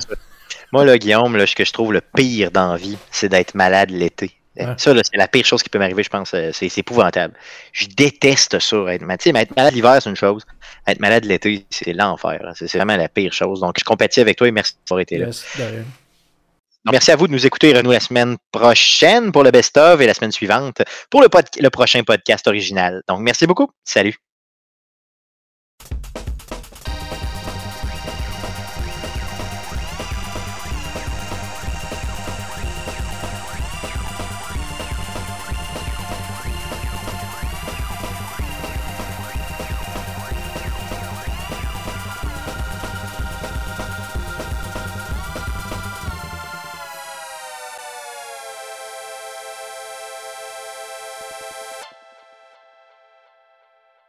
[0.72, 3.54] Moi, là, Guillaume, là, ce que je trouve le pire dans la vie, c'est d'être
[3.54, 4.32] malade l'été.
[4.56, 4.66] Ouais.
[4.76, 6.34] Ça, c'est la pire chose qui peut m'arriver, je pense.
[6.34, 7.34] euh, C'est épouvantable.
[7.72, 8.76] Je déteste ça.
[8.88, 10.44] Être, mais être malade l'hiver, c'est une chose.
[10.86, 12.40] Être malade l'été, c'est l'enfer.
[12.54, 13.60] C'est vraiment la pire chose.
[13.60, 15.26] Donc, je compatis avec toi et merci d'avoir été là.
[15.26, 15.44] Yes.
[16.84, 17.72] Donc, merci à vous de nous écouter.
[17.74, 21.28] Renou la semaine prochaine pour le best-of et la semaine suivante pour le,
[21.60, 23.02] le prochain podcast original.
[23.08, 23.70] Donc, merci beaucoup.
[23.84, 24.16] Salut.